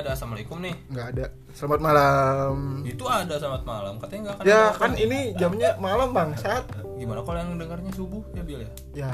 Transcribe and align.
nggak 0.00 0.08
ada 0.08 0.16
assalamualaikum 0.16 0.58
nih. 0.64 0.74
nggak 0.88 1.06
ada 1.12 1.24
selamat 1.52 1.80
malam 1.84 2.56
Itu 2.82 3.04
ada 3.04 3.34
selamat 3.36 3.62
malam. 3.62 3.94
Katanya 4.00 4.20
nggak 4.24 4.34
akan. 4.34 4.44
ya 4.48 4.56
ada 4.56 4.72
kan 4.72 4.90
opening. 4.90 5.04
ini 5.04 5.18
jamnya 5.36 5.70
malam 5.76 6.08
bang 6.10 6.30
saat 6.34 6.64
Gimana 6.96 7.20
kalau 7.20 7.36
yang 7.36 7.52
dengarnya 7.54 7.92
subuh 7.92 8.24
ya 8.32 8.40
Bil 8.40 8.64
ya? 8.64 8.70
ya 8.96 9.10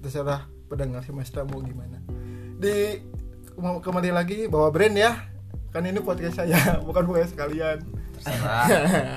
terserah 0.00 0.48
pendengar 0.66 1.04
semesta 1.04 1.44
mau 1.44 1.60
gimana 1.60 2.00
di 2.56 2.96
mau 3.54 3.76
kembali 3.76 4.08
lagi 4.08 4.48
bawa 4.48 4.72
brand 4.72 4.96
ya 4.96 5.12
kan 5.68 5.84
ini 5.84 6.00
podcast 6.00 6.40
saya 6.40 6.56
bukan 6.88 7.04
podcast 7.04 7.36
kalian 7.36 7.84
Terserah. 8.16 8.64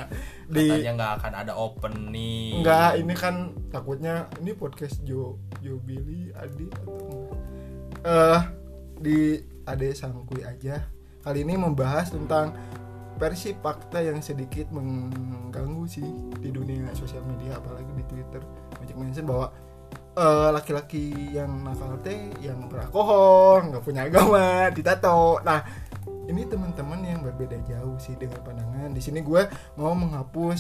di 0.54 0.68
Katanya 0.68 0.92
nggak 0.94 1.12
akan 1.18 1.34
ada 1.38 1.54
opening. 1.56 2.60
enggak 2.60 3.00
ini 3.00 3.14
kan 3.16 3.36
takutnya 3.70 4.28
ini 4.38 4.52
podcast 4.52 5.00
Jo 5.02 5.40
Jo 5.60 5.80
Billy 5.80 6.36
Adi 6.36 6.68
atau 6.68 7.32
enggak 7.96 8.04
eh 8.04 8.42
di 9.00 9.20
Ade 9.66 9.96
Sangkui 9.96 10.44
aja. 10.44 10.84
Kali 11.24 11.48
ini 11.48 11.56
membahas 11.56 12.12
tentang 12.12 12.52
versi 13.16 13.56
fakta 13.56 14.04
yang 14.04 14.20
sedikit 14.20 14.68
mengganggu 14.74 15.86
sih 15.88 16.04
di 16.42 16.50
dunia 16.52 16.92
sosial 16.98 17.24
media 17.24 17.56
apalagi 17.56 17.88
di 17.96 18.04
Twitter. 18.10 18.42
Banyak 18.76 18.98
mention 19.00 19.26
bahwa 19.30 19.48
eh, 20.20 20.50
laki-laki 20.52 21.32
yang 21.32 21.64
nakal 21.64 21.96
teh 22.04 22.34
yang 22.44 22.68
beralkohol 22.68 23.72
nggak 23.72 23.84
punya 23.86 24.10
agama 24.10 24.68
ditato. 24.76 25.40
Nah 25.48 25.64
ini 26.28 26.44
teman-teman 26.48 27.00
yang 27.04 27.24
berbeda 27.24 27.56
jauh 27.64 27.96
sih 28.02 28.20
dengan 28.20 28.44
pandangan. 28.44 28.92
Di 28.92 29.00
sini 29.00 29.24
gue 29.24 29.48
mau 29.80 29.96
menghapus 29.96 30.60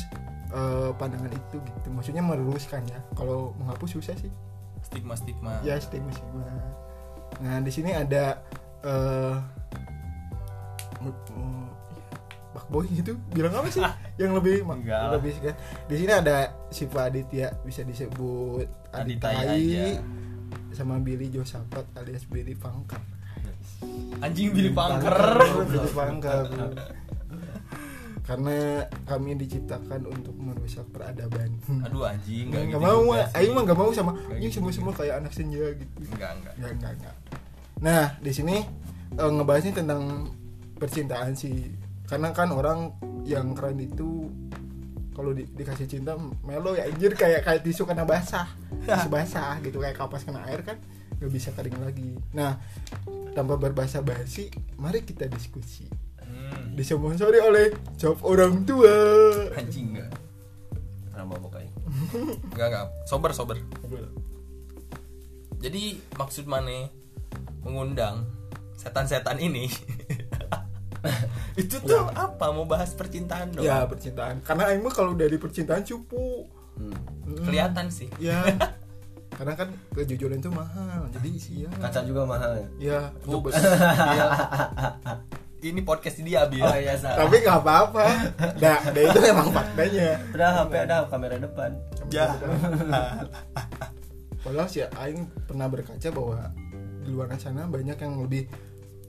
eh, 0.55 0.91
pandangan 0.95 1.33
itu 1.33 1.59
gitu. 1.59 1.87
Maksudnya 1.91 2.23
meluruskan 2.23 2.87
ya. 2.87 3.03
Kalau 3.19 3.51
menghapus 3.59 3.99
susah 3.99 4.15
sih. 4.15 4.31
Stigma 4.83 5.15
stigma. 5.15 5.63
ya 5.63 5.79
stigma 5.79 6.11
stigma 6.11 6.43
nah 7.41 7.57
di 7.65 7.71
sini 7.73 7.95
ada 7.95 8.45
eh 8.83 9.35
iya, 11.03 11.11
Bakboy 12.53 12.85
gitu? 12.93 13.17
Bilang 13.33 13.53
apa 13.57 13.67
sih? 13.73 13.81
Yang 14.21 14.31
lebih 14.39 14.55
Enggak. 14.63 15.09
lebih 15.19 15.33
kan 15.41 15.55
di 15.89 15.95
sini 15.97 16.11
ada 16.13 16.53
Siva 16.69 17.09
Aditya 17.09 17.49
bisa 17.65 17.81
disebut 17.81 18.67
Aditya 18.93 19.33
Aditai 19.33 19.97
sama 20.73 21.01
Billy 21.01 21.33
Josapat 21.33 21.85
alias 21.97 22.25
Billy 22.29 22.53
Pangker 22.53 23.01
Anjing 24.21 24.53
Billy 24.53 24.71
Pangker. 24.71 25.17
Billy 25.65 25.89
Pangker 25.91 26.45
karena 28.23 28.87
kami 29.03 29.35
diciptakan 29.35 30.07
untuk 30.07 30.31
merusak 30.39 30.87
peradaban. 30.95 31.59
Aduh 31.83 32.07
anjing 32.07 32.47
nggak 32.55 32.71
gitu 32.71 32.79
mau. 32.79 33.03
Aing 33.35 33.51
mah 33.51 33.61
nggak 33.67 33.79
mau 33.79 33.91
sama 33.91 34.15
ini 34.39 34.47
gitu 34.47 34.63
semua 34.63 34.71
semua 34.71 34.93
kayak 34.95 35.19
anak 35.19 35.35
senja 35.35 35.75
gitu. 35.75 36.07
Enggak 36.15 36.39
enggak. 36.39 36.53
Enggak, 36.55 36.71
enggak, 36.71 36.91
enggak. 36.95 37.15
Nah, 37.83 38.15
di 38.23 38.31
sini 38.31 38.57
eh, 39.19 39.31
ngebahasnya 39.31 39.83
tentang 39.83 40.31
percintaan 40.79 41.35
sih. 41.35 41.67
Karena 42.07 42.31
kan 42.31 42.49
orang 42.55 42.95
yang 43.27 43.51
keren 43.51 43.79
itu 43.79 44.31
kalau 45.13 45.29
di- 45.35 45.45
dikasih 45.45 45.85
cinta 45.85 46.17
melo 46.41 46.73
ya 46.73 46.89
anjir 46.89 47.13
kayak 47.13 47.45
kayak 47.45 47.61
tisu 47.61 47.83
kena 47.85 48.07
basah. 48.07 48.47
Tisu 48.87 49.09
basah 49.11 49.59
gitu 49.61 49.83
kayak 49.83 49.99
kapas 49.99 50.25
kena 50.25 50.41
air 50.47 50.63
kan 50.63 50.79
nggak 51.19 51.31
bisa 51.31 51.55
kering 51.55 51.77
lagi. 51.79 52.19
Nah, 52.35 52.59
tanpa 53.31 53.55
berbahasa 53.55 54.03
basi, 54.03 54.51
mari 54.75 55.07
kita 55.07 55.29
diskusi. 55.31 55.87
Hmm. 56.19 56.75
Disponsori 56.75 57.39
oleh 57.39 57.71
job 57.95 58.19
orang 58.25 58.67
tua. 58.67 58.91
Anjing 59.55 59.95
enggak. 59.95 60.11
Rama 61.13 61.37
bukain. 61.39 61.71
Enggak 62.51 62.67
enggak. 62.73 62.87
Sober 63.07 63.31
sober. 63.31 63.57
Jadi 65.63 65.95
maksud 66.19 66.43
mana 66.43 66.91
mengundang 67.63 68.27
setan-setan 68.77 69.39
ini? 69.39 69.67
itu 71.61 71.75
tuh 71.83 72.07
apa 72.15 72.51
mau 72.51 72.63
bahas 72.67 72.95
percintaan 72.95 73.55
dong? 73.55 73.65
Ya, 73.65 73.83
percintaan. 73.87 74.43
Karena 74.43 74.71
Aing 74.71 74.83
mah 74.83 74.93
kalau 74.93 75.15
dari 75.15 75.35
percintaan 75.35 75.83
cupu. 75.83 76.47
Hmm. 76.79 76.95
Mm. 77.27 77.43
Kelihatan 77.47 77.87
sih. 77.89 78.09
ya 78.17 78.43
karena 79.33 79.53
kan 79.57 79.69
kejujuran 79.97 80.37
itu 80.37 80.49
mahal 80.53 81.09
jadi 81.09 81.29
iya 81.33 81.69
Kaca 81.81 81.99
juga 82.05 82.21
mahal 82.23 82.51
ya. 82.53 82.67
ya. 82.79 83.01
Bil. 83.25 83.49
Ini 85.63 85.79
podcast 85.87 86.19
dia 86.21 86.43
Bil. 86.45 86.61
Oh 86.61 86.75
iya 86.77 86.93
salah. 86.99 87.25
tapi 87.25 87.41
nggak 87.41 87.59
apa-apa 87.63 88.05
nah, 88.59 88.79
nah 88.83 89.01
itu 89.01 89.19
emang 89.25 89.49
faktanya 89.49 90.19
Udah 90.35 90.49
HP 90.63 90.73
ada 90.85 90.95
kamera 91.09 91.35
depan. 91.39 91.71
Ya. 92.13 92.29
padahal 94.43 94.67
sih 94.69 94.85
Aing 94.99 95.25
pernah 95.47 95.71
berkaca 95.71 96.07
bahwa 96.13 96.51
di 97.03 97.11
luar 97.11 97.27
sana 97.35 97.67
banyak 97.67 97.95
yang 97.95 98.13
lebih 98.19 98.47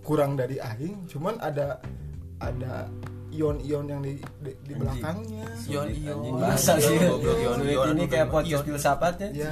kurang 0.02 0.34
dari 0.34 0.58
Aing 0.58 1.06
cuman 1.06 1.38
ada 1.38 1.80
ada 2.36 2.90
ion-ion 3.30 3.82
yang 3.84 3.98
di 3.98 4.14
di, 4.38 4.52
di 4.62 4.74
belakangnya 4.74 5.42
Ion 5.66 5.90
Sulit, 5.90 5.98
ion. 5.98 6.14
anjing. 6.14 6.34
Bahasa 6.38 6.72
sih. 6.78 6.96
Ion 7.02 7.58
ini 7.90 8.06
kayak 8.06 8.30
podcast 8.30 8.62
Ion. 8.62 8.68
filsafat 8.70 9.14
ya. 9.18 9.28
ya 9.34 9.48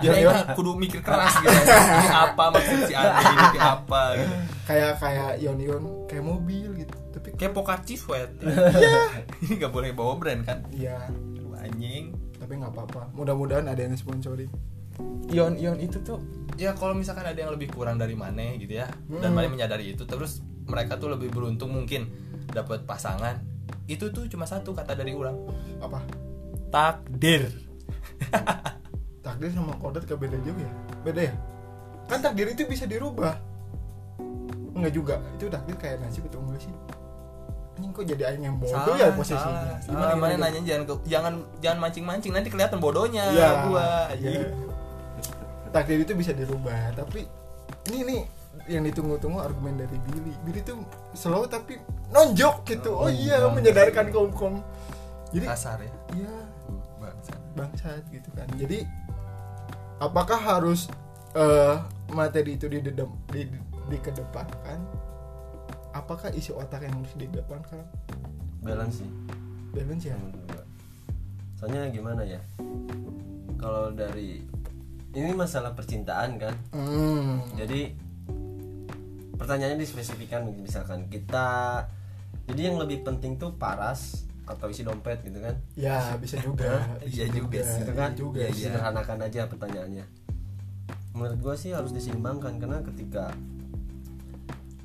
Ya, 0.00 0.12
ion 0.16 0.32
ya, 0.32 0.56
kudu 0.56 0.80
mikir 0.80 1.04
keras 1.04 1.36
gitu. 1.36 1.52
Ini 1.52 2.08
apa 2.08 2.44
maksud 2.48 2.78
si 2.88 2.94
Ade 2.96 3.20
ini 3.20 3.60
apa 3.60 4.00
gitu. 4.16 4.34
kayak 4.64 4.92
kayak 4.96 5.30
ion-ion 5.40 5.82
kayak 6.08 6.24
mobil 6.24 6.66
gitu 6.74 6.96
tapi 7.12 7.28
Kayak 7.36 7.52
Pokaci 7.52 7.94
sweat. 8.00 8.30
Iya. 8.40 8.92
Ini 9.44 9.52
gak 9.60 9.72
boleh 9.74 9.90
bawa 9.92 10.16
brand 10.16 10.40
kan? 10.46 10.64
ya 10.72 10.96
Aduh, 11.04 11.52
anjing. 11.60 12.16
tapi 12.40 12.52
nggak 12.56 12.72
apa-apa 12.72 13.12
mudah-mudahan 13.12 13.68
ada 13.68 13.76
yang 13.76 13.92
sponsori 15.00 15.32
Ion-ion 15.32 15.78
itu 15.78 15.98
tuh? 16.00 16.18
Ya 16.54 16.72
kalau 16.72 16.92
misalkan 16.92 17.24
ada 17.24 17.36
yang 17.36 17.50
lebih 17.50 17.70
kurang 17.70 17.96
dari 17.96 18.12
mana 18.12 18.52
gitu 18.54 18.74
ya 18.74 18.90
dan 19.10 19.30
Hmm. 19.30 19.34
mana 19.34 19.48
menyadari 19.48 19.90
itu 19.90 20.04
terus 20.04 20.38
mereka 20.64 20.94
tuh 20.94 21.08
lebih 21.08 21.28
beruntung 21.28 21.70
mungkin 21.70 22.10
dapat 22.46 22.84
pasangan. 22.84 23.40
Itu 23.86 24.10
tuh 24.10 24.26
cuma 24.26 24.44
satu 24.44 24.70
kata 24.70 24.92
dari 24.92 25.10
orang. 25.10 25.34
Apa? 25.78 26.02
Takdir. 26.68 27.48
Takdir 29.20 29.50
sama 29.50 29.72
kodrat 29.76 30.04
gak 30.04 30.16
beda 30.16 30.36
jauh 30.40 30.56
ya? 30.56 30.70
Beda 31.02 31.20
ya? 31.22 31.34
Kan 32.06 32.18
takdir 32.20 32.48
itu 32.48 32.64
bisa 32.64 32.84
dirubah. 32.84 33.38
Enggak 34.72 34.92
juga. 34.92 35.14
Itu 35.34 35.46
takdir 35.46 35.76
kayak 35.76 35.96
nasib 36.00 36.24
itu 36.24 36.36
enggak 36.36 36.60
sih? 36.60 36.74
Anjing 37.72 37.92
kok 37.92 38.04
jadi 38.04 38.22
aing 38.28 38.44
yang 38.44 38.56
bodoh 38.58 38.94
ya 38.94 39.08
posisinya? 39.10 39.80
salah. 39.80 40.12
gimana 40.12 40.12
gimana? 40.12 40.34
nanya 40.44 40.60
jangan 40.62 40.84
ke- 40.84 41.04
jangan 41.06 41.32
jangan 41.58 41.78
mancing 41.80 42.04
mancing 42.04 42.32
nanti 42.34 42.48
kelihatan 42.48 42.76
bodohnya 42.76 43.24
ya 43.30 43.64
gua. 43.64 44.12
Ya. 44.14 44.44
Takdir 45.70 46.02
itu 46.02 46.12
bisa 46.14 46.34
dirubah 46.34 46.94
tapi 46.94 47.26
ini 47.90 48.00
nih 48.04 48.22
yang 48.66 48.82
ditunggu-tunggu 48.82 49.38
argumen 49.40 49.78
dari 49.78 49.96
Billy. 50.10 50.34
Billy 50.42 50.60
tuh 50.62 50.82
slow 51.14 51.46
tapi 51.46 51.78
nonjok 52.10 52.66
gitu. 52.66 52.90
Oh, 52.92 53.06
Oh, 53.06 53.10
iya 53.10 53.40
bangsa. 53.46 53.54
menyadarkan 53.56 54.04
kaum 54.10 54.30
kaum 54.34 54.54
jadi 55.30 55.46
kasar 55.46 55.78
ya. 55.80 55.92
iya 56.18 56.34
bangsa 56.98 57.32
bangsat 57.54 58.02
gitu 58.10 58.28
kan. 58.34 58.46
Jadi 58.58 58.82
apakah 59.98 60.38
harus 60.38 60.90
eh, 61.34 61.76
materi 62.10 62.58
itu 62.58 62.66
didedam, 62.66 63.14
di, 63.30 63.46
di, 63.46 63.58
dikedepankan? 63.88 64.78
Apakah 65.90 66.30
isi 66.30 66.54
otak 66.54 66.86
yang 66.86 66.94
harus 66.94 67.14
didepankan 67.18 67.82
Balance 68.62 69.02
sih. 69.02 69.10
balance 69.74 70.04
ya? 70.06 70.14
Gua. 70.18 70.62
Soalnya 71.58 71.90
gimana 71.90 72.22
ya? 72.22 72.38
Kalau 73.58 73.90
dari 73.90 74.42
ini 75.12 75.32
masalah 75.32 75.72
percintaan 75.72 76.38
kan. 76.38 76.54
hmm. 76.70 77.56
Jadi 77.56 77.80
pertanyaannya 79.34 79.78
dispesifikan 79.78 80.46
misalkan 80.54 81.08
kita 81.08 81.82
jadi 82.46 82.70
yang 82.70 82.78
lebih 82.78 83.02
penting 83.02 83.34
tuh 83.34 83.54
paras 83.54 84.26
atau 84.44 84.66
isi 84.66 84.82
dompet 84.82 85.22
gitu 85.22 85.38
kan? 85.38 85.54
Ya 85.74 86.14
bisa 86.18 86.38
juga 86.38 86.82
bisa 87.00 87.22
Iya 87.22 87.26
juga 87.32 87.60
sih. 87.60 87.78
gitu 87.80 87.92
kan? 87.92 88.10
juga 88.14 88.38
Iya, 88.40 88.50
sih. 88.50 88.58
iya. 88.58 88.66
sederhanakan 88.68 89.18
aja 89.22 89.40
pertanyaannya. 89.46 90.04
Menurut 91.10 91.38
gue 91.38 91.54
sih 91.56 91.70
harus 91.70 91.90
diseimbangkan 91.90 92.58
karena 92.58 92.78
ketika 92.84 93.30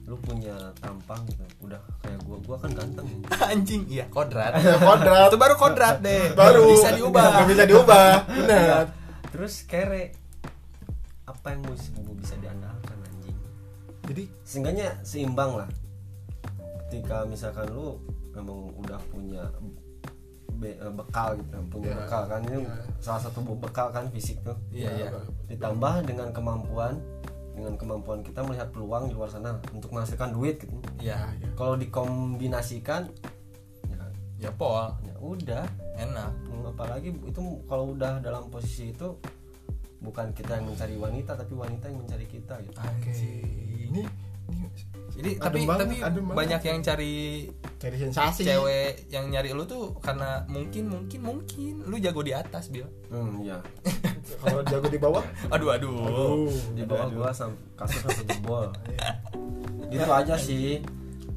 lu 0.06 0.14
punya 0.22 0.54
tampang 0.78 1.18
gitu 1.26 1.42
udah 1.66 1.82
kayak 1.98 2.22
gua 2.22 2.38
gua 2.46 2.58
kan 2.62 2.70
ganteng. 2.78 3.10
Anjing 3.50 3.90
iya 3.90 4.06
kodrat. 4.06 4.54
Ya, 4.54 4.78
kodrat. 4.90 5.34
Itu 5.34 5.38
baru 5.42 5.56
kodrat 5.58 5.98
deh. 6.00 6.30
Baru. 6.38 6.70
Bisa 6.72 6.94
diubah. 6.94 7.42
Bisa 7.46 7.66
diubah. 7.66 8.10
Benar 8.38 9.05
terus 9.36 9.68
kere 9.68 10.16
apa 11.28 11.52
yang 11.52 11.68
gua 11.68 12.16
bisa 12.16 12.40
diandalkan 12.40 12.96
anjing? 13.04 13.36
Jadi 14.08 14.24
seenggaknya 14.48 14.96
seimbang 15.04 15.60
lah. 15.60 15.70
Ketika 16.88 17.28
misalkan 17.28 17.68
lu 17.76 18.00
memang 18.32 18.72
udah 18.80 18.96
punya 19.12 19.44
be- 20.56 20.80
eh, 20.80 20.94
bekal 20.96 21.36
gitu 21.36 21.60
punya 21.68 21.92
Ya, 21.92 21.96
bekal 22.00 22.24
kan 22.32 22.40
ini 22.48 22.64
ya. 22.64 22.80
salah 23.04 23.22
satu 23.28 23.44
bekal 23.60 23.92
kan 23.92 24.08
fisik 24.08 24.40
tuh. 24.48 24.56
Iya 24.72 24.90
iya. 24.96 25.10
Ditambah 25.52 26.08
dengan 26.08 26.32
kemampuan 26.32 26.96
dengan 27.56 27.76
kemampuan 27.76 28.24
kita 28.24 28.40
melihat 28.44 28.72
peluang 28.72 29.12
di 29.12 29.20
luar 29.20 29.28
sana 29.28 29.60
untuk 29.76 29.92
menghasilkan 29.92 30.32
duit 30.32 30.64
gitu. 30.64 30.80
Iya 31.04 31.28
ya, 31.36 31.44
ya. 31.44 31.50
kalau 31.60 31.76
dikombinasikan 31.76 33.12
ya, 33.92 34.00
ya 34.48 34.52
pol. 34.56 34.96
Ya 35.04 35.16
udah. 35.20 35.66
Enak 35.96 36.32
apalagi 36.76 37.16
itu 37.16 37.44
kalau 37.72 37.96
udah 37.96 38.20
dalam 38.20 38.52
posisi 38.52 38.92
itu 38.92 39.16
bukan 40.04 40.36
kita 40.36 40.60
yang 40.60 40.68
mencari 40.68 40.96
wanita 41.00 41.40
tapi 41.40 41.56
wanita 41.56 41.88
yang 41.88 42.04
mencari 42.04 42.28
kita 42.28 42.60
gitu. 42.68 42.76
Oke 42.76 43.12
ini 43.88 44.04
ini 44.52 44.68
Jadi 45.16 45.40
Adem 45.40 45.48
tapi 45.48 45.60
banget, 45.64 45.80
tapi 45.88 45.96
adem 46.04 46.24
banget. 46.28 46.36
banyak 46.36 46.62
yang 46.68 46.80
cari 46.84 47.16
cari 47.80 47.96
sensasi. 47.96 48.44
cewek 48.44 49.08
yang 49.08 49.32
nyari 49.32 49.56
lu 49.56 49.64
tuh 49.64 49.96
karena 50.04 50.44
mungkin 50.52 50.92
mungkin 50.92 51.20
mungkin. 51.24 51.74
Lu 51.88 51.96
jago 51.96 52.20
di 52.20 52.36
atas 52.36 52.68
bil. 52.68 52.84
hmm 53.08 53.40
iya. 53.48 53.64
Kalau 54.44 54.60
jago 54.68 54.92
di 54.92 55.00
bawah? 55.00 55.24
Aduh 55.48 55.72
aduh. 55.72 55.96
aduh 56.04 56.52
di 56.76 56.84
bawah 56.84 57.08
gua 57.08 57.32
sam 57.32 57.56
kasus 57.80 58.04
sampai 58.04 58.28
jebol 58.28 58.68
gitu 59.96 60.12
aja 60.12 60.36
sih. 60.36 60.84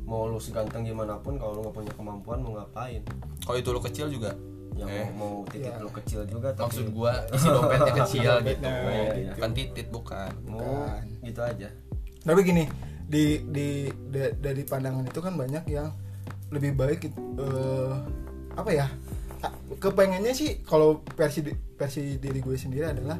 Mau 0.02 0.26
lu 0.26 0.42
seganteng 0.42 0.82
gimana 0.82 1.14
pun 1.22 1.38
kalau 1.38 1.54
lu 1.54 1.60
nggak 1.70 1.76
punya 1.78 1.92
kemampuan 1.94 2.38
mau 2.42 2.58
ngapain? 2.58 3.06
Kalau 3.46 3.56
itu 3.62 3.70
lu 3.70 3.78
kecil 3.78 4.10
juga. 4.10 4.34
Ya 4.78 4.86
Eh. 4.86 5.10
mau, 5.10 5.10
mau 5.12 5.34
titik 5.44 5.68
Iya. 5.68 5.82
lu 5.82 5.90
kecil 5.90 6.20
juga 6.24 6.48
tapi 6.50 6.70
Maksud 6.70 6.88
gua 6.90 7.12
isi 7.28 7.46
dompetnya 7.46 7.92
kecil 8.00 8.32
gitu. 8.40 8.62
Iya, 8.64 9.10
iya. 9.12 9.32
Bukan 9.34 9.50
titit 9.52 9.86
bukan. 9.88 10.30
mau 10.44 10.62
Bukan. 10.86 11.02
gitu 11.20 11.40
aja 11.42 11.68
tapi 12.20 12.40
gini 12.42 12.64
di 13.04 13.24
di 13.42 13.68
da- 14.06 14.32
dari 14.32 14.62
pandangan 14.62 15.02
itu 15.02 15.18
kan 15.18 15.32
banyak 15.32 15.64
yang 15.66 15.90
lebih 16.48 16.72
baik 16.72 17.08
eh, 17.36 17.94
apa 18.52 18.70
ya 18.70 18.86
kepengennya 19.74 20.32
sih 20.32 20.62
kalau 20.62 21.00
versi 21.12 21.40
di- 21.40 21.56
versi 21.72 22.16
diri 22.16 22.38
gue 22.38 22.54
sendiri 22.54 22.86
adalah 22.86 23.18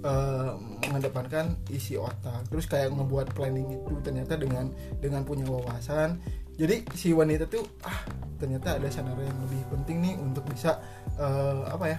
eh, 0.00 0.50
mengedepankan 0.82 1.58
isi 1.68 1.94
otak 1.94 2.46
terus 2.46 2.64
kayak 2.64 2.88
ngebuat 2.88 3.32
planning 3.32 3.68
itu 3.76 3.94
ternyata 4.00 4.34
dengan 4.34 4.70
dengan 4.96 5.22
punya 5.22 5.44
wawasan 5.44 6.22
jadi 6.58 6.82
si 6.92 7.14
wanita 7.14 7.46
tuh 7.46 7.62
ah 7.82 8.02
ternyata 8.36 8.76
ada 8.76 8.86
skenario 8.86 9.22
yang 9.22 9.38
lebih 9.40 9.62
penting 9.68 9.96
nih 10.00 10.14
untuk 10.18 10.42
bisa 10.44 10.82
eh, 11.16 11.62
apa 11.64 11.86
ya 11.88 11.98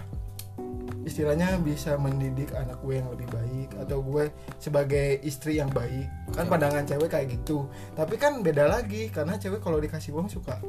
istilahnya 0.99 1.57
bisa 1.57 1.95
mendidik 1.95 2.51
anak 2.53 2.75
gue 2.79 2.99
yang 2.99 3.07
lebih 3.09 3.27
baik 3.29 3.69
atau 3.79 4.03
gue 4.03 4.27
sebagai 4.57 5.23
istri 5.23 5.57
yang 5.57 5.71
baik 5.71 6.05
kan 6.29 6.43
Oke. 6.43 6.51
pandangan 6.51 6.83
cewek 6.85 7.09
kayak 7.09 7.27
gitu 7.31 7.65
tapi 7.95 8.15
kan 8.15 8.43
beda 8.43 8.67
lagi 8.67 9.07
karena 9.07 9.35
cewek 9.35 9.59
kalau 9.59 9.79
dikasih 9.79 10.11
uang 10.11 10.27
suka 10.27 10.59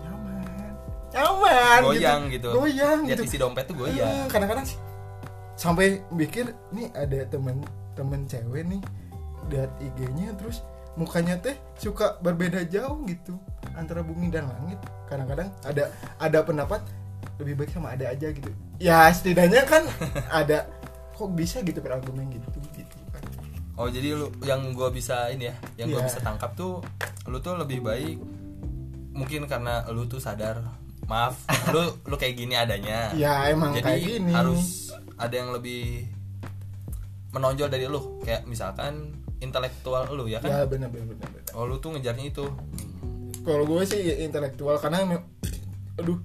nyaman 0.00 0.46
nyaman 1.12 1.80
Goyang 1.84 2.22
gitu. 2.30 2.48
goyang 2.50 2.98
Lihat 3.02 3.18
gitu 3.18 3.22
isi 3.26 3.36
dompet 3.36 3.66
tuh 3.66 3.74
Eh, 3.76 3.80
goyang. 3.92 4.30
kadang-kadang 4.30 4.64
sih 4.64 4.78
sampai 5.54 6.02
mikir 6.10 6.50
nih 6.70 6.90
ada 6.94 7.26
temen 7.28 7.62
temen 7.92 8.26
cewek 8.26 8.62
nih 8.66 8.80
lihat 9.46 9.70
IG-nya 9.78 10.34
terus 10.34 10.62
mukanya 10.94 11.34
teh 11.36 11.54
suka 11.74 12.16
berbeda 12.18 12.62
jauh 12.64 13.02
gitu 13.04 13.34
antara 13.74 14.00
bumi 14.00 14.30
dan 14.30 14.46
langit. 14.46 14.78
Kadang-kadang 15.04 15.50
ada 15.62 15.90
ada 16.16 16.38
pendapat 16.40 16.80
lebih 17.36 17.58
baik 17.58 17.70
sama 17.72 17.92
ada 17.92 18.08
aja 18.08 18.30
gitu. 18.30 18.50
Ya 18.78 19.10
setidaknya 19.10 19.64
kan 19.64 19.82
ada 20.42 20.70
kok 21.12 21.30
bisa 21.30 21.60
gitu 21.60 21.78
berargumen 21.78 22.30
gitu 22.30 22.46
gitu 22.72 22.96
kan. 23.10 23.22
Oh 23.74 23.86
jadi 23.86 24.14
lu 24.14 24.30
yang 24.42 24.70
gua 24.70 24.90
bisa 24.90 25.26
ini 25.28 25.50
ya, 25.50 25.54
yang 25.76 25.90
gua 25.90 26.02
Iya. 26.02 26.08
bisa 26.08 26.20
tangkap 26.20 26.54
tuh 26.54 26.78
lu 27.26 27.38
tuh 27.38 27.56
lebih 27.56 27.80
baik 27.80 28.18
mungkin 29.10 29.46
karena 29.46 29.86
lu 29.88 30.04
tuh 30.04 30.18
sadar 30.18 30.58
maaf 31.06 31.38
lu 31.74 31.82
lu 32.04 32.14
kayak 32.14 32.34
gini 32.34 32.54
adanya. 32.54 33.10
ya 33.14 33.50
emang 33.50 33.74
jadi 33.74 33.82
kayak 33.84 34.02
gini. 34.04 34.30
harus 34.30 34.90
ada 35.14 35.34
yang 35.34 35.50
lebih 35.50 36.06
menonjol 37.30 37.66
dari 37.66 37.86
lu. 37.86 38.22
Kayak 38.22 38.46
misalkan 38.46 39.10
intelektual 39.44 40.08
lu 40.10 40.24
ya 40.24 40.40
ya 40.40 40.64
kan. 40.64 40.72
benar 40.72 40.88
benar 40.88 41.06
benar 41.12 41.28
benar. 41.28 41.52
Oh 41.52 41.68
lu 41.68 41.76
tuh 41.78 41.92
ngejarnya 41.92 42.32
itu. 42.32 42.46
kalau 43.44 43.68
gue 43.68 43.84
sih 43.84 44.00
ya 44.00 44.24
intelektual 44.24 44.80
karena 44.80 45.04
aduh 46.00 46.16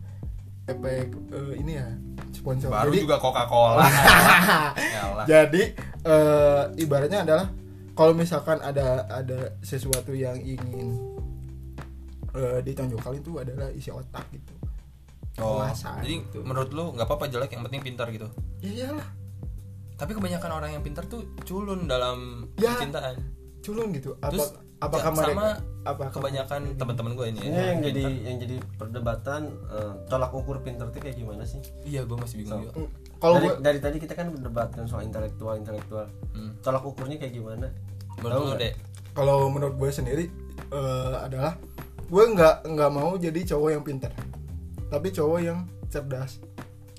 efek 0.66 1.12
eh, 1.36 1.54
ini 1.60 1.76
ya 1.76 1.88
sponsor 2.32 2.72
Baru 2.72 2.96
Jadi- 2.96 3.04
juga 3.04 3.16
Coca-Cola. 3.20 3.84
Yalah. 4.96 5.26
Jadi 5.28 5.64
eh, 6.08 6.64
ibaratnya 6.80 7.28
adalah 7.28 7.52
kalau 7.92 8.16
misalkan 8.16 8.64
ada 8.64 9.04
ada 9.12 9.52
sesuatu 9.60 10.16
yang 10.16 10.40
ingin 10.40 10.96
eh, 12.32 12.60
ditonjolkan 12.64 13.20
itu 13.20 13.36
adalah 13.36 13.68
isi 13.76 13.92
otak 13.92 14.24
gitu. 14.32 14.54
Oh, 15.40 15.64
Wawasan 15.64 16.04
jadi 16.04 16.20
gitu. 16.20 16.40
menurut 16.44 16.68
lu 16.72 16.92
nggak 16.96 17.08
apa-apa 17.08 17.32
jelek 17.32 17.52
yang 17.56 17.64
penting 17.68 17.80
pintar 17.84 18.08
gitu. 18.12 18.28
Iyalah, 18.60 19.08
Tapi 20.00 20.12
kebanyakan 20.12 20.52
orang 20.54 20.72
yang 20.72 20.82
pintar 20.82 21.04
tuh 21.06 21.28
culun 21.44 21.86
dalam 21.86 22.48
Ya. 22.56 22.74
percintaan. 22.74 23.20
culun 23.60 23.92
gitu. 23.92 24.16
Apa 24.16 24.32
Terus, 24.32 24.56
apakah 24.80 25.04
ya, 25.06 25.14
mereka 25.14 25.36
sama 25.36 25.48
apa 25.82 26.04
Kebanyakan 26.10 26.62
teman-teman 26.74 27.12
gue 27.14 27.28
ini 27.28 27.40
ini 27.42 27.52
ya. 27.54 27.66
yang 27.68 27.80
jadi 27.82 28.04
yang 28.22 28.38
jadi 28.38 28.56
perdebatan 28.74 29.42
eh, 29.68 29.92
tolak 30.08 30.32
ukur 30.32 30.60
pinter 30.60 30.88
itu 30.88 30.98
kayak 30.98 31.18
gimana 31.18 31.44
sih 31.44 31.60
Iya, 31.84 32.04
gue 32.04 32.16
masih 32.16 32.36
bingung 32.40 32.64
juga. 32.64 32.72
Mm, 32.74 32.88
kalau 33.18 33.36
dari, 33.36 33.46
gue 33.46 33.56
dari 33.60 33.80
tadi 33.82 33.98
kita 33.98 34.14
kan 34.14 34.28
berdebatkan 34.30 34.84
soal 34.86 35.04
intelektual 35.04 35.54
intelektual 35.54 36.08
Hmm. 36.32 36.56
tolak 36.60 36.80
ukurnya 36.82 37.16
kayak 37.18 37.34
gimana 37.34 37.68
Menurut 38.18 38.56
deh. 38.56 38.72
kalau 39.12 39.48
menurut 39.50 39.76
gue 39.76 39.90
sendiri 39.90 40.26
eh, 40.70 41.16
adalah 41.18 41.60
gue 42.02 42.24
nggak 42.26 42.56
nggak 42.66 42.92
mau 42.92 43.12
jadi 43.16 43.40
cowok 43.46 43.70
yang 43.70 43.84
pintar, 43.84 44.12
tapi 44.88 45.08
cowok 45.10 45.40
yang 45.42 45.60
cerdas. 45.86 46.40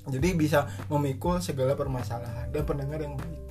Jadi 0.08 0.29
bisa 0.32 0.64
memikul 0.88 1.43
segala 1.44 1.76
permasalahan 1.76 2.49
dan 2.49 2.62
pendengar 2.64 3.00
yang 3.02 3.19
baik. 3.19 3.43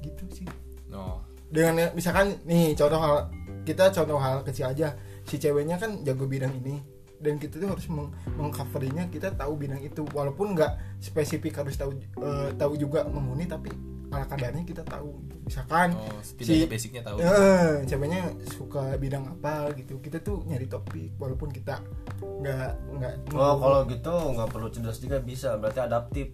Gitu 0.00 0.24
sih. 0.44 0.48
No. 0.88 1.20
dengan 1.48 1.92
misalkan 1.96 2.36
nih 2.44 2.76
contoh 2.76 3.00
hal 3.00 3.32
kita 3.64 3.92
contoh 3.92 4.20
hal 4.20 4.44
kecil 4.44 4.68
aja 4.72 4.96
si 5.24 5.40
ceweknya 5.40 5.80
kan 5.80 6.00
jago 6.04 6.24
bidang 6.28 6.52
ini 6.64 6.80
dan 7.18 7.34
kita 7.36 7.58
tuh 7.58 7.68
harus 7.68 7.86
meng 7.88 8.08
mengcoverinya 8.34 9.06
kita 9.08 9.30
tahu 9.32 9.54
bidang 9.54 9.80
itu. 9.80 10.02
Walaupun 10.08 10.54
nggak 10.54 10.72
spesifik 10.98 11.58
harus 11.58 11.74
tahu 11.74 11.94
eh, 11.96 12.50
tahu 12.54 12.74
juga 12.74 13.02
memuni 13.04 13.44
tapi 13.44 13.70
ala 14.08 14.24
kadarnya 14.24 14.64
kita 14.64 14.80
tahu 14.82 15.20
misalkan 15.44 15.92
Oh, 15.92 16.16
setidaknya 16.24 16.64
si 16.64 16.70
basicnya 16.70 17.02
tahu. 17.04 17.20
eh, 17.20 17.84
ceweknya 17.84 18.22
suka 18.48 18.96
bidang 18.96 19.28
apa 19.28 19.68
gitu. 19.74 19.98
Kita 19.98 20.18
tuh 20.18 20.42
nyari 20.44 20.64
topik 20.64 21.12
walaupun 21.16 21.50
kita 21.50 21.84
nggak 22.22 22.70
nggak 22.90 23.12
oh 23.32 23.54
kalau 23.56 23.80
gitu 23.84 24.14
nggak 24.32 24.48
perlu 24.48 24.68
cerdas 24.70 24.96
juga 24.96 25.20
bisa. 25.20 25.54
Berarti 25.54 25.80
adaptif. 25.82 26.28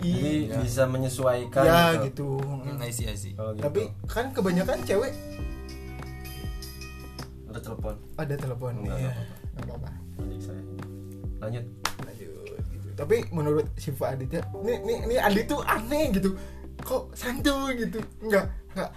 Jadi 0.00 0.48
Iya. 0.48 0.64
bisa 0.64 0.84
menyesuaikan 0.86 1.60
ya 1.60 2.00
gitu. 2.00 2.40
gitu. 2.40 2.48
Hmm, 2.64 2.80
I 2.80 2.88
see, 2.88 3.04
I 3.04 3.12
see. 3.12 3.32
kalau 3.32 3.52
gitu. 3.52 3.64
Tapi 3.68 3.82
kan 4.06 4.32
kebanyakan 4.32 4.80
cewek 4.80 5.12
ada 7.46 7.60
telepon? 7.60 7.94
Ada 8.14 8.34
telepon 8.38 8.72
Nggak, 8.78 8.96
iya. 8.96 9.12
apa-apa. 9.58 9.90
Nggak 10.24 10.42
saya. 10.42 10.62
Lanjut. 11.40 11.64
Lanjut. 12.04 12.28
Gitu. 12.70 12.88
tapi 13.00 13.24
menurut 13.32 13.64
Siva 13.80 14.12
Aditya 14.12 14.44
ini 14.60 14.76
ini 14.84 14.94
ini 15.08 15.16
Adi 15.16 15.40
tuh 15.48 15.64
aneh 15.64 16.12
gitu. 16.12 16.36
Kok 16.84 17.16
santuy 17.16 17.80
gitu? 17.80 18.04
Enggak 18.20 18.52
enggak 18.76 18.90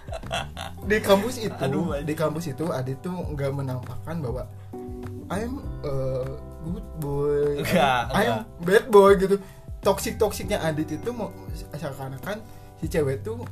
di 0.84 0.96
kampus 1.00 1.40
itu 1.40 1.56
Aduh, 1.56 1.96
di 2.04 2.14
kampus 2.16 2.44
itu 2.52 2.64
Adi 2.68 2.92
tuh 3.00 3.16
enggak 3.16 3.50
menampakkan 3.56 4.20
bahwa 4.20 4.44
I'm 5.32 5.64
a 5.88 5.94
good 6.68 6.86
boy. 7.00 7.64
Enggak, 7.64 8.12
I'm 8.12 8.44
bad 8.60 8.92
boy 8.92 9.16
gitu. 9.16 9.40
Toxic 9.84 10.16
toxicnya 10.16 10.64
Adit 10.64 10.96
itu 10.96 11.10
mau 11.12 11.28
seakan-akan 11.52 12.40
si 12.80 12.88
cewek 12.88 13.20
tuh 13.20 13.44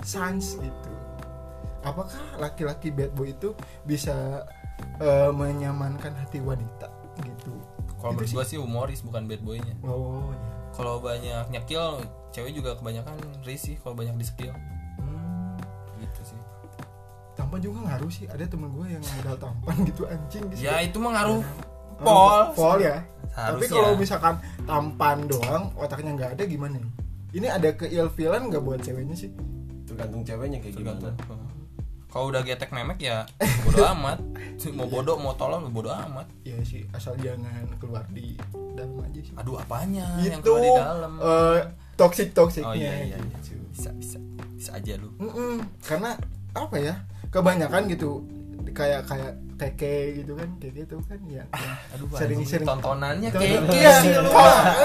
sans 0.00 0.56
gitu. 0.56 0.92
Apakah 1.84 2.20
laki-laki 2.40 2.88
bad 2.92 3.12
boy 3.12 3.32
itu 3.32 3.52
bisa 3.84 4.44
eh, 4.98 5.30
menyamankan 5.30 6.12
hati 6.14 6.38
wanita 6.38 6.88
gitu 7.20 7.52
Kalau 7.96 8.12
menurut 8.12 8.22
Gitu 8.22 8.32
sih. 8.32 8.36
gue 8.36 8.44
sih 8.46 8.58
humoris 8.58 9.00
bukan 9.00 9.24
bad 9.24 9.40
boynya. 9.40 9.74
Oh 9.82 10.30
ya. 10.30 10.48
Kalau 10.70 10.98
banyak 10.98 11.44
nyekil, 11.48 12.00
cewek 12.30 12.52
juga 12.52 12.72
kebanyakan 12.74 13.12
risih 13.42 13.76
kalau 13.78 13.92
banyak 13.92 14.14
di 14.14 14.24
skill. 14.24 14.54
Hmm. 14.96 15.58
Gitu 15.98 16.32
sih. 16.32 16.40
Tampan 17.32 17.58
juga 17.58 17.78
ngaruh 17.84 18.08
sih. 18.08 18.24
Ada 18.24 18.44
temen 18.46 18.70
gue 18.70 18.86
yang 18.88 19.04
modal 19.18 19.36
tampan 19.38 19.76
gitu 19.88 20.02
anjing 20.04 20.44
gitu. 20.48 20.60
Ya 20.62 20.80
itu 20.80 20.96
mah 20.96 21.12
ngaruh 21.12 21.40
Ngaruh 21.40 22.00
pol. 22.00 22.40
Pol 22.54 22.78
ya. 22.80 23.04
Tapi 23.30 23.36
Harusnya. 23.62 23.70
kalau 23.70 23.90
misalkan 23.94 24.34
tampan 24.64 25.18
doang, 25.24 25.64
otaknya 25.76 26.10
nggak 26.14 26.30
ada 26.34 26.44
gimana? 26.44 26.80
Ini 27.30 27.46
ada 27.46 27.70
keilfilan 27.70 28.48
nggak 28.48 28.60
buat 28.60 28.80
ceweknya 28.80 29.14
sih? 29.14 29.30
tergantung 29.82 30.22
ceweknya 30.22 30.58
kayak 30.58 30.74
Tergantung. 30.76 31.14
gimana 31.18 31.39
Kalau 32.10 32.26
udah 32.26 32.42
getek 32.42 32.70
memek 32.70 32.98
ya 33.00 33.22
bodo 33.64 33.86
amat. 33.88 34.18
Mau 34.70 34.84
bodoh 34.84 35.16
mau 35.16 35.32
tolol 35.32 35.62
bodo 35.68 35.88
amat. 35.88 36.26
Ya 36.42 36.58
sih, 36.60 36.82
asal 36.90 37.14
jangan 37.16 37.48
keluar 37.78 38.02
di 38.08 38.34
dalam 38.74 38.98
aja 39.00 39.20
sih. 39.20 39.34
Aduh 39.34 39.56
apanya 39.56 40.18
yang 40.20 40.38
Itu 40.38 40.50
keluar 40.52 40.60
di 40.60 40.70
dalam? 40.74 41.12
eh, 41.16 41.58
toxic 41.94 42.28
toksiknya. 42.30 42.66
oh 42.66 42.74
iya 42.74 42.92
iya. 43.06 43.16
gitu. 43.40 43.62
Bisa 43.70 43.90
bisa 43.94 44.18
bisa 44.52 44.70
aja 44.74 44.98
lu. 44.98 45.08
Mm-mm. 45.16 45.62
Karena 45.80 46.18
apa 46.52 46.76
ya? 46.76 46.94
Kebanyakan 47.30 47.86
gitu 47.86 48.26
kayak 48.70 49.06
kayak 49.06 49.32
keke 49.56 49.96
gitu 50.18 50.32
kan, 50.34 50.48
kayak 50.58 50.74
gitu 50.78 50.96
kan 51.04 51.20
ya. 51.26 51.44
Aduh 51.92 52.06
Sering-sering 52.10 52.64
anjing, 52.64 52.68
tontonannya 52.68 53.28
Tonton- 53.28 53.66
kayak 53.66 53.76
Iya, 53.76 53.92
sih 54.00 54.10
lu. 54.14 54.30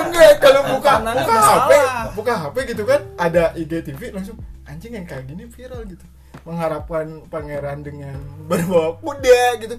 enggak 0.04 0.32
kalau 0.38 0.62
buka 0.68 0.94
buka 1.02 1.36
HP, 1.40 1.72
buka 2.14 2.34
HP 2.38 2.56
gitu 2.70 2.84
kan 2.84 3.02
ada 3.16 3.44
IGTV 3.56 4.02
langsung 4.12 4.38
anjing 4.64 4.94
yang 4.94 5.06
kayak 5.06 5.26
gini 5.26 5.48
viral 5.48 5.84
gitu. 5.86 6.06
Mengharapkan 6.44 7.24
pangeran 7.32 7.86
dengan 7.86 8.20
berbawa 8.50 9.00
kuda 9.00 9.44
gitu. 9.64 9.76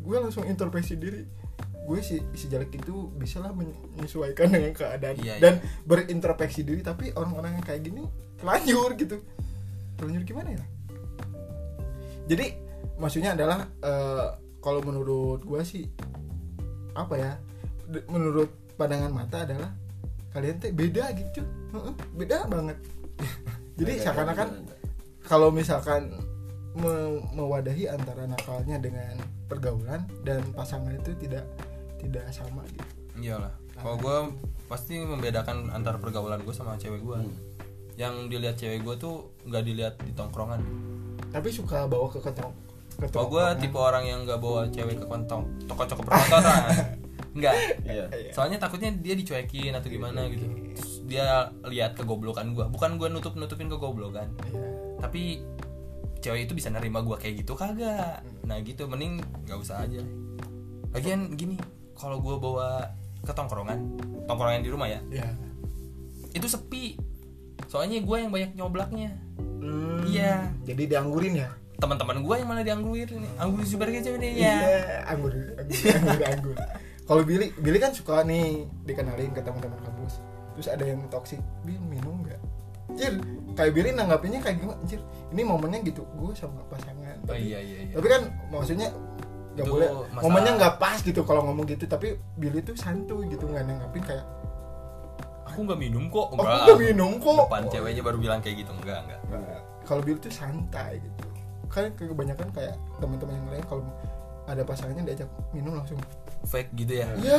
Gue 0.00 0.16
langsung 0.16 0.48
introspeksi 0.48 0.96
diri. 0.96 1.20
Gue 1.84 2.00
si 2.00 2.22
si 2.38 2.46
jelek 2.46 2.80
itu 2.80 3.10
bisa 3.18 3.42
lah 3.42 3.50
menyesuaikan 3.52 4.48
dengan 4.48 4.72
keadaan 4.72 5.16
Iya, 5.20 5.34
iya. 5.36 5.42
dan 5.42 5.54
berintrospeksi 5.84 6.62
diri 6.62 6.80
tapi 6.80 7.10
orang-orang 7.12 7.58
yang 7.60 7.64
kayak 7.66 7.82
gini 7.84 8.06
telanjur 8.38 8.94
gitu. 8.94 9.20
Telanjur 9.98 10.22
gimana 10.24 10.54
ya? 10.54 10.64
Jadi 12.30 12.46
maksudnya 12.96 13.34
adalah 13.34 13.66
eh, 13.82 14.28
kalau 14.62 14.80
menurut 14.86 15.42
gua 15.42 15.66
sih 15.66 15.88
apa 16.94 17.14
ya 17.16 17.32
menurut 18.06 18.50
pandangan 18.78 19.10
mata 19.10 19.42
adalah 19.42 19.70
kalian 20.30 20.62
teh 20.62 20.70
beda 20.70 21.10
gitu 21.16 21.42
beda 22.14 22.46
banget 22.46 22.78
jadi 23.80 23.92
seakan-akan. 24.04 24.48
Kalau 25.30 25.48
misalkan 25.48 26.10
me- 26.72 27.22
mewadahi 27.30 27.86
antara 27.86 28.26
nakalnya 28.26 28.76
dengan 28.76 29.14
pergaulan 29.46 30.02
dan 30.22 30.42
pasangan 30.50 30.90
itu 30.90 31.14
tidak 31.16 31.46
tidak 31.96 32.26
sama 32.30 32.66
gitu. 32.66 32.82
Iyalah. 33.20 33.54
Kalau 33.72 33.96
gue 33.96 34.16
pasti 34.66 34.98
membedakan 34.98 35.70
antara 35.70 35.96
pergaulan 35.96 36.40
gue 36.40 36.50
sama 36.50 36.74
cewek 36.74 37.00
gue 37.00 37.18
Hmm. 37.20 37.34
yang 37.94 38.26
dilihat 38.26 38.56
cewek 38.56 38.80
gue 38.80 38.94
tuh 38.96 39.14
nggak 39.44 39.62
dilihat 39.62 39.94
di 40.00 40.10
tongkrongan. 40.10 40.60
Tapi 41.30 41.48
suka 41.48 41.86
bawa 41.86 42.08
ke 42.08 42.18
ketong 42.18 42.50
ke 42.96 43.06
kalau 43.08 43.30
gue 43.30 43.44
tipe 43.58 43.76
orang 43.76 44.04
yang 44.04 44.24
nggak 44.24 44.36
bawa 44.36 44.66
cewek 44.66 44.98
ke 44.98 45.06
kontong 45.06 45.46
toko-toko 45.64 46.02
perkontoran 46.02 46.90
nggak. 47.38 47.54
Iya. 47.84 48.04
Soalnya 48.30 48.58
takutnya 48.58 48.90
dia 48.92 49.14
dicuekin 49.14 49.72
atau 49.72 49.86
gimana 49.86 50.26
gitu. 50.26 50.44
Terus 50.74 50.92
dia 51.04 51.26
lihat 51.64 51.94
kegoblokan 51.94 52.52
gue 52.52 52.66
bukan 52.68 52.96
gue 52.96 53.08
nutup 53.08 53.34
nutupin 53.34 53.68
kegoblokan. 53.68 54.28
Iya. 54.44 54.89
Tapi 55.00 55.40
cewek 56.20 56.44
itu 56.44 56.52
bisa 56.52 56.68
nerima 56.68 57.00
gue 57.00 57.16
kayak 57.16 57.42
gitu 57.42 57.56
kagak? 57.56 58.20
Nah 58.44 58.60
gitu. 58.60 58.84
Mending 58.84 59.18
nggak 59.48 59.58
usah 59.58 59.82
aja. 59.82 60.00
Lagian 60.92 61.34
gini 61.34 61.56
kalau 61.96 62.20
gue 62.20 62.36
bawa 62.36 62.88
ke 63.20 63.32
tongkrongan 63.32 64.00
tongkrongan 64.24 64.64
di 64.64 64.72
rumah 64.72 64.88
ya 64.88 65.00
ya 65.12 65.28
itu 66.30 66.46
sepi. 66.46 66.96
Soalnya 67.68 68.00
gue 68.00 68.16
yang 68.16 68.32
banyak 68.32 68.56
nyoblaknya. 68.56 69.12
Hmm, 69.60 70.08
Iya. 70.08 70.48
jadi 70.64 70.88
dianggurin 70.88 71.36
ya? 71.36 71.48
Teman-teman 71.76 72.24
gue 72.24 72.34
yang 72.34 72.48
malah 72.48 72.64
dianggurin. 72.64 73.20
Anggur 73.36 73.64
super 73.64 73.88
kecap 73.88 74.16
nih 74.16 74.32
Iya, 74.36 74.52
ya 74.56 74.80
anggur, 75.06 75.32
anggur, 75.32 75.76
anggur, 75.92 76.20
anggur. 76.24 76.56
Kalau 77.04 77.22
Billy, 77.26 77.50
Billy 77.56 77.78
kan 77.78 77.92
suka 77.92 78.22
nih 78.22 78.64
dikenalin 78.86 79.32
ke 79.32 79.40
teman-teman 79.42 79.80
kampus. 79.82 80.22
Terus 80.56 80.68
ada 80.70 80.84
yang 80.84 81.00
toksik, 81.08 81.40
Bil 81.62 81.80
minum 81.82 82.24
nggak? 82.24 82.40
Cir, 82.96 83.14
kayak 83.52 83.72
Billy 83.72 83.90
nanggapinnya 83.90 84.40
kayak 84.40 84.56
gimana? 84.58 84.78
Cir, 84.84 85.00
ini 85.28 85.42
momennya 85.42 85.80
gitu, 85.82 86.02
gue 86.04 86.32
sama 86.32 86.60
pasangan. 86.66 87.16
oh 87.18 87.26
Tapi, 87.26 87.40
iya 87.42 87.58
iya 87.58 87.78
iya 87.82 87.92
tapi 87.92 88.06
kan 88.06 88.22
maksudnya 88.48 88.88
nggak 89.50 89.66
boleh. 89.66 89.88
masalah- 90.08 90.22
Momennya 90.22 90.52
nggak 90.56 90.74
pas 90.76 90.98
gitu 90.98 91.20
kalau 91.22 91.42
ngomong 91.44 91.66
gitu. 91.66 91.84
Tapi 91.84 92.08
Billy 92.34 92.60
tuh 92.60 92.74
santuy 92.74 93.26
gitu 93.26 93.44
nggak 93.44 93.64
nanggapin 93.64 94.02
kayak, 94.02 94.24
aku 95.44 95.58
nggak 95.62 95.80
minum 95.80 96.04
kok 96.06 96.26
aku 96.30 96.38
nggak 96.38 96.78
minum 96.80 97.12
kok. 97.16 97.44
depan 97.44 97.62
ceweknya 97.68 98.02
baru 98.02 98.18
bilang 98.18 98.40
kayak 98.40 98.56
gitu 98.58 98.70
enggak 98.72 98.98
enggak 99.02 99.20
Nah, 99.28 99.60
kalau 99.82 100.00
Billy 100.00 100.18
tuh 100.18 100.30
santai 100.30 100.98
gitu. 100.98 101.26
Kan 101.66 101.90
kebanyakan 101.92 102.48
kayak 102.50 102.74
teman-teman 102.98 103.34
yang 103.36 103.48
lain 103.48 103.64
kalau 103.64 103.82
ada 104.44 104.62
pasangannya 104.62 105.02
diajak 105.04 105.30
minum 105.50 105.74
langsung 105.76 105.98
fake 106.42 106.72
gitu 106.74 106.92
ya 106.96 107.06
Ya 107.20 107.38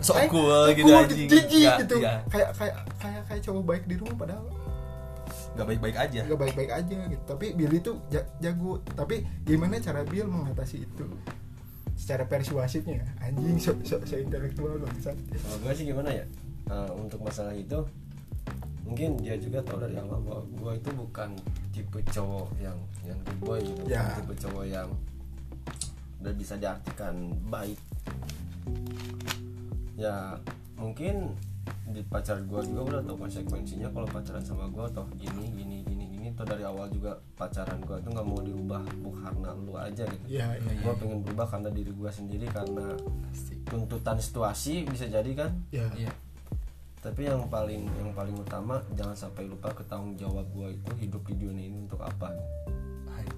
Sok 0.00 0.16
Aing- 0.16 0.30
cool 0.32 0.48
sok 0.48 0.74
gitu, 0.74 0.88
cool, 0.88 1.02
Nggak, 1.04 1.76
gitu 1.78 1.94
iya. 2.00 2.14
Kayak 2.26 2.48
kayak 2.56 2.74
kayak 2.96 3.22
kayak 3.28 3.40
cowok 3.44 3.62
baik 3.64 3.82
di 3.84 3.94
rumah 3.94 4.16
padahal 4.16 4.44
nggak 5.58 5.68
baik-baik 5.74 5.96
aja. 5.98 6.20
Nggak 6.22 6.40
baik-baik 6.46 6.70
aja 6.70 6.98
gitu. 7.10 7.22
Tapi 7.26 7.46
Billy 7.58 7.82
tuh 7.82 7.98
ja- 8.14 8.30
jago. 8.38 8.78
Tapi 8.94 9.26
gimana 9.42 9.82
cara 9.82 10.06
Bill 10.06 10.30
mengatasi 10.30 10.86
itu? 10.86 11.06
Secara 11.98 12.30
persuasifnya. 12.30 13.02
Anjing 13.18 13.58
so, 13.58 13.74
so, 13.82 13.98
so 14.06 14.14
intelektual 14.14 14.78
bangsat. 14.78 15.18
Kalau 15.18 15.58
gue 15.66 15.72
sih 15.74 15.90
gimana 15.90 16.14
ya? 16.14 16.22
Eh, 16.70 16.90
untuk 16.94 17.18
masalah 17.26 17.50
itu 17.58 17.82
mungkin 18.86 19.20
dia 19.20 19.36
juga 19.36 19.60
tahu 19.66 19.84
dari 19.84 19.98
awal 20.00 20.22
bahwa 20.24 20.42
gue 20.48 20.72
itu 20.80 20.90
bukan 20.96 21.30
tipe 21.74 22.00
cowok 22.08 22.48
yang 22.62 22.78
yang 23.04 23.18
good 23.26 23.40
boy 23.42 23.58
gitu. 23.60 23.82
Ya. 23.90 24.06
bukan 24.06 24.14
tipe 24.22 24.34
cowok 24.46 24.64
yang 24.64 24.88
udah 26.22 26.34
bisa 26.38 26.54
diartikan 26.54 27.14
baik. 27.50 27.78
Ya 29.98 30.38
mungkin 30.78 31.34
di 31.88 32.04
pacar 32.04 32.38
gue 32.44 32.60
juga 32.68 32.80
udah 32.94 33.00
tahu 33.04 33.16
konsekuensinya 33.24 33.88
kalau 33.90 34.06
pacaran 34.06 34.44
sama 34.44 34.68
gue 34.68 34.86
toh 34.92 35.06
gini 35.16 35.44
gini 35.56 35.76
gini 35.82 36.04
gini. 36.14 36.26
Toh 36.36 36.44
dari 36.44 36.62
awal 36.62 36.92
juga 36.92 37.16
pacaran 37.34 37.80
gue 37.80 37.96
tuh 38.04 38.10
nggak 38.12 38.26
mau 38.28 38.40
dirubah 38.44 38.82
bukan 39.00 39.22
karena 39.24 39.50
lu 39.56 39.74
aja 39.74 40.04
gitu. 40.04 40.26
Iya 40.28 40.46
iya 40.60 40.72
gue 40.84 40.94
pengen 41.00 41.18
berubah 41.24 41.46
karena 41.48 41.70
diri 41.72 41.92
gue 41.92 42.10
sendiri 42.12 42.46
karena 42.52 42.86
tuntutan 43.66 44.16
situasi 44.20 44.84
bisa 44.86 45.08
jadi 45.08 45.30
kan? 45.32 45.50
Iya. 45.72 45.88
Iya. 45.96 46.12
Tapi 46.98 47.30
yang 47.30 47.46
paling 47.46 47.88
yang 47.96 48.10
paling 48.12 48.36
utama 48.36 48.82
jangan 48.98 49.16
sampai 49.16 49.48
lupa 49.48 49.70
ke 49.72 49.82
tanggung 49.86 50.18
jawab 50.18 50.44
gue 50.52 50.76
itu 50.76 50.90
hidup 51.02 51.22
di 51.24 51.34
dunia 51.38 51.64
ini 51.66 51.78
untuk 51.88 52.02
apa? 52.04 52.34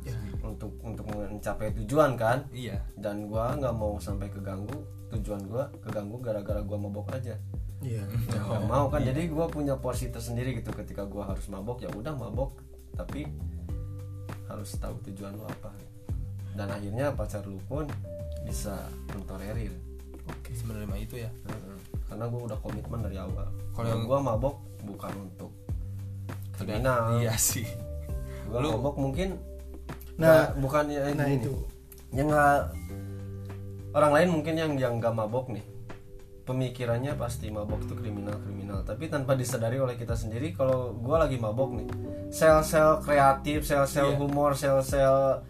Ya. 0.07 0.17
untuk 0.47 0.71
untuk 0.81 1.05
mencapai 1.13 1.75
tujuan 1.83 2.17
kan? 2.17 2.47
Iya. 2.51 2.81
Dan 2.97 3.29
gue 3.29 3.45
nggak 3.61 3.75
mau 3.77 4.01
sampai 4.01 4.33
keganggu 4.33 5.01
tujuan 5.11 5.43
gue 5.45 5.65
keganggu 5.83 6.17
gara-gara 6.23 6.63
gue 6.63 6.79
mabok 6.79 7.11
aja 7.13 7.35
Iya. 7.81 8.05
Ya, 8.05 8.41
nggak 8.41 8.65
mau 8.67 8.87
kan 8.87 9.01
jadi 9.01 9.25
gue 9.25 9.47
punya 9.49 9.75
porsi 9.75 10.09
tersendiri 10.09 10.53
gitu. 10.55 10.69
Ketika 10.71 11.05
gue 11.05 11.21
harus 11.21 11.49
mabok 11.49 11.81
ya 11.81 11.89
udah 11.91 12.13
mabok. 12.13 12.61
Tapi 12.93 13.25
harus 14.47 14.77
tahu 14.77 14.95
tujuan 15.07 15.33
lo 15.33 15.45
apa. 15.45 15.73
Dan 16.53 16.69
akhirnya 16.69 17.09
pacar 17.11 17.41
lu 17.43 17.57
pun 17.65 17.87
bisa 18.43 18.75
mentolerir 19.11 19.73
Oke. 20.29 20.53
Sebenarnya 20.53 20.87
mah 20.87 20.99
itu 20.99 21.17
ya? 21.17 21.31
Karena 22.07 22.27
gue 22.27 22.41
udah 22.43 22.59
komitmen 22.59 23.01
dari 23.01 23.17
awal. 23.17 23.49
Kalau 23.73 23.89
yang- 23.89 24.05
gue 24.05 24.19
mabok 24.21 24.57
bukan 24.83 25.13
untuk 25.19 25.51
kriminal. 26.53 27.19
iya 27.19 27.35
sih. 27.35 27.65
Gue 28.45 28.59
Lu- 28.61 28.77
mabok 28.77 28.97
mungkin 28.97 29.39
Nah, 30.21 30.53
nggak- 30.53 30.53
bukan 30.61 30.85
ya 30.87 31.03
Nah 31.15 31.27
itu. 31.27 31.55
Yang 32.13 32.27
nggak 32.29 32.59
orang 33.91 34.13
lain 34.13 34.29
mungkin 34.31 34.55
yang 34.55 34.73
yang 34.77 34.95
nggak 35.01 35.15
mabok 35.15 35.49
nih 35.49 35.65
pemikirannya 36.51 37.15
pasti 37.15 37.47
mabok 37.49 37.87
itu 37.87 37.95
kriminal 37.95 38.35
kriminal 38.43 38.83
tapi 38.83 39.07
tanpa 39.07 39.39
disadari 39.39 39.79
oleh 39.79 39.95
kita 39.95 40.19
sendiri 40.19 40.51
kalau 40.51 40.91
gue 40.99 41.17
lagi 41.17 41.39
mabok 41.39 41.79
nih 41.79 41.89
sel-sel 42.29 42.99
kreatif 43.01 43.63
sel-sel 43.63 44.11
Iya. 44.11 44.19
humor 44.19 44.59
sel-sel 44.59 45.47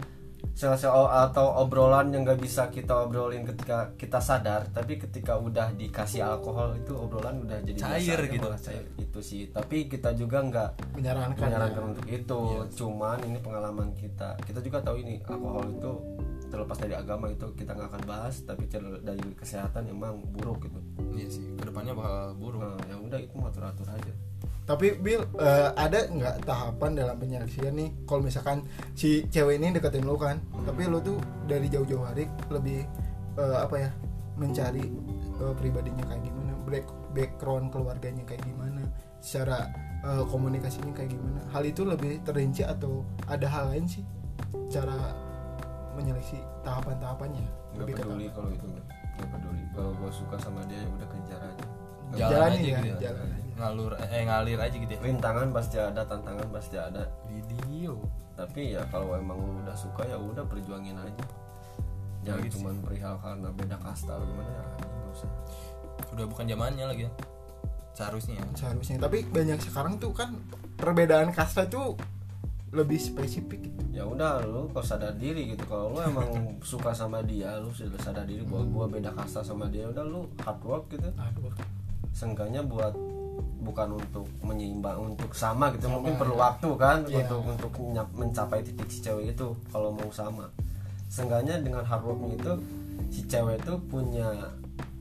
sel-sel 0.50 0.92
atau 1.08 1.56
obrolan 1.56 2.12
yang 2.12 2.20
nggak 2.20 2.36
bisa 2.36 2.68
kita 2.68 2.92
obrolin 3.08 3.48
ketika 3.48 3.96
kita 3.96 4.20
sadar 4.20 4.68
tapi 4.68 5.00
ketika 5.00 5.40
udah 5.40 5.72
dikasih 5.72 6.20
alkohol 6.20 6.76
itu 6.76 6.92
obrolan 6.92 7.40
udah 7.40 7.64
jadi 7.64 7.80
Cair 7.80 8.20
biasa 8.20 8.34
gitu. 8.36 8.44
malah 8.44 8.60
cair 8.60 8.84
itu 9.00 9.20
sih 9.24 9.42
tapi 9.48 9.88
kita 9.88 10.12
juga 10.12 10.44
nggak 10.44 10.70
menyarankan 11.00 11.40
menyarankan 11.48 11.80
ya. 11.80 11.88
untuk 11.96 12.06
itu 12.12 12.40
cuman 12.76 13.18
ini 13.24 13.38
pengalaman 13.40 13.88
kita 13.96 14.36
kita 14.44 14.60
juga 14.60 14.84
tahu 14.84 15.00
ini 15.00 15.24
alkohol 15.24 15.64
itu 15.72 15.92
terlepas 16.50 16.76
dari 16.76 16.98
agama 16.98 17.30
itu 17.30 17.46
kita 17.54 17.72
nggak 17.78 17.88
akan 17.94 18.02
bahas 18.04 18.42
tapi 18.42 18.66
dari 19.00 19.22
kesehatan 19.38 19.86
emang 19.86 20.20
buruk 20.34 20.66
gitu. 20.66 20.80
Iya 21.14 21.28
sih 21.30 21.44
ke 21.54 21.64
depannya 21.70 21.94
bakal 21.94 22.34
buruk. 22.36 22.60
Nah, 22.60 22.76
ya 22.90 22.96
udah 22.98 23.18
itu 23.22 23.36
atur 23.40 23.64
atur 23.70 23.88
aja. 23.88 24.12
Tapi 24.66 25.02
Bill 25.02 25.26
eh, 25.38 25.70
ada 25.74 26.06
nggak 26.06 26.46
tahapan 26.46 26.90
dalam 26.94 27.16
penyeleksian 27.18 27.74
nih? 27.74 27.90
Kalau 28.06 28.22
misalkan 28.22 28.62
si 28.94 29.26
cewek 29.26 29.58
ini 29.58 29.74
deketin 29.74 30.06
lu 30.06 30.14
kan, 30.14 30.38
tapi 30.66 30.86
lu 30.86 31.02
tuh 31.02 31.18
dari 31.46 31.66
jauh-jauh 31.66 32.06
hari 32.06 32.30
lebih 32.50 32.86
eh, 33.38 33.58
apa 33.58 33.76
ya 33.78 33.90
mencari 34.38 34.86
eh, 35.42 35.54
pribadinya 35.58 36.06
kayak 36.06 36.22
gimana, 36.22 36.52
back 36.70 36.86
background 37.14 37.74
keluarganya 37.74 38.22
kayak 38.22 38.46
gimana, 38.46 38.86
secara 39.18 39.74
eh, 40.06 40.24
komunikasinya 40.30 40.94
kayak 40.94 41.18
gimana. 41.18 41.42
Hal 41.50 41.66
itu 41.66 41.82
lebih 41.82 42.22
terinci 42.22 42.62
atau 42.62 43.02
ada 43.26 43.50
hal 43.50 43.74
lain 43.74 43.90
sih? 43.90 44.06
Cara 44.70 45.29
menyeleksi 46.00 46.38
tahapan-tahapannya? 46.64 47.44
nggak 47.76 47.86
peduli 47.92 48.26
kalau 48.32 48.50
itu 48.50 48.64
nggak 48.66 49.28
peduli. 49.28 49.62
Kalau 49.76 49.90
gue 49.94 50.10
suka 50.10 50.36
sama 50.40 50.64
dia 50.66 50.80
ya 50.80 50.88
udah 50.88 51.08
kejar 51.12 51.40
aja 51.44 51.66
Jalan 52.10 52.30
Jalanin 52.34 52.58
aja 52.58 52.58
ya, 52.58 52.78
gitu 52.80 52.88
ya. 52.90 52.98
jalan 53.06 53.26
aja. 53.30 53.50
ngalur 53.60 53.92
eh 54.00 54.22
ngalir 54.26 54.58
aja 54.58 54.76
gitu 54.80 54.92
ya. 54.96 55.00
Rintangan 55.04 55.48
pasti 55.54 55.76
ada 55.78 56.02
tantangan 56.02 56.48
pasti 56.50 56.76
ada. 56.80 57.02
Video. 57.30 57.94
Tapi 58.34 58.74
ya 58.74 58.82
kalau 58.90 59.14
emang 59.14 59.38
lu 59.38 59.60
udah 59.62 59.76
suka 59.78 60.02
ya 60.08 60.16
udah 60.18 60.42
perjuangin 60.48 60.96
aja. 60.98 61.24
Jangan 62.26 62.40
Gitu 62.42 62.50
sih. 62.50 62.54
cuman 62.64 62.74
perihal 62.82 63.14
karena 63.22 63.48
beda 63.54 63.76
kasta 63.78 64.12
atau 64.16 64.26
gimana 64.26 64.50
ya 64.50 64.64
nggak 64.80 65.12
usah. 65.14 65.30
Sudah 66.10 66.26
bukan 66.26 66.44
zamannya 66.50 66.84
lagi 66.88 67.02
ya. 67.06 67.12
Seharusnya. 67.94 68.34
Ya 68.40 68.44
seharusnya. 68.58 68.96
Tapi 68.98 69.18
banyak 69.30 69.58
sekarang 69.62 69.94
tuh 70.02 70.10
kan 70.16 70.34
perbedaan 70.74 71.30
kasta 71.30 71.68
tuh 71.70 71.94
lebih 72.70 72.96
spesifik 72.96 73.66
gitu. 73.66 73.82
Ya 73.90 74.04
udah 74.04 74.42
lu 74.42 74.70
kau 74.70 74.78
sadar 74.80 75.12
diri 75.12 75.50
gitu. 75.50 75.64
Kalau 75.64 75.90
lu 75.90 75.98
emang 76.00 76.28
suka 76.70 76.90
sama 76.90 77.18
dia 77.20 77.58
lu 77.58 77.70
sudah 77.70 77.98
sadar 77.98 78.22
diri 78.22 78.42
bahwa 78.42 78.64
gua 78.64 78.86
beda 78.86 79.10
kasta 79.10 79.42
sama 79.42 79.66
dia 79.66 79.86
udah 79.86 80.02
lu 80.02 80.30
hard 80.38 80.60
work 80.62 80.84
gitu. 80.88 81.10
Aduh 81.12 81.50
seenggaknya 82.10 82.62
buat 82.62 82.94
bukan 83.60 83.94
untuk 83.94 84.26
menyeimbang 84.40 84.98
untuk 84.98 85.30
sama 85.32 85.70
gitu. 85.70 85.86
Sama, 85.86 85.98
mungkin 85.98 86.14
perlu 86.16 86.34
ya. 86.34 86.40
waktu 86.42 86.68
kan 86.76 86.98
Iya. 87.04 87.22
untuk 87.24 87.42
untuk 87.46 87.72
nyap- 87.88 88.14
mencapai 88.14 88.60
titik 88.60 88.88
si 88.88 88.98
cewek 89.00 89.32
itu 89.32 89.46
kalau 89.68 89.90
mau 89.90 90.10
sama. 90.10 90.48
Seenggaknya 91.06 91.58
dengan 91.58 91.82
hard 91.82 92.02
worknya 92.02 92.34
itu 92.34 92.52
si 93.10 93.20
cewek 93.24 93.58
itu 93.58 93.74
punya 93.86 94.26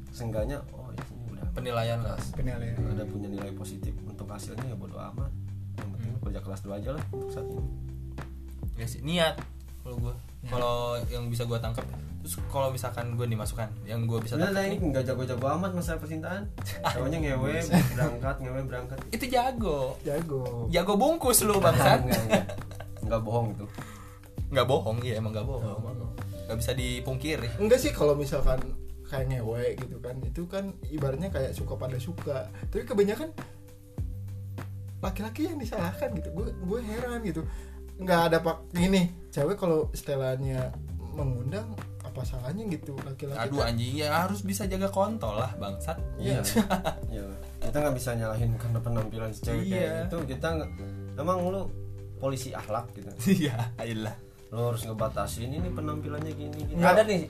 seenggaknya 0.10 0.58
oh 0.72 0.90
ini 0.90 1.04
udah 1.32 1.46
penilaian 1.54 2.00
lah. 2.02 2.18
penilaian. 2.34 2.76
ada 2.90 3.06
punya 3.06 3.28
nilai 3.28 3.52
positif 3.54 3.94
untuk 4.04 4.26
hasilnya 4.26 4.66
ya 4.66 4.76
bodo 4.76 4.98
amat 4.98 5.30
kerja 6.30 6.46
kelas 6.46 6.62
dua 6.62 6.78
aja 6.78 6.90
lah 6.94 7.04
untuk 7.10 7.30
saat 7.34 7.46
ini. 7.50 7.64
Ya 8.78 8.86
sih 8.86 9.02
niat 9.02 9.36
kalau 9.82 9.96
gue 9.98 10.14
kalau 10.48 10.78
yang 11.10 11.28
bisa 11.28 11.44
gue 11.44 11.58
tangkap 11.58 11.84
terus 12.20 12.36
kalau 12.52 12.70
misalkan 12.70 13.16
gue 13.16 13.26
dimasukkan 13.26 13.72
yang 13.88 14.06
gue 14.06 14.20
bisa 14.22 14.36
tangkap 14.36 14.62
ini 14.70 14.76
nih, 14.76 14.80
nggak 14.92 15.04
jago-jago 15.08 15.46
amat 15.58 15.72
masalah 15.74 16.00
percintaan. 16.04 16.44
Cowoknya 16.94 17.18
ngewe 17.26 17.54
berangkat, 17.96 18.36
ngewe 18.44 18.62
berangkat. 18.68 18.98
itu 19.10 19.26
jago. 19.26 19.98
Jago. 20.06 20.68
Jago 20.70 20.94
bungkus 21.00 21.42
lu 21.48 21.58
bangsat. 21.58 22.06
Enggak, 22.06 22.22
enggak. 22.28 22.46
Enggak 23.02 23.22
bohong 23.26 23.48
itu. 23.58 23.66
nggak 24.50 24.66
bohong 24.66 24.98
iya 25.06 25.22
emang 25.22 25.32
nggak 25.34 25.46
bohong. 25.46 25.82
Nggak 26.46 26.58
bisa 26.58 26.72
dipungkiri. 26.74 27.50
Enggak 27.62 27.80
sih 27.82 27.94
kalau 27.94 28.14
misalkan 28.18 28.58
kayak 29.10 29.26
ngewe 29.26 29.74
gitu 29.74 29.98
kan 29.98 30.16
itu 30.22 30.42
kan 30.46 30.70
ibaratnya 30.94 31.30
kayak 31.34 31.58
suka 31.58 31.74
pada 31.80 31.98
suka. 31.98 32.52
Tapi 32.70 32.86
kebanyakan 32.86 33.34
laki-laki 35.00 35.46
yang 35.46 35.58
disalahkan 35.58 36.12
gitu 36.14 36.30
gue 36.32 36.48
gue 36.54 36.80
heran 36.86 37.20
gitu 37.22 37.42
nggak 37.98 38.22
ada 38.28 38.38
pak 38.40 38.68
gini 38.72 39.12
cewek 39.30 39.56
kalau 39.56 39.88
setelannya 39.92 40.72
mengundang 41.12 41.72
apa 42.00 42.22
salahnya 42.24 42.64
gitu 42.68 42.96
laki-laki 43.00 43.38
aduh 43.38 43.60
kan- 43.60 43.70
anjing 43.70 43.94
ya 43.94 44.24
harus 44.24 44.40
bisa 44.42 44.66
jaga 44.66 44.88
kontol 44.88 45.36
lah 45.36 45.52
bangsat 45.56 46.00
Iya. 46.16 46.42
Iya. 47.08 47.24
Kita 47.62 47.76
nggak 47.76 47.96
bisa 47.96 48.16
nyalahin 48.16 48.56
karena 48.56 48.80
penampilan 48.80 49.30
si 49.30 49.44
cewek 49.44 49.64
Iya. 49.64 49.76
kayak 49.76 49.92
gitu. 50.02 50.18
Kita 50.26 50.48
emang 51.16 51.38
lu 51.46 51.68
polisi 52.18 52.50
akhlak 52.52 52.88
gitu. 52.94 53.12
iya 53.44 53.72
ayolah 53.76 54.16
Lu 54.50 54.74
harus 54.74 54.82
ngebatasin 54.82 55.52
ini 55.54 55.70
penampilannya 55.70 56.34
gini 56.34 56.60
gini. 56.66 56.80
Nggak. 56.80 56.92
Ada 56.92 57.02
nih 57.06 57.22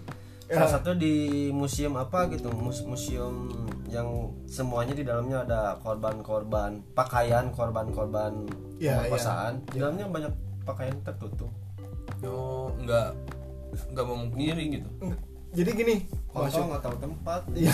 Ya. 0.50 0.56
salah 0.58 0.72
satu 0.75 0.91
di 0.94 1.13
museum 1.50 1.94
apa 1.94 2.25
gitu, 2.27 2.50
mus- 2.50 2.82
museum 2.82 3.53
yang 3.86 4.10
semuanya 4.46 4.91
di 4.91 5.01
dalamnya 5.01 5.46
ada 5.46 5.62
korban-korban 5.77 6.82
pakaian 6.91 7.50
korban-korban 7.50 8.50
Iya, 8.75 9.06
pemerkosaan. 9.06 9.62
Di 9.65 9.77
dalamnya 9.77 10.06
banyak 10.06 10.34
pakaian 10.63 10.98
tertutup. 11.01 11.53
oh 12.20 12.74
nggak 12.75 13.13
nggak 13.88 14.03
memungkiri 14.03 14.63
gitu 14.74 14.89
Enggak. 15.00 15.22
jadi 15.51 15.70
gini 15.72 15.96
Kontol 16.27 16.41
maksud 16.46 16.62
nggak 16.65 16.84
tahu 16.84 16.96
tempat. 17.00 17.41
Iya. 17.56 17.74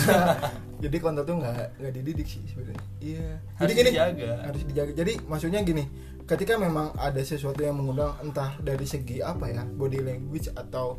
jadi 0.78 0.96
kontol 0.98 1.24
tuh 1.24 1.36
nggak 1.36 1.54
nggak 1.76 1.92
dididik 1.92 2.24
sih 2.26 2.44
sebenarnya. 2.46 2.84
Iya. 3.00 3.28
Harus 3.54 3.60
jadi 3.66 3.72
gini 3.74 3.90
dijaga. 3.90 4.30
harus 4.44 4.62
dijaga. 4.64 4.92
Jadi 4.94 5.12
maksudnya 5.24 5.60
gini, 5.62 5.84
ketika 6.24 6.56
memang 6.56 6.92
ada 6.94 7.20
sesuatu 7.20 7.60
yang 7.60 7.76
mengundang 7.76 8.16
entah 8.20 8.56
dari 8.60 8.84
segi 8.84 9.20
apa 9.20 9.48
ya, 9.48 9.64
body 9.66 10.00
language 10.00 10.48
atau 10.52 10.96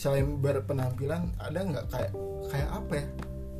selain 0.00 0.40
berpenampilan 0.40 1.28
ada 1.36 1.60
nggak 1.60 1.84
kayak 1.92 2.12
kayak 2.48 2.68
apa 2.72 2.92
ya? 2.96 3.06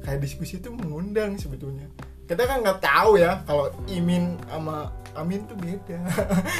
Kayak 0.00 0.18
diskusi 0.24 0.56
itu 0.56 0.72
mengundang 0.72 1.36
sebetulnya. 1.36 1.84
Kita 2.24 2.48
kan 2.48 2.64
nggak 2.64 2.80
tahu 2.80 3.20
ya 3.20 3.44
kalau 3.44 3.68
Imin 3.84 4.40
sama 4.48 4.88
Amin 5.12 5.44
tuh 5.44 5.58
beda. 5.60 6.00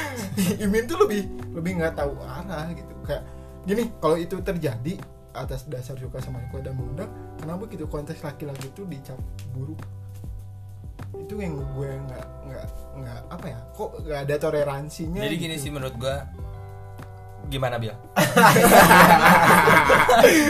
Imin 0.65 0.85
tuh 0.85 1.01
lebih 1.07 1.25
lebih 1.57 1.81
nggak 1.81 1.97
tahu 1.97 2.13
arah 2.21 2.69
gitu. 2.77 2.93
Kayak 3.09 3.25
gini, 3.65 3.85
kalau 4.03 4.17
itu 4.21 4.37
terjadi 4.45 4.95
atas 5.31 5.65
dasar 5.71 5.95
suka 5.95 6.19
sama 6.19 6.43
suka 6.51 6.59
dan 6.67 6.75
mengundang, 6.75 7.11
kenapa 7.39 7.71
gitu 7.71 7.87
konteks 7.87 8.21
laki-laki 8.27 8.67
itu 8.69 8.83
dicap 8.91 9.17
buruk? 9.55 9.79
Itu 11.15 11.39
yang 11.39 11.57
gue 11.57 11.91
nggak 12.11 12.27
nggak 12.51 12.67
nggak 13.01 13.21
apa 13.31 13.47
ya? 13.47 13.61
Kok 13.79 13.91
nggak 14.05 14.21
ada 14.29 14.35
toleransinya? 14.37 15.23
jadi 15.23 15.37
gini 15.39 15.57
gitu. 15.57 15.65
sih 15.65 15.71
menurut 15.71 15.95
gue 15.95 16.17
gimana 17.51 17.77
bil? 17.77 17.91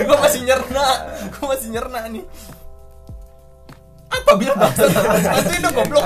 Gue 0.06 0.16
masih 0.20 0.40
nyerna. 0.44 0.86
Gue 1.32 1.46
masih 1.48 1.68
nyerna 1.72 2.00
nih. 2.12 2.24
Apa 4.10 4.30
bil? 4.36 4.52
Bangsat 4.52 4.90
bantuin 4.92 5.60
dong 5.62 5.74
goblok 5.74 6.04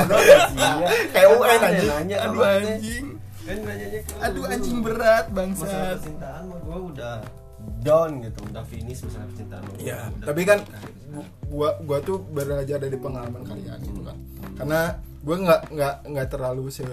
Kayak 1.13 1.29
UN 1.35 1.61
anjing. 1.61 1.89
nanya 1.89 2.17
aduh 2.29 2.43
anjing. 2.45 3.07
Kan 3.45 3.59
nanyanya 3.65 4.01
aduh 4.23 4.45
anjing 4.49 4.79
berat 4.81 5.25
masalah 5.29 5.35
bangsat 5.35 5.69
percintaan 5.99 6.43
mah 6.49 6.59
gue 6.63 6.79
udah 6.95 7.15
down 7.81 8.11
gitu. 8.21 8.41
Udah 8.53 8.65
finish 8.69 9.01
masalah 9.03 9.27
percintaan 9.33 9.63
Ya, 9.81 9.99
udah 10.13 10.27
tapi 10.31 10.41
kan 10.45 10.59
gua 11.49 11.81
gua 11.81 11.99
tuh 12.05 12.21
belajar 12.29 12.77
dari 12.77 12.97
pengalaman 13.01 13.43
kalian 13.45 13.79
gitu 13.81 14.01
kan. 14.05 14.17
Karena 14.61 14.81
gua 15.25 15.37
nggak 15.41 15.61
nggak 15.73 15.95
nggak 16.13 16.27
terlalu 16.29 16.69
se 16.69 16.85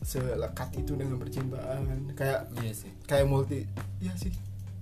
selekat 0.00 0.68
itu 0.74 0.92
dengan 0.92 1.16
percintaan. 1.16 1.84
Kayak 2.12 2.40
iya 2.56 2.72
sih 2.72 2.90
kayak 3.04 3.26
multi 3.26 3.64
iya 3.98 4.12
sih. 4.14 4.32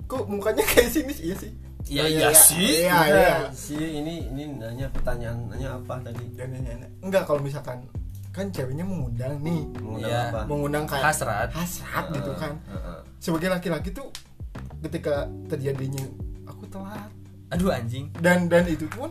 Kok 0.05 0.27
mukanya 0.27 0.63
kayak 0.65 0.89
sini 0.89 1.13
sih? 1.13 1.25
Iya 1.25 1.37
sih. 1.37 1.53
iya 1.87 2.05
iya 2.05 2.29
sih 2.33 2.83
Iya, 2.83 2.95
Udah, 2.97 3.07
iya. 3.07 3.35
si 3.53 3.75
ini 3.75 4.27
ini 4.27 4.51
nanya 4.53 4.91
pertanyaan 4.91 5.39
nanya 5.47 5.77
apa 5.77 5.99
tadi 6.01 6.25
Dan 6.33 6.51
nanya- 6.51 6.75
nanya. 6.75 6.89
Enggak 7.01 7.23
kalau 7.25 7.39
misalkan 7.39 7.79
kan 8.31 8.51
ceweknya 8.51 8.83
mengundang 8.83 9.39
nih. 9.41 9.63
mengundang 9.77 10.11
Iya. 10.11 10.23
apa 10.29 10.41
Mengundang 10.45 10.85
kayak 10.85 11.05
hasrat 11.07 11.49
hasrat 11.51 12.05
gitu 12.11 12.29
Heeh, 12.29 12.41
kan. 12.41 12.53
heeh. 12.67 12.99
Sebagai 13.17 13.49
laki-laki 13.49 13.89
tuh 13.91 14.09
ketika 14.79 15.15
terjadinya 15.47 16.05
aku 16.45 16.67
telat 16.67 17.11
aduh 17.47 17.71
anjing 17.71 18.11
dan 18.17 18.47
dan 18.47 18.67
itu 18.67 18.87
pun 18.89 19.11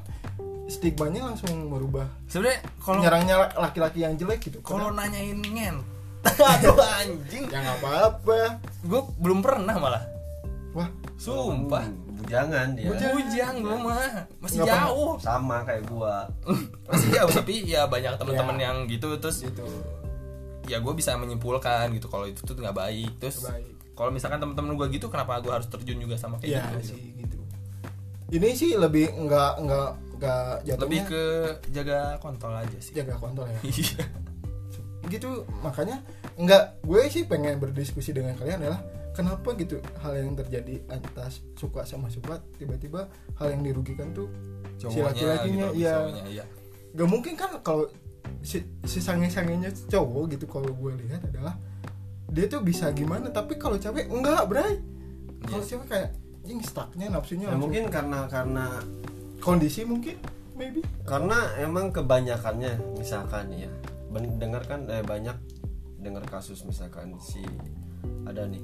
stigmanya 0.66 1.24
langsung 1.26 1.52
merubah 1.66 2.04
sebenarnya 2.26 2.60
kalau 2.78 3.00
nyerangnya 3.00 3.36
laki-laki 3.56 4.02
yang 4.02 4.14
jelek 4.14 4.40
gitu 4.42 4.60
kalau 4.60 4.90
nanyain 4.90 5.38
ngen 5.38 5.80
aduh 6.26 6.78
anjing. 6.82 7.46
Ya 7.48 7.60
nggak 7.60 7.78
apa-apa. 7.80 8.58
Gue 8.82 9.02
belum 9.18 9.40
pernah 9.40 9.76
malah. 9.76 10.04
Wah. 10.74 10.90
Sumpah. 11.16 11.88
Hmm, 11.88 12.20
bujangan 12.20 12.76
dia. 12.76 12.88
Bujang. 12.90 13.12
bujang 13.16 13.54
gue 13.60 13.78
mah. 13.80 14.12
Masih 14.38 14.58
Nggak 14.60 14.68
pernah. 14.68 14.88
jauh. 14.90 15.12
Sama 15.18 15.58
kayak 15.64 15.84
gua. 15.88 16.16
Masih 16.86 17.08
jauh 17.10 17.32
tapi 17.32 17.54
ya 17.64 17.88
banyak 17.88 18.14
teman-teman 18.16 18.56
Ya. 18.58 18.64
yang 18.68 18.78
gitu 18.86 19.16
terus 19.18 19.40
gitu. 19.42 19.64
ya 20.66 20.82
gue 20.82 20.94
bisa 20.94 21.14
menyimpulkan 21.14 21.94
gitu 21.94 22.10
kalau 22.10 22.26
itu 22.26 22.42
tuh 22.42 22.54
nggak 22.54 22.74
baik. 22.74 23.22
Terus 23.22 23.46
kalau 23.94 24.10
misalkan 24.10 24.42
teman-teman 24.42 24.76
gue 24.76 24.88
gitu 24.92 25.08
kenapa 25.08 25.38
gue 25.40 25.54
harus 25.54 25.70
terjun 25.70 25.96
juga 25.96 26.18
sama 26.18 26.36
kayak 26.36 26.52
ya 26.52 26.64
gitu? 26.76 26.98
sih 26.98 27.04
gitu. 27.16 27.38
Ini 28.34 28.50
sih 28.52 28.72
lebih 28.74 29.14
nggak 29.16 29.52
nggak 29.62 29.90
nggak 30.16 30.48
jatuhnya 30.66 30.82
lebih 30.82 31.00
ke 31.06 31.24
jaga 31.70 32.18
kontol 32.18 32.52
aja 32.52 32.78
sih. 32.82 32.92
Jaga 32.92 33.14
kontrol 33.16 33.46
ya? 33.46 33.60
Iya. 33.64 34.04
Gitu. 35.10 35.46
Makanya 35.62 36.02
nggak 36.36 36.84
gue 36.84 37.02
sih 37.10 37.24
pengen 37.26 37.58
berdiskusi 37.62 38.12
dengan 38.12 38.36
kalian 38.36 38.62
adalah 38.66 38.82
kenapa 39.16 39.56
gitu 39.56 39.80
hal 40.04 40.14
yang 40.20 40.36
terjadi 40.36 40.84
atas 40.92 41.40
suka 41.56 41.88
sama 41.88 42.12
suka 42.12 42.44
tiba-tiba 42.60 43.08
hal 43.40 43.56
yang 43.56 43.64
dirugikan 43.64 44.12
tuh 44.12 44.28
si 44.76 44.92
Cowoknya 44.92 45.08
laki-lakinya 45.08 45.66
gitu, 45.72 45.80
iya. 45.80 45.94
cowoknya, 45.96 46.24
iya. 46.28 46.44
Gak 46.96 47.08
mungkin 47.08 47.34
kan 47.40 47.50
kalau 47.64 47.88
si, 48.44 48.60
si 48.84 49.00
sange-sangenya 49.00 49.72
cowok 49.88 50.36
gitu 50.36 50.46
kalau 50.52 50.68
gue 50.68 50.92
lihat 51.08 51.24
adalah 51.32 51.56
dia 52.28 52.52
tuh 52.52 52.60
bisa 52.60 52.92
gimana? 52.92 53.32
Tapi 53.32 53.56
kalau 53.56 53.80
cewek 53.80 54.12
enggak 54.12 54.44
bray. 54.52 54.84
Kalau 55.48 55.64
Yes. 55.64 55.72
cewek 55.72 55.88
kayak 55.88 56.10
jing 56.46 56.62
stucknya 56.62 57.10
nafsunya 57.10 57.50
ya 57.50 57.58
mungkin 57.58 57.90
karena 57.90 58.30
karena 58.30 58.78
kondisi 59.42 59.82
mungkin 59.82 60.16
maybe. 60.54 60.86
karena 61.04 61.58
emang 61.58 61.90
kebanyakannya 61.90 63.02
misalkan 63.02 63.50
ya 63.58 63.70
ben- 64.16 64.40
dengar 64.40 64.64
kan 64.64 64.88
eh, 64.88 65.04
banyak 65.04 65.36
dengar 66.00 66.24
kasus 66.24 66.64
misalkan 66.64 67.20
si 67.20 67.44
ada 68.24 68.48
nih 68.48 68.64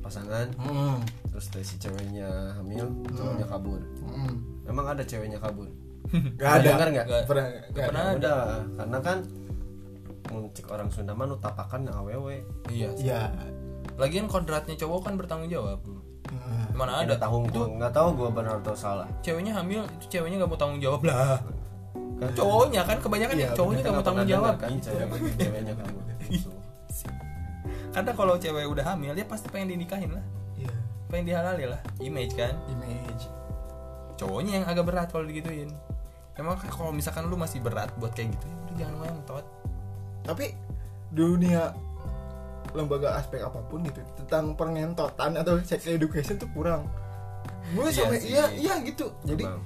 pasangan 0.00 0.48
hmm. 0.56 0.96
terus 1.28 1.50
teh 1.52 1.60
si 1.60 1.76
ceweknya 1.76 2.56
hamil 2.56 2.88
cowoknya 3.12 3.46
kabur. 3.50 3.80
Hmm. 4.08 4.34
emang 4.64 4.86
ada 4.88 5.04
ceweknya 5.04 5.36
kabur? 5.36 5.68
Gak 6.40 6.62
ada. 6.62 6.68
dengar 6.72 6.88
nggak? 6.94 7.06
Pernah 7.26 7.46
nggak 7.74 7.86
pernah. 7.90 8.04
Ada. 8.06 8.16
udah 8.16 8.40
karena 8.78 8.98
kan 9.02 9.18
muncik 10.30 10.66
orang 10.70 10.88
Sunda 10.90 11.12
mah 11.14 11.26
nu 11.26 11.36
tapakan 11.38 11.90
na 11.90 11.92
awewe. 11.98 12.46
Iya. 12.70 12.88
Sih. 12.94 13.10
ya 13.10 13.34
lagian 13.98 14.30
kodratnya 14.30 14.78
cowok 14.78 15.10
kan 15.10 15.14
bertanggung 15.18 15.50
jawab. 15.50 15.82
Nah, 16.26 16.68
mana 16.74 17.02
ada. 17.02 17.18
tahu 17.18 17.46
itu 17.50 17.58
nggak 17.58 17.92
tahu 17.94 18.08
gue 18.14 18.28
benar 18.30 18.62
atau 18.62 18.76
salah. 18.78 19.08
Ceweknya 19.26 19.58
hamil 19.58 19.82
itu 19.98 20.18
ceweknya 20.18 20.42
nggak 20.42 20.50
mau 20.54 20.58
tanggung 20.58 20.82
jawab 20.82 21.02
lah 21.02 21.42
kan 22.16 22.30
cowoknya 22.32 22.80
kan 22.82 22.96
kebanyakan 22.98 23.34
Iya, 23.36 23.48
ya 23.48 23.56
cowoknya 23.56 23.82
mau 23.92 24.02
tanggung 24.04 24.28
jawab 24.28 24.54
kan 24.56 24.70
cewek 24.80 25.06
ceweknya 25.36 25.74
kabur 25.76 26.02
Gitu. 26.26 26.50
karena 27.94 28.10
kalau 28.12 28.34
cewek 28.36 28.64
udah 28.66 28.84
hamil 28.92 29.12
dia 29.14 29.24
pasti 29.24 29.46
pengen 29.48 29.76
dinikahin 29.76 30.10
lah. 30.12 30.24
Iya. 30.58 30.72
Pengen 31.06 31.24
dihalali 31.28 31.64
lah 31.70 31.80
image 32.02 32.34
kan? 32.34 32.52
Image. 32.68 33.24
Cowoknya 34.16 34.60
yang 34.60 34.64
agak 34.66 34.84
berat 34.84 35.08
kalau 35.08 35.24
digituin. 35.24 35.70
Emang 36.36 36.56
kan 36.56 36.68
kalau 36.68 36.92
misalkan 36.92 37.28
lu 37.28 37.36
masih 37.36 37.60
berat 37.64 37.88
buat 37.96 38.12
kayak 38.12 38.32
gitu 38.36 38.44
ya 38.44 38.56
udah 38.60 38.74
jangan 38.76 38.96
ngentot 39.00 39.46
tapi 40.26 40.46
dunia 41.08 41.70
lembaga 42.74 43.16
aspek 43.16 43.40
apa 43.40 43.62
pun 43.70 43.80
gitu 43.86 44.02
tentang 44.20 44.52
pengentotan 44.52 45.32
atau 45.38 45.56
sex 45.64 45.86
education 45.86 46.36
tuh 46.36 46.50
kurang. 46.52 46.84
Gue 47.72 47.88
Iya 47.88 47.94
sampai 47.94 48.18
iya 48.20 48.44
iya 48.52 48.74
gitu. 48.84 49.06
Jadi 49.24 49.44
Emang. 49.46 49.62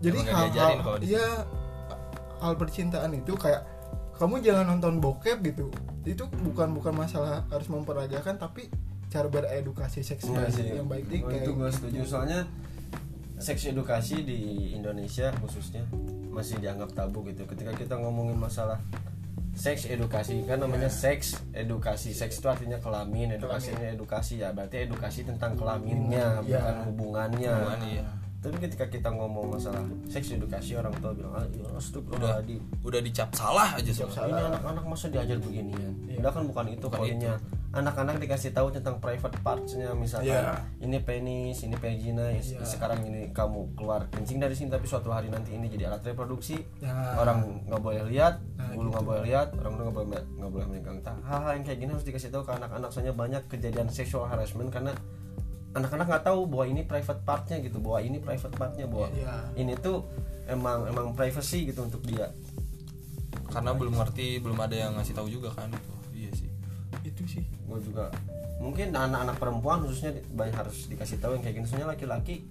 jadi 0.00 0.16
Emang 0.16 0.24
nggak 0.24 0.36
hal 0.38 0.46
diajarin 0.48 0.78
hal 0.78 0.84
kalau 0.86 0.98
di 1.02 1.06
iya 1.10 1.26
hal 2.44 2.54
percintaan 2.54 3.10
itu 3.12 3.32
kayak 3.34 3.64
kamu 4.14 4.38
jangan 4.40 4.68
nonton 4.68 5.00
bokep 5.00 5.40
gitu. 5.42 5.72
Itu 6.04 6.28
bukan 6.44 6.70
bukan 6.70 6.94
masalah 6.94 7.48
harus 7.48 7.66
memperagakan 7.66 8.36
tapi 8.36 8.68
cara 9.08 9.26
beredukasi 9.26 10.04
seks 10.04 10.26
Iya 10.26 10.46
sih. 10.50 10.68
yang 10.70 10.86
baik 10.86 11.08
Oh, 11.24 11.30
kayak 11.30 11.42
itu 11.42 11.50
gue 11.52 11.70
setuju. 11.72 12.00
Soalnya 12.04 12.40
seks 13.34 13.66
edukasi 13.66 14.22
di 14.22 14.40
Indonesia 14.72 15.32
khususnya 15.40 15.82
masih 16.30 16.60
dianggap 16.60 16.92
tabu 16.92 17.24
gitu. 17.24 17.42
Ketika 17.44 17.72
kita 17.72 17.94
ngomongin 17.96 18.36
masalah 18.36 18.78
seks 19.54 19.86
edukasi 19.86 20.42
kan 20.44 20.58
namanya 20.58 20.90
seks 20.90 21.38
edukasi. 21.50 22.10
Seks 22.10 22.38
itu 22.38 22.46
artinya 22.46 22.78
kelamin 22.78 23.34
edukasinya 23.34 23.86
edukasi. 23.88 24.42
Ya 24.42 24.50
berarti 24.50 24.82
edukasi 24.84 25.22
tentang 25.22 25.54
kelaminnya 25.54 26.42
Iya. 26.42 26.58
bukan 26.58 26.76
hubungannya. 26.90 27.50
Hubungan, 27.54 27.80
iya. 27.88 28.06
Tapi 28.44 28.60
ketika 28.60 28.84
kita 28.86 29.08
ngomong 29.08 29.48
masalah 29.50 29.80
seks 30.04 30.28
edukasi 30.30 30.76
orang 30.76 30.92
tua 30.94 31.10
bilang 31.10 31.32
ah 31.32 31.48
ya 31.48 31.64
astagfirullahaladzim 31.74 32.60
udah 32.82 33.00
dicap 33.00 33.32
salah 33.32 33.72
aja 33.72 33.88
Dicap 33.88 34.12
semua 34.12 34.28
ini 34.28 34.42
anak-anak 34.46 34.84
masa 34.84 35.08
diajar 35.08 35.38
beginian 35.38 35.92
Iya. 36.04 36.20
udah 36.20 36.30
kan 36.30 36.44
bukan 36.44 36.66
itu 36.70 36.86
poinnya 36.86 37.40
anak-anak 37.72 38.20
dikasih 38.20 38.52
tahu 38.52 38.68
tentang 38.70 39.00
private 39.00 39.34
partsnya 39.40 39.96
misalkan 39.96 40.28
Iya. 40.30 40.60
ini 40.78 41.00
penis 41.00 41.56
ini 41.58 41.72
vagina 41.74 42.28
Iya. 42.30 42.60
sekarang 42.62 43.00
ini 43.02 43.32
kamu 43.32 43.72
keluar 43.74 44.04
kencing 44.08 44.36
dari 44.38 44.52
sini 44.52 44.68
tapi 44.68 44.84
suatu 44.84 45.08
hari 45.08 45.26
nanti 45.26 45.50
ini 45.50 45.66
jadi 45.66 45.88
alat 45.88 46.04
reproduksi 46.04 46.60
Nah. 46.78 47.16
orang 47.16 47.64
nggak 47.64 47.80
boleh 47.80 48.04
lihat 48.06 48.44
Nah, 48.54 48.70
bulu 48.70 48.92
nggak 48.92 49.00
gitu. 49.00 49.08
boleh 49.08 49.22
lihat 49.24 49.48
orang 49.56 49.72
nggak 49.74 49.88
boleh 49.90 50.06
nggak 50.36 50.50
boleh 50.52 50.66
megang 50.68 50.98
tangan 51.00 51.24
hal-hal 51.24 51.52
yang 51.54 51.64
kayak 51.64 51.78
gini 51.80 51.90
harus 51.90 52.04
dikasih 52.04 52.28
tahu 52.28 52.44
ke 52.44 52.52
anak-anak 52.52 52.88
soalnya 52.88 53.14
banyak 53.14 53.42
kejadian 53.48 53.88
sexual 53.88 54.28
harassment 54.28 54.68
karena 54.68 54.92
anak-anak 55.74 56.06
nggak 56.06 56.24
tahu 56.24 56.40
bahwa 56.46 56.64
ini 56.64 56.82
private 56.82 57.22
partnya 57.22 57.56
gitu 57.58 57.82
bahwa 57.82 57.98
ini 57.98 58.18
private 58.18 58.54
partnya 58.54 58.86
bahwa 58.86 59.10
Iya. 59.10 59.34
ini 59.58 59.74
tuh 59.76 60.06
emang 60.46 60.86
emang 60.86 61.12
privacy 61.12 61.66
gitu 61.66 61.82
untuk 61.82 62.00
dia. 62.02 62.30
Karena 63.50 63.70
belum 63.70 63.94
ngerti 63.94 64.38
belum 64.38 64.58
ada 64.58 64.74
yang 64.74 64.92
ngasih 64.94 65.14
tahu 65.14 65.26
juga 65.26 65.50
kan 65.50 65.68
itu. 65.68 65.92
Iya 66.14 66.30
sih. 66.32 66.50
Itu 67.02 67.22
sih. 67.26 67.42
Gue 67.66 67.82
juga 67.82 68.10
mungkin 68.62 68.94
anak-anak 68.94 69.36
perempuan 69.36 69.82
khususnya 69.82 70.14
banyak 70.30 70.54
harus 70.54 70.86
dikasih 70.86 71.18
tahu 71.18 71.34
yang 71.34 71.42
kayak 71.42 71.54
gini. 71.58 71.66
Soalnya 71.66 71.90
laki-laki 71.90 72.46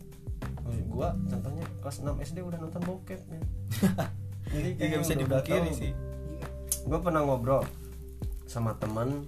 gue 0.64 1.08
contohnya 1.28 1.66
kelas 1.80 2.04
6 2.04 2.20
SD 2.22 2.38
udah 2.40 2.60
nonton 2.60 2.82
bokep 2.84 3.20
ya. 3.20 3.42
jadi 4.54 4.70
Iya, 4.76 4.86
nggak 4.90 5.02
bisa 5.02 5.16
dipungkiri 5.16 5.72
sih. 5.72 5.92
gue 6.84 7.00
pernah 7.00 7.24
ngobrol 7.24 7.64
sama 8.46 8.76
teman. 8.76 9.24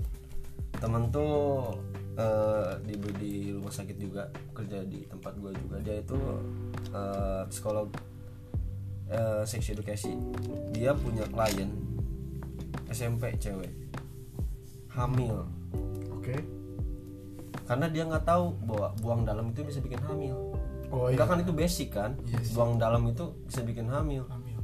Teman 0.76 1.08
tuh 1.08 1.72
eh, 2.16 2.72
di 2.88 2.96
di 3.20 3.34
rumah 3.52 3.72
sakit 3.72 3.98
juga 4.00 4.24
kerja 4.56 4.84
di 4.88 5.04
tempat 5.08 5.36
gue 5.40 5.52
juga. 5.56 5.78
Dia 5.84 6.00
itu 6.00 6.18
eh, 6.96 7.44
psikolog 7.52 7.88
eh, 9.12 9.44
sex 9.44 9.70
education 9.72 10.32
dia 10.72 10.96
punya 10.96 11.28
klien 11.28 11.72
SMP 12.90 13.36
cewek. 13.36 13.72
Hamil. 14.96 15.44
Oke. 16.16 16.40
Karena 17.66 17.92
dia 17.92 18.08
nggak 18.08 18.24
tahu 18.24 18.56
bahwa 18.64 18.88
buang 19.04 19.22
dalam 19.28 19.52
itu 19.52 19.68
bisa 19.68 19.84
bikin 19.84 20.00
hamil. 20.08 20.56
Oh 20.94 21.12
iya. 21.12 21.18
Enggak 21.18 21.28
kan 21.28 21.38
itu 21.44 21.52
basic 21.52 21.90
kan? 21.92 22.12
Sih. 22.24 22.56
buang 22.56 22.80
dalam 22.80 23.04
itu 23.10 23.36
bisa 23.44 23.66
bikin 23.66 23.92
hamil. 23.92 24.24
Hamil. 24.32 24.60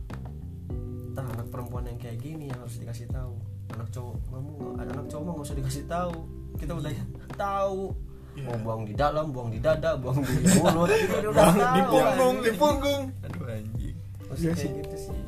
Tah 1.11 1.25
anak 1.27 1.51
perempuan 1.51 1.83
yang 1.89 1.99
kayak 1.99 2.23
gini 2.23 2.47
yang 2.47 2.59
harus 2.63 2.79
dikasih 2.79 3.11
tahu. 3.11 3.35
Anak 3.75 3.91
cowok 3.91 4.15
kamu 4.31 4.51
nggak 4.55 4.83
ada 4.83 4.91
anak 4.95 5.07
cowok 5.11 5.23
mah 5.23 5.33
nggak 5.35 5.47
usah 5.47 5.57
dikasih 5.57 5.85
tahu 5.89 6.15
kita 6.57 6.71
udah 6.73 6.91
tahu. 7.33 7.93
Iya. 8.31 8.47
mau 8.47 8.57
buang 8.63 8.81
di 8.87 8.95
dalam 8.95 9.25
buang 9.29 9.51
di 9.51 9.59
dada 9.59 9.99
buang 9.99 10.23
di 10.23 10.39
mulut. 10.55 10.87
Tahu 10.87 11.59
di 11.75 11.81
punggung 11.83 12.35
di 12.39 12.51
punggung. 12.55 13.01
Aduh 13.21 13.43
anjing. 13.45 13.95
Maksudnya 14.25 14.39
Iya 14.41 14.55
kayak 14.55 14.63
sih. 14.63 14.71
gitu 14.79 14.95
sih. 14.97 15.19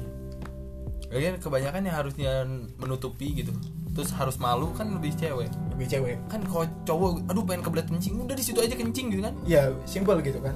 Lagian 1.12 1.36
kebanyakan 1.38 1.82
yang 1.84 1.96
harusnya 1.96 2.32
menutupi 2.76 3.36
gitu. 3.36 3.52
Terus 3.94 4.10
harus 4.10 4.40
malu 4.40 4.72
kan 4.72 4.88
lebih 4.90 5.14
cewek. 5.14 5.52
Lebih 5.76 5.88
cewek. 5.88 6.16
Kan 6.26 6.48
kalau 6.48 6.66
cowok 6.84 7.28
aduh 7.28 7.44
pengen 7.44 7.62
kebelet 7.62 7.86
kencing. 7.86 8.14
Udah 8.18 8.34
di 8.34 8.42
situ 8.42 8.58
aja 8.58 8.72
kencing 8.72 9.12
gitu 9.12 9.22
kan. 9.22 9.36
Ya 9.44 9.68
simpel 9.84 10.24
gitu 10.24 10.40
kan. 10.40 10.56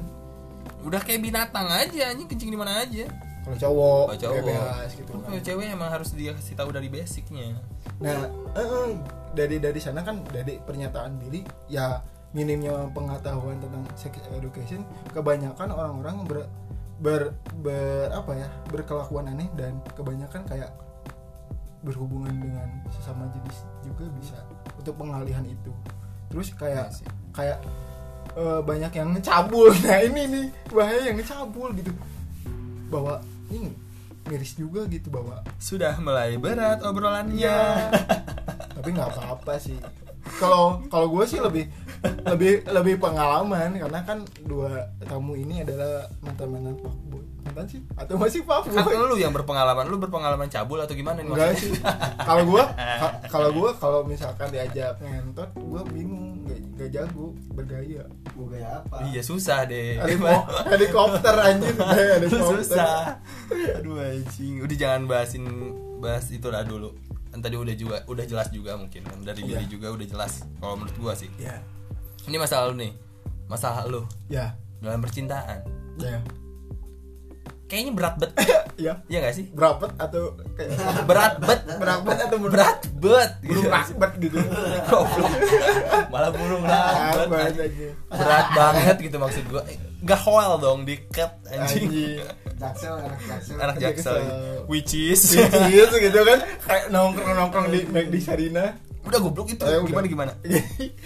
Udah 0.81 1.03
kayak 1.03 1.19
binatang 1.21 1.67
aja 1.67 2.09
anjing 2.09 2.25
kencing 2.25 2.49
di 2.49 2.57
mana 2.57 2.79
aja. 2.79 3.11
Kalau 3.43 3.57
cowok, 3.57 4.05
kalau 4.07 4.19
cowok. 4.23 4.35
bebas 4.41 4.89
gitu 4.91 5.09
Kan. 5.09 5.19
kalau 5.21 5.41
cewek 5.41 5.65
emang 5.67 5.89
harus 5.89 6.09
dia 6.11 6.31
kasih 6.31 6.55
tahu 6.55 6.69
dari 6.71 6.87
basicnya. 6.87 7.59
Nah 7.99 8.27
eh, 8.55 8.63
eh, 8.63 8.91
dari 9.37 9.61
dari 9.61 9.77
sana 9.77 10.01
kan 10.01 10.25
dari 10.33 10.57
pernyataan 10.57 11.21
Billy 11.21 11.45
ya 11.69 12.01
minimnya 12.33 12.89
pengetahuan 12.91 13.61
tentang 13.61 13.85
sex 13.93 14.17
education 14.33 14.81
kebanyakan 15.13 15.69
orang-orang 15.71 16.17
ber, 16.25 16.37
ber, 16.99 17.21
ber 17.61 18.09
apa 18.11 18.31
ya 18.35 18.47
berkelakuan 18.73 19.29
aneh 19.29 19.47
dan 19.53 19.77
kebanyakan 19.93 20.41
kayak 20.49 20.73
berhubungan 21.85 22.33
dengan 22.35 22.67
sesama 22.89 23.29
jenis 23.31 23.57
juga 23.85 24.05
bisa 24.17 24.37
untuk 24.75 24.97
pengalihan 24.97 25.45
itu 25.45 25.71
terus 26.27 26.51
kayak 26.57 26.91
sih. 26.91 27.07
kayak 27.31 27.61
eh, 28.35 28.61
banyak 28.65 28.91
yang 28.91 29.13
ngecabul 29.15 29.71
nah 29.85 30.01
ini 30.03 30.21
nih 30.27 30.45
bahaya 30.73 31.13
yang 31.13 31.17
ngecabul 31.21 31.69
gitu 31.77 31.93
bahwa 32.91 33.21
ini 33.53 33.71
miris 34.27 34.59
juga 34.59 34.83
gitu 34.91 35.07
bahwa 35.07 35.39
sudah 35.55 35.95
mulai 36.03 36.35
berat 36.35 36.83
obrolannya 36.83 37.39
Iya. 37.39 37.63
tapi 38.87 38.95
nggak 38.95 39.11
apa-apa 39.11 39.53
sih. 39.59 39.75
Kalau 40.39 40.79
kalau 40.87 41.07
gue 41.09 41.23
sih 41.23 41.39
lebih 41.39 41.67
lebih 42.23 42.63
lebih 42.67 42.95
pengalaman 42.99 43.75
karena 43.75 43.99
kan 44.03 44.23
dua 44.43 44.71
tamu 45.01 45.35
ini 45.35 45.59
adalah 45.59 46.07
mantan 46.19 46.47
mantan 46.47 46.75
fuckboy 46.77 47.19
mantan 47.43 47.65
sih? 47.67 47.79
Atau 47.95 48.15
masih 48.15 48.43
kan 48.43 48.63
fuckboy 48.63 48.95
lu 48.95 49.15
yang 49.17 49.31
berpengalaman 49.31 49.87
lu 49.87 49.99
berpengalaman 49.99 50.47
cabul 50.47 50.79
atau 50.79 50.95
gimana 50.95 51.19
nih 51.19 51.27
enggak 51.27 51.51
sih. 51.55 51.75
Kalau 52.17 52.47
gue 52.47 52.63
ka- 53.03 53.19
kalau 53.27 53.49
gue 53.51 53.69
kalau 53.75 53.99
misalkan 54.03 54.47
diajak 54.47 54.95
ngentot 55.03 55.51
gue 55.51 55.81
bingung. 55.91 56.39
Nggak 56.47 56.59
nggak 56.75 56.89
jago 56.95 57.25
bergaya. 57.51 58.03
Gue 58.31 58.45
gaya 58.47 58.79
apa? 58.79 59.03
Iya 59.03 59.19
susah 59.19 59.67
deh. 59.67 59.99
Heliko- 59.99 60.47
helikopter 60.71 61.35
anjir 61.35 61.75
gaya 61.75 62.07
helikopter 62.23 62.63
susah. 62.63 63.19
Aduh 63.51 63.99
anjing. 63.99 64.63
Udah 64.63 64.75
jangan 64.75 65.07
bahasin 65.07 65.43
bahas 65.99 66.31
itu 66.31 66.47
lah 66.47 66.61
dulu 66.61 66.93
kan 67.37 67.45
tadi 67.45 67.53
udah 67.53 67.75
juga 67.77 68.01
udah 68.03 68.25
jelas 68.25 68.49
juga 68.49 68.73
mungkin 68.73 69.05
kan. 69.05 69.21
Dari 69.21 69.45
Iya. 69.45 69.61
Billy 69.61 69.65
juga 69.69 69.93
udah 69.93 70.07
jelas 70.09 70.41
kalau 70.57 70.73
menurut 70.73 70.97
gua 70.97 71.13
sih. 71.13 71.29
Ya 71.37 71.61
ini 72.25 72.35
masalah 72.35 72.67
lu 72.67 72.75
nih 72.75 72.97
masalah 73.45 73.85
lu. 73.85 74.01
Ya 74.25 74.57
dalam 74.81 74.97
percintaan. 74.99 75.61
Ya 76.01 76.17
kayaknya 77.67 77.93
berat 77.93 78.15
bet. 78.17 78.31
Ya 78.77 78.93
ya 79.09 79.17
gak 79.19 79.33
sih? 79.33 79.49
Berapa 79.49 79.89
atau 79.97 80.37
kayak 80.53 80.77
berat 81.05 81.33
bet. 81.39 81.61
Berapa 81.77 82.09
atau 82.09 82.37
berat 82.37 82.77
bet. 82.95 83.31
Belum 83.41 83.65
rakbet 83.67 84.11
gitu. 84.19 84.37
Malah 86.13 86.29
burung 86.29 86.61
Ah, 86.61 87.13
lah 87.17 87.25
berat 88.07 88.47
banget 88.53 88.97
gitu 89.01 89.17
maksud 89.17 89.45
gua. 89.45 89.61
Nggak 89.97 90.19
hoel 90.21 90.57
dong 90.57 90.85
di 90.85 90.93
cut 91.09 91.37
anjing. 91.45 91.89
Anjing. 91.89 92.17
Jaksel 92.57 92.95
anak 92.97 93.21
jaksel. 93.23 93.55
Anak 93.61 93.75
jaksel. 93.77 94.17
which 94.65 94.93
is? 94.97 95.37
Iya 95.37 95.87
gitu 95.93 96.19
kan? 96.25 96.39
Kayak 96.65 96.85
nongkrong 96.89 97.35
nongkrong 97.37 97.67
di 97.69 97.79
Mac 97.89 98.09
di 98.09 98.19
Sarina 98.19 98.73
udah 99.07 99.19
goblok 99.23 99.47
itu. 99.55 99.63
Eh, 99.63 99.79
udah. 99.79 99.87
gimana 99.87 100.05
gimana? 100.09 100.31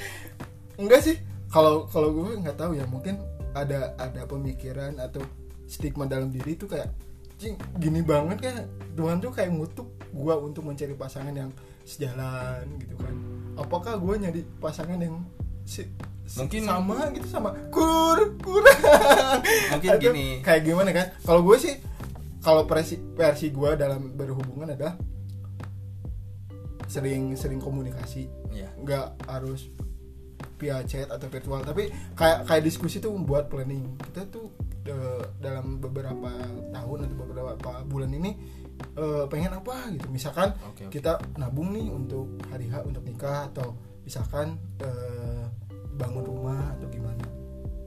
Enggak 0.82 1.02
sih. 1.06 1.16
Kalau 1.52 1.86
kalau 1.92 2.10
gue 2.16 2.40
nggak 2.42 2.58
tahu 2.58 2.74
ya. 2.80 2.88
Mungkin 2.88 3.20
ada 3.52 3.94
ada 4.00 4.24
pemikiran 4.26 4.98
atau 4.98 5.22
stigma 5.68 6.08
dalam 6.08 6.32
diri 6.32 6.56
itu 6.56 6.66
kayak 6.66 6.88
cing 7.36 7.58
gini 7.82 8.06
banget 8.06 8.38
kan 8.38 8.56
Tuhan 8.94 9.18
tuh 9.18 9.34
kayak 9.34 9.50
ngutuk 9.50 9.88
gue 10.14 10.34
untuk 10.40 10.62
mencari 10.68 10.94
pasangan 10.96 11.36
yang 11.36 11.52
sejalan 11.84 12.64
gitu 12.80 12.96
kan. 12.98 13.16
Apakah 13.60 14.00
gue 14.00 14.14
nyari 14.18 14.42
pasangan 14.58 14.98
yang 14.98 15.22
si- 15.68 15.92
Mungkin- 16.34 16.64
sama 16.64 16.98
gitu 17.12 17.28
sama 17.28 17.50
kur 17.68 18.20
kurang 18.40 18.80
Mungkin 19.72 19.90
Atau 19.92 20.02
gini. 20.02 20.40
kayak 20.40 20.62
gimana 20.64 20.90
kan 20.90 21.08
kalau 21.22 21.42
gue 21.42 21.58
sih 21.58 21.76
kalau 22.40 22.64
versi 22.64 22.96
versi 23.14 23.50
gue 23.50 23.70
dalam 23.76 24.14
berhubungan 24.14 24.72
adalah 24.72 24.96
sering 26.88 27.34
sering 27.34 27.58
komunikasi 27.58 28.28
Iya. 28.52 28.68
nggak 28.78 29.08
harus 29.26 29.72
via 30.58 30.84
chat 30.84 31.08
atau 31.08 31.26
virtual 31.26 31.62
tapi 31.62 31.88
kayak 32.14 32.46
kayak 32.46 32.64
diskusi 32.64 33.00
tuh 33.00 33.12
membuat 33.12 33.48
planning 33.48 33.96
kita 34.02 34.28
tuh 34.28 34.52
eh, 34.84 35.24
dalam 35.38 35.78
beberapa 35.78 36.30
tahun 36.70 36.98
atau 37.06 37.16
beberapa 37.18 37.72
bulan 37.84 38.12
ini 38.12 38.32
eh, 38.94 39.24
pengen 39.26 39.54
apa 39.54 39.90
gitu 39.90 40.08
misalkan 40.08 40.52
Oke, 40.68 40.86
oke. 40.86 40.92
kita 40.92 41.18
nabung 41.36 41.72
nih 41.72 41.88
untuk 41.88 42.28
hari 42.48 42.68
H 42.68 42.84
untuk 42.84 43.02
nikah 43.02 43.48
atau 43.48 43.74
misalkan 44.04 44.58
eh, 44.82 45.46
bangun 46.02 46.24
rumah 46.26 46.62
atau 46.74 46.88
gimana? 46.90 47.24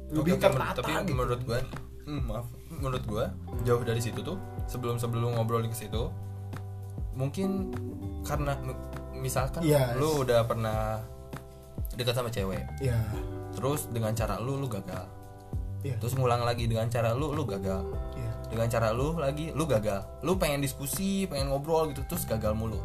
Lebih 0.08 0.32
menur- 0.32 0.44
tertata 0.46 0.78
tapi 0.78 0.92
gitu. 1.02 1.12
menurut 1.12 1.40
gua 1.42 1.58
hmm, 2.04 2.22
maaf 2.24 2.46
menurut 2.70 3.02
gua 3.04 3.24
jauh 3.62 3.82
dari 3.82 3.98
situ 3.98 4.20
tuh 4.20 4.38
sebelum 4.66 4.96
sebelum 4.96 5.34
ngobrolin 5.34 5.68
ke 5.68 5.78
situ 5.78 6.10
mungkin 7.12 7.70
karena 8.22 8.58
misalkan 9.14 9.62
Yes. 9.62 9.94
lu 9.96 10.22
udah 10.22 10.42
pernah 10.44 10.98
dekat 11.94 12.12
sama 12.12 12.26
cewek 12.28 12.62
ya 12.82 12.98
terus 13.54 13.86
dengan 13.88 14.10
cara 14.12 14.38
lu 14.38 14.58
lu 14.58 14.66
gagal. 14.66 15.06
Ya 15.84 15.94
terus 16.00 16.16
ngulang 16.16 16.42
lagi 16.42 16.64
dengan 16.64 16.88
cara 16.88 17.12
lu 17.12 17.30
lu 17.30 17.44
gagal. 17.44 17.84
Ya 18.16 18.30
dengan 18.48 18.66
cara 18.66 18.90
lu 18.90 19.14
lagi 19.14 19.52
lu 19.52 19.62
gagal. 19.64 20.02
Lu 20.22 20.34
pengen 20.34 20.58
diskusi 20.58 21.28
pengen 21.28 21.52
ngobrol 21.52 21.92
gitu 21.92 22.02
terus 22.08 22.24
gagal 22.24 22.56
mulu. 22.56 22.80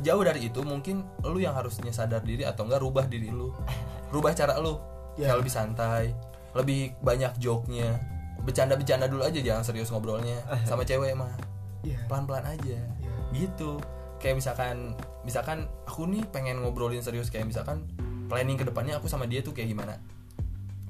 Jauh 0.00 0.22
dari 0.22 0.46
itu 0.46 0.60
mungkin 0.62 1.04
lu 1.20 1.36
yang 1.36 1.52
harusnya 1.52 1.90
sadar 1.90 2.22
diri 2.22 2.44
atau 2.44 2.64
enggak 2.64 2.80
rubah 2.80 3.04
diri 3.04 3.28
lu 3.28 3.52
rubah 4.10 4.34
cara 4.34 4.58
lu. 4.58 4.78
Ya. 5.18 5.34
kayak 5.34 5.42
lebih 5.42 5.52
santai 5.52 6.04
lebih 6.54 6.94
banyak 7.02 7.38
joke-nya. 7.38 7.98
Bercanda-bercanda 8.42 9.06
dulu 9.06 9.22
aja 9.22 9.38
jangan 9.38 9.62
serius 9.62 9.92
ngobrolnya. 9.92 10.42
Sama 10.66 10.82
cewek 10.82 11.14
mah. 11.14 11.30
Ya 11.86 11.98
pelan-pelan 12.10 12.46
aja. 12.46 12.78
Ya 12.78 13.12
gitu. 13.34 13.78
Kayak 14.20 14.42
misalkan 14.42 14.98
misalkan 15.22 15.58
aku 15.86 16.04
nih 16.08 16.24
pengen 16.28 16.60
ngobrolin 16.60 17.00
serius 17.00 17.30
kayak 17.30 17.48
misalkan 17.48 17.86
planning 18.26 18.58
ke 18.58 18.64
depannya 18.66 18.98
aku 18.98 19.06
sama 19.06 19.26
dia 19.30 19.40
tuh 19.40 19.54
kayak 19.54 19.70
gimana? 19.70 19.96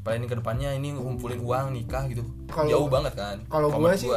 Planning 0.00 0.28
ke 0.32 0.36
depannya 0.40 0.72
ini 0.72 0.96
ngumpulin 0.96 1.40
uang 1.44 1.76
nikah 1.76 2.08
gitu. 2.08 2.24
Kalau- 2.48 2.70
jauh 2.72 2.88
banget 2.88 3.12
kan 3.16 3.36
kalau 3.52 3.68
gue 3.68 3.92
sih 4.00 4.10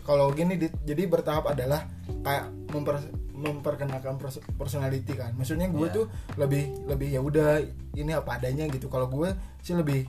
kalau 0.00 0.32
gini 0.32 0.56
Dit, 0.58 0.74
jadi 0.82 1.06
bertahap 1.06 1.54
adalah 1.54 1.86
kayak 2.24 2.50
memper, 2.72 2.98
memperkenalkan 3.40 4.20
pers- 4.20 4.44
personality 4.54 5.16
kan. 5.16 5.32
Maksudnya 5.34 5.72
gue 5.72 5.86
Iya. 5.88 5.96
tuh 5.96 6.04
lebih 6.36 6.84
lebih 6.86 7.08
ya 7.08 7.20
udah 7.24 7.64
ini 7.96 8.12
apa 8.12 8.36
adanya 8.36 8.68
gitu. 8.68 8.92
Kalau 8.92 9.08
gue 9.08 9.32
sih 9.64 9.72
lebih 9.72 10.04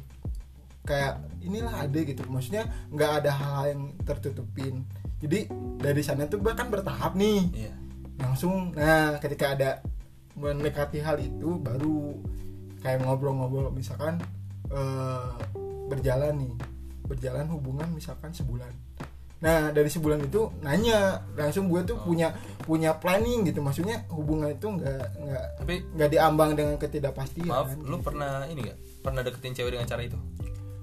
kayak 0.83 1.23
inilah 1.41 1.87
ada 1.87 1.99
gitu. 2.03 2.21
Maksudnya 2.27 2.67
nggak 2.91 3.11
ada 3.23 3.31
hal 3.31 3.63
yang 3.71 3.81
tertutupin. 4.03 4.83
Jadi 5.21 5.47
dari 5.79 6.01
sana 6.03 6.27
tuh 6.27 6.43
bahkan 6.43 6.67
bertahap 6.67 7.15
nih. 7.15 7.41
Iya. 7.55 7.73
Langsung 8.19 8.75
nah 8.75 9.17
ketika 9.17 9.55
ada 9.55 9.69
mendekati 10.35 10.99
hal 11.01 11.19
itu 11.19 11.59
baru 11.59 12.17
kayak 12.81 13.03
ngobrol-ngobrol 13.05 13.71
misalkan 13.71 14.19
eh, 14.71 15.31
berjalan 15.87 16.35
nih. 16.37 16.53
Berjalan 17.07 17.47
hubungan 17.51 17.91
misalkan 17.91 18.31
sebulan 18.31 18.71
nah 19.41 19.73
dari 19.73 19.89
sebulan 19.89 20.29
itu 20.29 20.53
nanya 20.61 21.25
langsung 21.33 21.65
gue 21.65 21.81
tuh 21.81 21.97
Oh, 21.97 22.05
punya 22.05 22.29
punya 22.61 22.93
planning 23.01 23.41
gitu. 23.49 23.59
Maksudnya 23.59 24.05
hubungan 24.13 24.53
itu 24.53 24.69
nggak 24.69 25.03
nggak 25.17 25.45
tapi 25.57 25.73
nggak 25.97 26.09
diambang 26.13 26.53
dengan 26.53 26.77
ketidakpastian. 26.77 27.49
Maaf 27.49 27.73
gitu. 27.73 27.89
lu 27.89 27.97
pernah 28.05 28.45
ini 28.45 28.69
gak 28.69 28.77
pernah 29.01 29.21
deketin 29.25 29.53
cewek 29.57 29.71
dengan 29.73 29.89
cara 29.89 30.01
itu? 30.05 30.17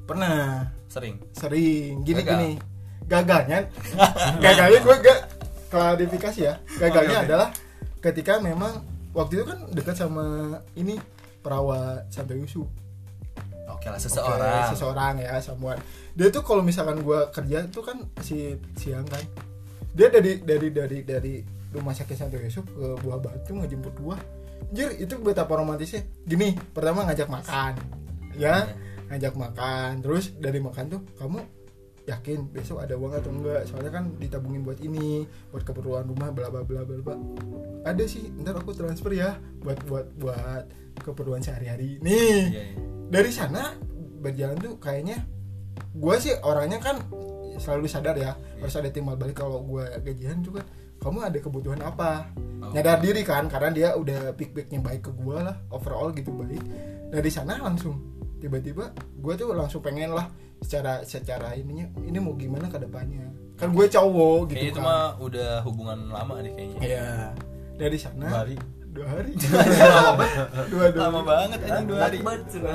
Pernah. 0.05 0.67
Sering? 0.91 1.15
Sering. 1.39 2.03
Gini 2.03 2.21
Gagal. 2.27 2.33
gini. 2.35 2.51
Gagalnya 3.09 3.59
gagalnya 4.45 4.81
gue 4.83 4.97
gak 5.07 5.21
klarifikasi 5.71 6.41
ya. 6.43 6.55
Gagalnya 6.83 7.19
oke. 7.23 7.27
adalah 7.31 7.49
ketika 8.03 8.43
memang 8.43 8.83
waktu 9.15 9.39
itu 9.41 9.45
kan 9.47 9.59
dekat 9.71 9.95
sama 9.95 10.59
ini 10.75 10.99
perawat 11.41 12.11
Santo 12.11 12.35
Yusuf 12.35 12.67
oke 13.69 13.87
lah 13.89 14.01
seseorang. 14.01 14.69
seseorang 14.73 15.15
ya 15.21 15.39
someone. 15.45 15.81
Dia 16.17 16.29
tuh 16.33 16.43
kalau 16.43 16.65
misalkan 16.65 17.05
gue 17.05 17.21
kerja 17.31 17.69
tuh 17.69 17.83
kan 17.85 17.99
si 18.25 18.57
siang 18.81 19.05
kan. 19.07 19.23
Dia 19.93 20.09
dari 20.09 20.41
dari 20.41 20.69
dari 20.73 20.99
dari 21.05 21.35
rumah 21.75 21.93
sakit 21.93 22.17
Santo 22.17 22.41
Yusuf 22.41 22.65
ke 22.65 22.87
Buah 23.05 23.21
Batu 23.21 23.53
ngejemput 23.53 23.95
gua. 24.01 24.17
Jir 24.73 24.95
itu 24.99 25.15
betapa 25.21 25.55
romantisnya. 25.59 26.05
Gini 26.25 26.57
pertama 26.73 27.05
ngajak 27.09 27.29
makan 27.29 27.73
ya. 28.37 28.69
Ngajak 29.09 29.35
makan 29.41 30.05
terus 30.05 30.37
dari 30.37 30.61
makan 30.61 30.85
tuh 30.93 31.01
kamu 31.17 31.41
yakin 32.09 32.49
besok 32.49 32.81
ada 32.81 32.97
uang 32.97 33.13
atau 33.13 33.29
enggak. 33.29 33.69
Soalnya 33.69 33.93
kan 33.93 34.17
ditabungin 34.17 34.65
buat 34.65 34.81
ini 34.81 35.29
buat 35.53 35.63
keperluan 35.63 36.09
rumah 36.09 36.33
bla 36.33 36.49
bla 36.49 36.65
bla 36.65 36.83
bla 36.89 36.97
bla. 37.05 37.17
Ada 37.85 38.09
sih 38.09 38.33
ntar 38.41 38.57
aku 38.57 38.73
transfer 38.73 39.13
ya 39.13 39.37
buat 39.61 39.77
buat 39.85 40.07
buat 40.17 40.65
keperluan 41.05 41.45
sehari-hari. 41.45 42.01
Nih 42.01 42.17
Iya, 42.49 42.65
iya. 42.65 42.65
dari 43.13 43.31
sana 43.31 43.77
berjalan 44.19 44.57
tuh 44.59 44.81
kayaknya 44.81 45.23
gue 45.95 46.17
sih 46.19 46.35
orangnya 46.43 46.81
kan 46.83 46.97
selalu 47.61 47.87
sadar 47.87 48.17
ya 48.17 48.35
harus 48.59 48.75
ada 48.75 48.89
timbal 48.91 49.15
balik 49.21 49.37
kalau 49.37 49.61
gue 49.63 49.85
gajian 50.03 50.41
juga. 50.41 50.65
Kamu 50.99 51.23
ada 51.23 51.39
kebutuhan 51.39 51.79
apa? 51.79 52.27
Oh. 52.59 52.75
nyadar 52.75 52.99
diri 52.99 53.23
kan 53.23 53.47
karena 53.47 53.71
dia 53.71 53.89
udah 53.95 54.35
pick 54.35 54.51
picknya 54.51 54.83
baik 54.83 55.07
ke 55.07 55.15
gue 55.15 55.39
lah 55.39 55.55
overall 55.71 56.11
gitu 56.11 56.35
baik. 56.35 56.59
Dari 57.15 57.31
sana 57.31 57.55
langsung 57.63 58.18
tiba-tiba 58.39 58.85
gue 58.95 59.33
tuh 59.35 59.51
langsung 59.51 59.81
pengen 59.81 60.11
lah 60.11 60.27
secara 60.59 61.03
secara 61.03 61.55
ininya 61.55 61.87
ini 62.01 62.19
mau 62.19 62.35
gimana 62.35 62.67
ke 62.67 62.79
depannya. 62.79 63.27
Kan 63.55 63.71
gue 63.71 63.87
cowok 63.87 64.39
gitu 64.49 64.55
kayaknya 64.57 64.71
itu 64.71 64.81
kan. 64.81 64.87
mah 64.87 65.03
udah 65.19 65.51
hubungan 65.63 65.99
lama 66.09 66.35
deh 66.39 66.53
kayaknya. 66.53 66.79
Iya. 66.81 67.09
Dari 67.75 67.97
sana 67.97 68.27
Dua 68.27 68.39
hari. 68.41 68.57
dua 68.89 69.07
hari. 69.07 69.33
Dua 70.73 70.87
dua 70.89 71.03
lama 71.05 71.21
banget 71.23 71.59
anjing 71.63 71.87
dua 71.87 71.99
hari. 72.01 72.19
Cuma. 72.19 72.73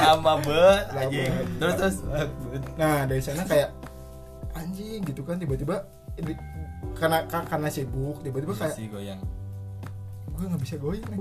lama 0.00 0.32
banget 0.38 0.84
Lama. 0.86 1.00
anjing. 1.02 1.32
terus 1.58 1.74
terus. 1.74 1.96
Nah 2.74 3.04
dari 3.04 3.20
sana 3.20 3.42
kayak 3.44 3.68
anjing 4.54 5.00
gitu 5.02 5.20
kan 5.22 5.36
tiba-tiba 5.36 5.84
karena 6.94 7.26
ka- 7.26 7.44
karena 7.44 7.68
sibuk 7.68 8.20
tiba-tiba 8.20 8.52
kayak 8.54 8.72
sih 8.72 8.88
goyang. 8.88 9.20
Gue 10.30 10.44
nggak 10.46 10.62
bisa 10.62 10.76
goyang 10.76 11.06
nih. 11.06 11.20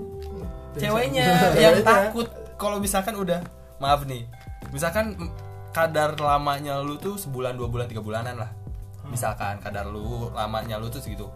Ceweknya 0.74 1.26
yang 1.56 1.78
takut 1.82 2.28
kalau 2.58 2.78
misalkan 2.78 3.18
udah 3.18 3.42
maaf 3.82 4.06
nih 4.08 4.26
misalkan 4.72 5.18
kadar 5.74 6.14
lamanya 6.22 6.80
lu 6.80 6.96
tuh 7.02 7.18
sebulan 7.18 7.58
dua 7.58 7.68
bulan 7.68 7.90
tiga 7.90 8.00
bulanan 8.00 8.38
lah. 8.38 8.52
Misalkan 9.10 9.60
kadar 9.60 9.90
lu 9.90 10.30
lamanya 10.32 10.78
lu 10.78 10.88
tuh 10.88 11.02
segitu. 11.02 11.28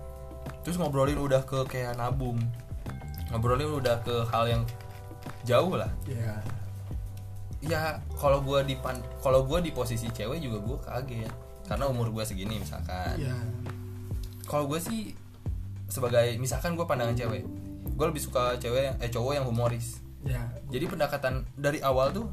Terus 0.62 0.78
ngobrolin 0.78 1.18
udah 1.18 1.42
ke 1.44 1.66
kayak 1.68 1.98
nabung. 1.98 2.38
Ngobrolin 3.34 3.68
udah 3.68 4.00
ke 4.06 4.24
hal 4.30 4.46
yang 4.48 4.64
jauh 5.44 5.76
lah. 5.76 5.90
Iya. 6.06 6.38
ya 7.58 7.98
kalau 8.14 8.46
gua 8.46 8.62
di 8.62 8.78
pan 8.78 9.02
kalau 9.18 9.42
gua 9.42 9.58
di 9.58 9.74
posisi 9.74 10.08
cewek 10.14 10.38
juga 10.40 10.58
gua 10.62 10.78
kaget. 10.86 11.34
Karena 11.66 11.90
umur 11.90 12.14
gua 12.14 12.24
segini 12.24 12.62
misalkan. 12.62 13.18
Iya. 13.18 13.36
kalau 14.48 14.64
gue 14.64 14.80
sih 14.80 15.12
sebagai 15.92 16.40
misalkan 16.40 16.80
gue 16.80 16.88
pandangan 16.88 17.12
cewek. 17.20 17.44
Gue 17.84 18.06
lebih 18.08 18.24
suka 18.24 18.56
cewek 18.56 18.96
eh 18.96 19.12
cowok 19.12 19.36
yang 19.36 19.44
humoris 19.44 20.07
Ya. 20.30 20.44
jadi 20.70 20.86
pendekatan 20.86 21.34
dari 21.54 21.80
awal 21.80 22.12
tuh 22.12 22.28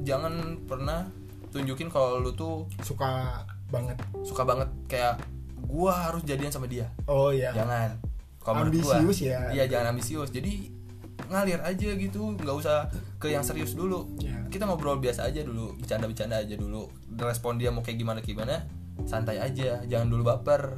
jangan 0.00 0.32
pernah 0.64 1.08
tunjukin 1.48 1.88
kalau 1.88 2.18
lu 2.18 2.30
tuh 2.30 2.68
Suka 2.80 3.42
banget. 3.66 3.96
suka 4.20 4.42
banget 4.42 4.68
kayak 4.86 5.18
gue 5.60 5.92
harus 5.92 6.22
jadian 6.22 6.48
sama 6.48 6.66
dia 6.66 6.86
Oh 7.04 7.30
iya. 7.30 7.50
jangan 7.50 7.96
kalau 8.38 8.64
menurut 8.64 8.80
gua, 8.80 8.96
Ambisius 8.98 9.18
ya. 9.26 9.40
iya 9.50 9.64
jangan 9.64 9.92
ambisius 9.92 10.28
jadi 10.28 10.52
ngalir 11.26 11.60
aja 11.60 11.88
gitu 11.92 12.34
nggak 12.34 12.56
usah 12.56 12.88
ke 13.16 13.28
yang 13.28 13.40
serius 13.40 13.72
dulu 13.72 14.08
Iya. 14.18 14.48
kita 14.48 14.64
ngobrol 14.64 14.98
biasa 14.98 15.24
aja 15.24 15.40
dulu 15.40 15.76
bercanda-bercanda 15.76 16.38
aja 16.38 16.54
dulu 16.54 16.88
respon 17.16 17.54
dia 17.54 17.68
mau 17.68 17.80
kayak 17.80 17.96
gimana 17.96 18.18
gimana 18.18 18.64
santai 19.02 19.38
aja 19.38 19.84
jangan 19.84 20.08
dulu 20.08 20.26
baper 20.26 20.74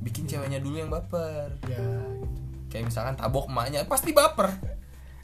bikin 0.00 0.24
ceweknya 0.24 0.60
dulu 0.60 0.76
yang 0.76 0.88
baper 0.88 1.56
Ya. 1.64 1.74
Gitu. 1.74 1.84
kayak 2.68 2.84
misalkan 2.86 3.14
tabok 3.14 3.48
emaknya 3.48 3.82
pasti 3.84 4.10
baper 4.10 4.52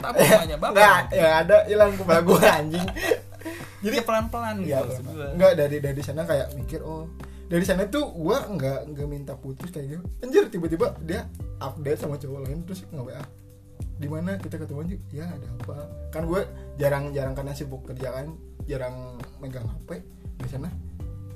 tabok 0.01 0.19
emaknya 0.19 0.57
baper 0.57 0.75
Nggak, 0.75 1.01
ya 1.13 1.29
ada 1.39 1.57
hilang 1.65 1.91
kepala 1.95 2.19
gue 2.21 2.39
anjing. 2.41 2.87
jadi 3.85 3.97
pelan-pelan 4.01 4.55
gitu 4.61 4.69
Iya. 4.69 4.79
maksud 4.83 5.05
gua. 5.07 5.27
Enggak 5.33 5.53
dari 5.57 5.77
dari 5.77 6.01
sana 6.01 6.21
kayak 6.25 6.47
mikir 6.53 6.81
oh 6.81 7.05
dari 7.45 7.65
sana 7.67 7.83
tuh 7.85 8.05
gue 8.09 8.37
nggak 8.57 8.79
nggak 8.93 9.07
minta 9.07 9.33
putus 9.35 9.69
kayak 9.69 9.97
gitu. 9.97 10.03
Anjir 10.21 10.43
tiba-tiba 10.47 10.95
dia 11.01 11.25
update 11.59 11.99
sama 11.99 12.15
cowok 12.15 12.39
lain 12.45 12.63
terus 12.63 12.85
nggak 12.87 13.05
wa 13.05 13.23
di 13.97 14.07
mana? 14.09 14.33
Kita 14.37 14.57
ketemu 14.57 14.79
aja 14.81 14.97
ya 15.13 15.25
ada 15.29 15.47
apa? 15.61 15.75
Kan 16.09 16.25
gue 16.25 16.41
jarang-jarang 16.75 17.33
karena 17.33 17.53
sibuk 17.53 17.85
kerjaan 17.85 18.33
jarang 18.65 19.17
megang 19.37 19.65
hp 19.65 19.89
di 20.37 20.47
sana 20.47 20.69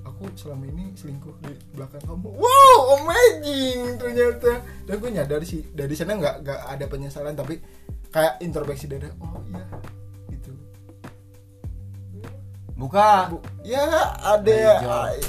aku 0.01 0.30
selama 0.34 0.65
ini 0.65 0.93
selingkuh 0.93 1.34
di 1.41 1.51
belakang 1.73 1.99
kamu. 2.06 2.30
Wow 2.32 2.80
amazing 3.01 3.97
ternyata. 3.97 4.62
Dan 4.86 4.95
gue 4.95 5.10
nyadar 5.12 5.41
sih 5.41 5.65
dari 5.67 5.93
sana 5.93 6.15
nggak 6.15 6.36
nggak 6.41 6.60
ada 6.69 6.86
penyesalan 6.86 7.34
tapi 7.34 7.58
kayak 8.09 8.37
introspeksi 8.39 8.85
dada 8.85 9.09
oh 9.17 9.39
iya 9.47 9.63
gitu 10.29 10.51
Buka. 12.75 13.31
Bu, 13.31 13.39
ya 13.63 13.87
ada 14.19 14.51
ya, 14.51 14.75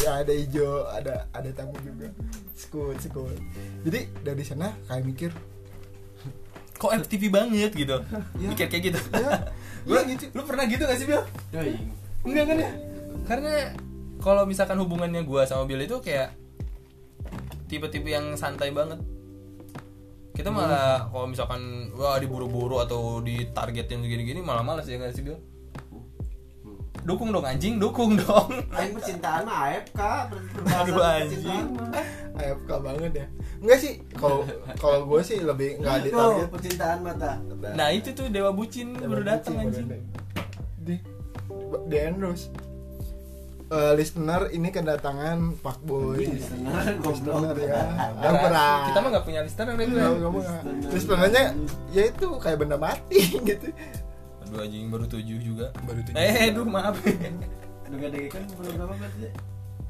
ya 0.03 0.11
ada 0.19 0.33
hijau, 0.35 0.83
ada 0.91 1.31
ada 1.31 1.47
tamu 1.55 1.79
juga. 1.79 2.11
Skut, 2.59 2.99
skut. 2.99 3.39
Jadi 3.87 4.11
dari 4.27 4.43
sana 4.43 4.75
kayak 4.91 5.07
mikir, 5.07 5.31
kok 6.75 6.91
FTV 7.07 7.31
banget 7.31 7.71
gitu 7.73 8.03
Iya. 8.35 8.49
mikir 8.51 8.67
kayak 8.67 8.83
gitu 8.91 8.99
ya, 9.15 9.47
lu, 9.87 9.95
ya 9.95 10.03
gitu. 10.11 10.27
lu 10.35 10.43
pernah 10.43 10.67
gitu 10.67 10.83
gak 10.85 10.99
sih 10.99 11.07
Bill? 11.07 11.23
Enggak 12.27 12.45
kan 12.51 12.57
ya 12.59 12.71
karena 13.31 13.53
kalau 14.19 14.43
misalkan 14.43 14.83
hubungannya 14.83 15.23
gua 15.23 15.47
sama 15.47 15.71
Bill 15.71 15.87
itu 15.87 16.03
kayak 16.03 16.35
tipe-tipe 17.71 18.11
yang 18.11 18.35
santai 18.35 18.75
banget 18.75 18.99
kita 20.37 20.53
malah 20.53 21.09
kalau 21.09 21.27
misalkan 21.27 21.89
wah 21.97 22.21
diburu-buru 22.21 22.85
atau 22.85 23.25
ditargetin 23.25 24.05
gini-gini 24.05 24.45
malah 24.45 24.61
males 24.61 24.85
ya 24.85 25.01
nggak 25.01 25.17
sih 25.17 25.25
Bill? 25.25 25.41
Dukung 27.07 27.31
dong 27.31 27.47
anjing, 27.47 27.79
dukung 27.79 28.19
dong. 28.19 28.51
Aing 28.75 28.91
percintaan 28.91 29.47
mah 29.47 29.71
AFK, 29.71 30.01
Aduh, 30.83 30.99
anjing. 30.99 31.67
AFK 32.35 32.71
banget 32.83 33.13
ya. 33.23 33.27
Enggak 33.63 33.79
sih, 33.79 33.93
kalau 34.19 34.43
kalau 34.75 35.07
gue 35.07 35.23
sih 35.23 35.39
lebih 35.39 35.79
enggak 35.79 36.03
di 36.03 36.11
Tuh, 36.11 36.19
target. 36.19 36.49
percintaan 36.51 36.99
mata. 37.07 37.39
Nah 37.79 37.95
itu 37.95 38.11
tuh 38.11 38.27
dewa 38.27 38.51
bucin 38.51 38.99
baru 38.99 39.23
datang 39.23 39.55
anjing. 39.55 39.87
Di 40.83 40.99
di 41.87 41.97
endorse. 41.97 42.51
Eh, 43.67 43.93
listener 43.99 44.47
ini 44.49 44.71
kedatangan 44.71 45.59
Pak 45.59 45.83
Boy. 45.83 46.23
Listener, 46.23 47.03
Listener 47.03 47.57
ya. 47.59 47.83
Nah, 47.91 48.09
Yang 48.23 48.35
berat. 48.41 48.81
kita 48.87 48.99
mah 49.03 49.09
gak 49.11 49.25
punya 49.27 49.41
listener 49.43 49.75
deh 49.75 49.87
gue. 49.87 49.99
Nggak. 49.99 50.63
Listenernya 50.95 51.45
ya 51.91 52.03
itu 52.07 52.27
kayak 52.39 52.59
benda 52.63 52.79
mati 52.79 53.19
gitu. 53.49 53.67
Aduh 54.47 54.63
anjing 54.63 54.87
baru 54.87 55.11
tujuh 55.11 55.39
juga. 55.43 55.75
Baru 55.83 55.99
tujuh. 55.99 56.15
Eh, 56.15 56.55
aduh 56.55 56.63
maaf. 56.63 56.95
Udah 57.03 57.99
gede 57.99 58.31
kan 58.31 58.43
belum 58.55 58.73
berapa 58.79 58.95
berarti? 58.95 59.29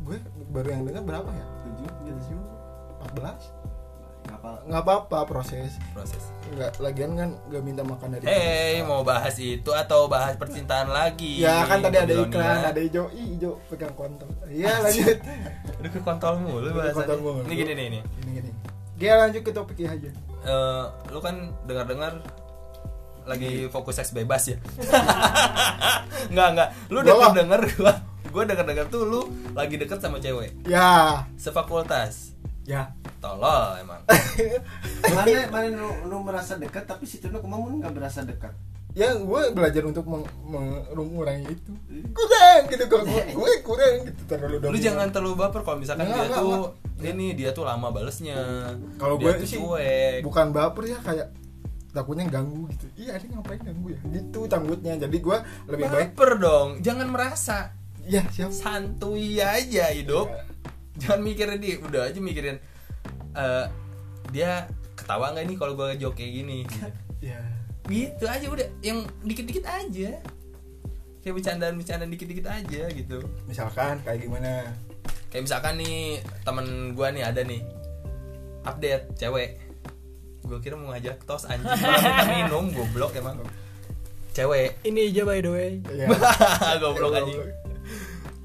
Gue 0.00 0.16
baru 0.48 0.68
yang 0.72 0.82
dengar 0.88 1.02
berapa 1.04 1.28
ya? 1.28 1.46
Tujuh 1.62 1.88
gitu. 2.08 2.36
14. 3.12 3.12
Nggak 3.12 3.75
apa 4.46 4.62
nggak 4.70 4.82
apa-apa 4.86 5.18
proses. 5.26 5.74
Proses. 5.90 6.22
Nggak 6.54 6.78
lagian 6.78 7.10
kan 7.18 7.30
nggak 7.50 7.62
minta 7.66 7.82
makan 7.82 8.08
dari 8.14 8.24
Hei, 8.30 8.78
mau 8.86 9.02
bahas 9.02 9.34
itu 9.42 9.70
atau 9.74 10.06
bahas 10.06 10.38
percintaan 10.38 10.94
lagi? 10.94 11.42
ya 11.42 11.66
kan 11.66 11.82
tadi 11.82 11.98
ada 11.98 12.14
iklan 12.14 12.62
ada 12.62 12.78
hijau 12.78 13.10
Ih, 13.10 13.34
hijau 13.34 13.58
pegang 13.66 13.90
kontol. 13.98 14.30
Iya 14.46 14.78
lanjut. 14.86 15.18
Udah 15.82 15.90
ke 15.90 16.00
kontol 16.06 16.34
mulu 16.38 16.70
kontol 16.70 16.78
bahasannya. 16.78 17.42
Ini 17.50 17.54
gini 17.58 17.72
nih 17.74 17.86
nih. 17.90 18.02
gini 18.22 18.30
gini. 18.38 18.50
Dia 18.96 19.12
lanjut 19.18 19.42
ke 19.42 19.50
topiknya 19.50 19.88
aja. 19.98 20.10
Eh, 20.46 20.84
lu 21.10 21.18
kan 21.18 21.50
dengar-dengar 21.66 22.22
lagi 23.26 23.66
fokus 23.66 23.98
seks 23.98 24.14
bebas 24.14 24.54
ya? 24.54 24.56
Enggak, 26.30 26.48
enggak. 26.54 26.68
Lu 26.94 27.02
denger 27.02 27.30
denger 27.34 27.60
gua? 27.82 27.94
Gua 28.30 28.42
denger-denger 28.46 28.86
tuh 28.86 29.02
lu 29.02 29.20
lagi 29.58 29.74
deket 29.74 29.98
sama 29.98 30.22
cewek. 30.22 30.54
Ya. 30.70 31.26
Sefakultas. 31.34 32.35
Ya 32.66 32.90
Tolol 33.16 33.78
emang. 33.78 34.02
mana 35.14 35.38
mana 35.48 35.68
lu, 35.72 35.90
lu 36.04 36.16
merasa 36.20 36.54
dekat 36.54 36.84
tapi 36.84 37.04
si 37.04 37.18
Tuna 37.18 37.38
kemamun 37.38 37.78
nggak 37.78 37.92
berasa 37.92 38.22
dekat 38.22 38.52
ya 38.90 39.12
gue 39.12 39.42
belajar 39.52 39.84
untuk 39.84 40.02
meng- 40.04 40.24
mengurangi 40.90 41.46
itu 41.48 41.72
kurang 42.10 42.60
gitu 42.66 42.84
kalau 42.86 43.04
gue 43.08 43.22
gue 43.28 43.52
kurang 43.60 43.94
gitu 44.04 44.22
terlalu 44.26 44.56
Lu 44.56 44.62
dominan. 44.66 44.80
jangan 44.82 45.08
terlalu 45.10 45.34
baper 45.36 45.60
kalau 45.62 45.78
misalkan 45.78 46.06
Enggak, 46.06 46.16
dia 46.16 46.26
enggak, 46.26 46.42
tuh 46.42 46.64
ini 46.98 47.26
dia 47.32 47.50
tuh 47.52 47.62
lama 47.62 47.92
balesnya. 47.92 48.40
kalau 48.96 49.14
gue 49.16 49.28
sih 49.42 49.60
cuek. 49.60 50.24
bukan 50.24 50.48
baper 50.48 50.84
ya 50.86 50.98
kayak 50.98 51.28
takutnya 51.92 52.24
ganggu 52.26 52.68
gitu 52.70 52.86
iya 52.98 53.16
ini 53.16 53.32
ngapain 53.32 53.60
ganggu 53.62 53.88
ya 53.88 54.00
gitu 54.10 54.40
takutnya 54.46 54.92
jadi 54.98 55.16
gue 55.16 55.38
lebih 55.66 55.86
baik 55.86 56.10
Baper 56.12 56.30
dong, 56.36 56.68
jangan 56.80 57.06
merasa 57.06 57.76
ya 58.02 58.24
siap 58.26 58.48
santuy 58.48 59.36
aja 59.36 59.92
hidup. 59.92 60.28
Iya. 60.30 60.40
Jangan 60.96 61.20
mikirin 61.20 61.58
dia, 61.60 61.76
udah 61.80 62.02
aja 62.08 62.18
mikirin 62.20 62.56
eh, 63.36 63.64
dia 64.32 64.64
ketawa 64.96 65.36
nggak 65.36 65.44
nih 65.44 65.56
kalau 65.60 65.72
gue 65.76 65.88
jok 66.00 66.14
kayak 66.16 66.32
gini. 66.42 66.58
ya 67.20 67.40
gitu 67.86 68.26
aja 68.26 68.46
udah, 68.50 68.66
yang 68.82 69.06
dikit-dikit 69.22 69.62
aja. 69.62 70.18
Kayak 71.22 71.34
bercandaan-bercandaan 71.42 72.10
dikit-dikit 72.10 72.46
aja 72.46 72.82
gitu. 72.90 73.18
misalkan 73.50 73.98
kayak 74.06 74.22
gimana 74.22 74.70
Kayak 75.26 75.42
misalkan 75.52 75.74
nih 75.82 76.22
temen 76.46 76.66
gue 76.94 77.08
nih 77.18 77.24
ada 77.26 77.40
nih 77.42 77.60
update 78.62 79.04
cewek. 79.18 79.58
Gue 80.46 80.58
kira 80.62 80.78
mau 80.78 80.94
ngajak 80.94 81.26
tos 81.26 81.46
anjing 81.50 81.66
malah 81.66 81.98
minta 81.98 82.24
minum, 82.38 82.64
goblok 82.70 83.12
emang. 83.18 83.42
Cewek. 84.30 84.78
Ini 84.86 85.10
aja 85.10 85.22
by 85.26 85.40
the 85.42 85.50
way. 85.50 85.70
ya 85.92 86.06
goblok 86.82 87.18
anjing. 87.18 87.42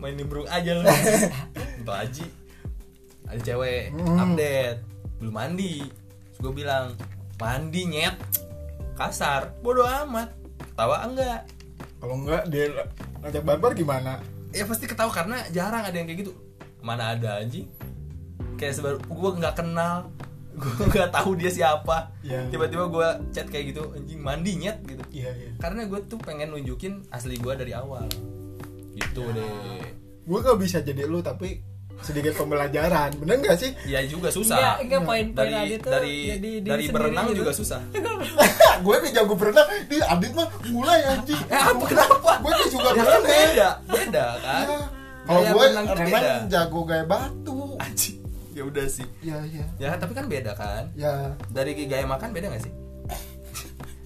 Main 0.01 0.17
nimbrung 0.17 0.49
aja 0.49 0.81
lu. 0.81 0.81
Untuk 1.81 1.93
Aji. 1.93 2.25
Ada 3.31 3.41
cewek 3.41 3.83
Hmm. 3.91 4.17
update, 4.19 4.79
belum 5.17 5.31
mandi. 5.31 5.87
Terus 6.27 6.39
gue 6.41 6.53
bilang, 6.53 6.93
"Mandi 7.37 7.81
nyet." 7.87 8.15
Kasar, 8.93 9.55
bodoh 9.57 9.87
amat. 10.03 10.35
Ketawa 10.61 11.03
enggak? 11.03 11.41
kalau 11.97 12.17
enggak 12.17 12.43
dia 12.47 12.65
ngajak 13.19 13.43
barbar 13.43 13.71
gimana 13.71 14.17
Ya 14.49 14.65
pasti 14.65 14.83
ketawa 14.83 15.07
karena 15.07 15.37
jarang 15.47 15.85
ada 15.85 15.93
yang 15.93 16.03
kayak 16.03 16.19
gitu. 16.19 16.33
Mana 16.79 17.13
ada 17.13 17.37
anjing? 17.37 17.69
Kayak 18.57 18.73
sebaru 18.75 18.97
gue 18.99 19.31
nggak 19.37 19.55
kenal, 19.55 20.09
gue 20.51 20.67
nggak 20.91 21.07
tahu 21.09 21.33
dia 21.35 21.47
siapa. 21.47 22.09
Iya. 22.19 22.49
Tiba-tiba 22.49 22.89
gue 22.89 23.07
chat 23.31 23.45
kayak 23.45 23.71
gitu, 23.71 23.85
anjing 23.91 24.17
mandi 24.19 24.57
nyet 24.57 24.81
gitu. 24.81 25.01
iya 25.09 25.29
iya 25.31 25.53
Karena 25.55 25.85
gue 25.85 26.01
tuh 26.03 26.17
pengen 26.17 26.51
nunjukin 26.51 27.05
asli 27.07 27.37
gue 27.37 27.53
dari 27.53 27.71
awal. 27.71 28.09
Gitu 28.91 29.21
deh. 29.29 29.85
gue 30.21 30.37
gak 30.39 30.57
bisa 30.57 30.77
jadi 30.79 31.05
lu 31.05 31.19
tapi 31.19 31.61
sedikit 32.01 32.33
pembelajaran 32.35 33.09
bener 33.15 33.35
gak 33.39 33.57
sih 33.57 33.71
Ya 33.83 34.01
juga 34.03 34.27
Enggak, 34.27 34.35
susah. 34.35 34.73
enggak 34.77 35.01
poin-poin 35.01 35.35
dari 35.37 35.53
Adit 35.55 35.79
tuh 35.79 35.91
dari 35.91 36.15
jadi 36.27 36.39
diri 36.39 36.57
dari 36.63 36.83
sendiri 36.83 36.95
berenang 36.97 37.25
gitu. 37.27 37.37
juga 37.39 37.51
susah. 37.53 37.79
gue 38.83 38.95
nih 38.97 39.11
jago 39.11 39.33
berenang 39.33 39.67
di 39.85 39.97
Adit 39.99 40.31
mah 40.31 40.47
mulai 40.67 40.99
anjing 41.07 41.41
Eh 41.45 41.61
apa 41.61 41.83
kenapa? 41.83 42.31
gue 42.37 42.51
tuh 42.55 42.67
juga 42.71 42.89
Ya 42.89 42.93
kan 42.93 43.05
berenang 43.05 43.23
beda, 43.23 43.69
beda 43.87 44.25
kan. 44.39 44.65
Ya. 44.65 44.79
kalau 45.21 45.39
Gaya 45.39 45.49
gue 45.49 45.59
berenang 45.61 45.85
tuh 45.85 45.95
beda. 45.95 46.09
renang 46.17 46.43
jago 46.47 46.79
gaya 46.83 47.05
batu 47.05 47.59
Anjing. 47.77 48.17
Ya 48.51 48.63
udah 48.63 48.85
sih. 48.85 49.07
ya 49.21 49.37
ya 49.47 49.63
Ya 49.77 49.89
tapi 49.95 50.11
kan 50.11 50.25
beda 50.25 50.51
kan. 50.53 50.83
ya 50.93 51.31
Dari 51.47 51.71
gaya 51.81 52.03
makan 52.03 52.29
beda 52.31 52.49
gak 52.49 52.61
sih? 52.61 52.73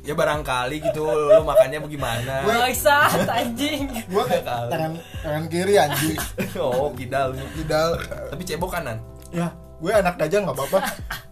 Ya 0.06 0.14
barangkali 0.14 0.78
gitu 0.80 1.04
lu 1.04 1.42
makannya 1.42 1.82
bagaimana. 1.82 2.46
Bangsat 2.46 3.26
anjing. 3.26 3.90
gue 3.90 4.24
Ya 4.30 4.42
tangan 4.46 4.92
tangan 5.20 5.44
kiri 5.50 5.76
anjing 5.76 6.18
oh, 6.62 6.94
kidal. 6.94 7.34
Tidal 7.34 7.90
Tapi 8.30 8.42
cebok 8.46 8.72
kanan. 8.72 9.02
ya 9.34 9.50
gue 9.76 9.92
anak 9.92 10.16
dajal 10.16 10.48
nggak 10.48 10.56
apa-apa 10.56 10.80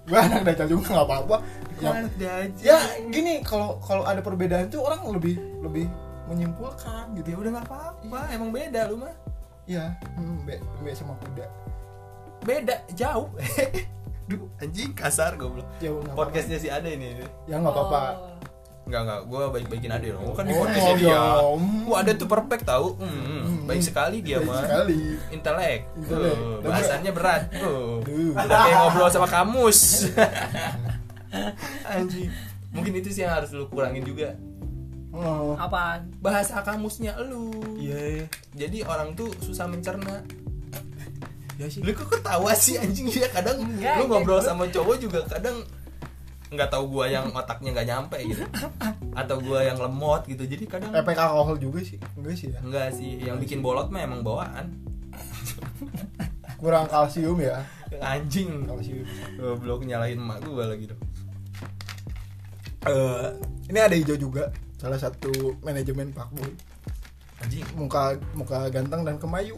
gue 0.03 0.17
anak 0.19 0.41
dajal 0.43 0.67
juga 0.67 0.87
nggak 0.91 1.07
apa-apa 1.07 1.37
ya, 1.79 1.91
ya 2.59 2.77
gini 3.07 3.39
kalau 3.39 3.79
kalau 3.79 4.03
ada 4.03 4.19
perbedaan 4.19 4.67
tuh 4.67 4.83
orang 4.83 4.99
lebih 5.15 5.39
lebih 5.63 5.87
menyimpulkan 6.27 7.15
Ya 7.15 7.23
gitu 7.23 7.39
udah 7.39 7.51
gak 7.55 7.67
apa-apa, 7.71 8.19
emang 8.31 8.51
beda 8.51 8.91
lu 8.91 8.99
mah. 8.99 9.15
ya 9.63 9.95
hmm, 10.19 10.43
be, 10.43 10.59
be 10.83 10.91
sama 10.91 11.15
kuda 11.23 11.47
Beda, 12.43 12.75
jauh. 12.91 13.31
Duh, 14.27 14.43
anjing 14.59 14.91
kasar 14.91 15.39
goblok. 15.39 15.63
jauh 15.79 16.03
nggak. 16.03 16.11
Podcastnya 16.11 16.59
si 16.59 16.67
Ade 16.67 16.99
ini. 16.99 17.23
ya 17.47 17.55
nggak 17.55 17.71
apa-apa 17.71 17.99
Oh. 18.19 18.35
Enggak 18.83 19.01
enggak, 19.01 19.19
gue 19.23 19.43
baik-baikin 19.49 19.91
Ade 19.91 20.07
dong. 20.11 20.23
Gua 20.23 20.33
kan 20.33 20.43
di 20.43 20.51
Oh, 20.51 20.59
podcastnya 20.59 20.95
dia. 20.97 21.15
dong. 21.15 21.61
Wah, 21.87 21.97
Ade 21.99 22.11
tuh 22.13 22.27
perfect 22.27 22.63
tahu. 22.63 22.87
Hmm, 22.97 23.63
baik 23.63 23.79
sekali 23.81 24.17
dia 24.19 24.37
Baik 24.37 24.47
mah. 24.49 24.61
sekali 24.61 24.97
Intelek. 25.29 25.79
Intelek. 25.97 26.35
Uh, 26.35 26.57
bahasannya 26.61 27.11
berat. 27.11 27.41
Uh, 27.55 28.03
udah 28.33 28.59
kayak 28.59 28.77
ngobrol 28.77 29.09
sama 29.09 29.25
kamus. 29.25 29.79
Anjing. 31.89 32.29
Mungkin 32.69 32.93
itu 32.95 33.09
sih 33.09 33.21
yang 33.21 33.33
harus 33.33 33.49
lu 33.51 33.65
kurangin 33.67 34.03
juga. 34.03 34.35
oh 35.11 35.53
Apaan? 35.55 36.09
Bahasa 36.19 36.59
kamusnya 36.59 37.13
lu. 37.21 37.53
iya 37.75 38.25
Jadi 38.51 38.81
orang 38.81 39.13
tuh 39.13 39.29
susah 39.39 39.65
mencerna. 39.65 40.25
ya 41.53 41.69
sih 41.69 41.79
Lu 41.79 41.93
kok 41.93 42.09
ketawa 42.09 42.49
sih 42.51 42.75
anjing 42.75 43.05
dia 43.07 43.29
kadang 43.29 43.61
Enggak, 43.61 43.95
lu 43.95 44.09
ngobrol 44.09 44.41
enggak. 44.41 44.49
sama 44.49 44.65
cowok 44.67 44.95
juga 44.97 45.19
kadang 45.23 45.61
nggak 46.55 46.71
tahu 46.71 46.85
gua 46.89 47.05
yang 47.09 47.29
otaknya 47.33 47.73
nggak 47.73 47.87
nyampe 47.87 48.17
gitu. 48.23 48.43
Atau 49.13 49.41
gua 49.41 49.65
yang 49.65 49.77
lemot 49.77 50.25
gitu. 50.25 50.43
Jadi 50.45 50.63
kadang 50.69 50.93
efek 50.93 51.17
alkohol 51.17 51.57
juga 51.57 51.79
sih. 51.81 51.97
Enggak 52.17 52.35
sih 52.37 52.47
ya? 52.53 52.59
Enggak 52.61 52.87
sih. 52.95 53.11
Yang 53.21 53.37
bikin 53.47 53.59
bolot 53.59 53.89
mah 53.89 54.01
emang 54.05 54.21
bawaan. 54.21 54.73
Kurang 56.61 56.87
kalsium 56.87 57.37
ya? 57.41 57.65
Anjing. 57.99 58.65
Kalsium. 58.65 59.05
Goblok 59.37 59.83
nyalahin 59.83 60.21
emak 60.21 60.45
gua 60.45 60.69
lagi 60.69 60.89
dong 60.89 61.01
Eh, 62.83 63.27
ini 63.71 63.79
ada 63.79 63.95
hijau 63.95 64.19
juga. 64.19 64.51
Salah 64.75 64.99
satu 64.99 65.55
manajemen 65.63 66.11
Pak 66.11 66.29
Boy. 66.35 66.51
Anjing. 67.39 67.63
Muka 67.79 68.19
muka 68.35 68.67
ganteng 68.67 69.07
dan 69.07 69.15
kemayu. 69.15 69.55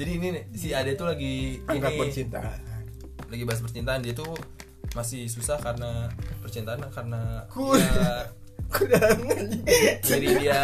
Jadi 0.00 0.10
ini 0.16 0.28
si 0.56 0.72
Ade 0.72 0.96
tuh 0.96 1.12
lagi 1.12 1.60
angkat 1.68 1.92
ini 1.92 2.00
bercinta 2.00 2.40
lagi 3.30 3.44
bahas 3.46 3.62
percintaan. 3.62 4.02
Dia 4.02 4.12
tuh 4.12 4.34
masih 4.92 5.26
susah 5.26 5.56
karena 5.56 6.10
percintaan 6.38 6.82
karena 6.88 7.46
Ku- 7.46 7.74
ya, 7.74 8.26
kurang 8.72 9.18
anjing. 9.28 9.62
diri 10.02 10.28
dia 10.38 10.60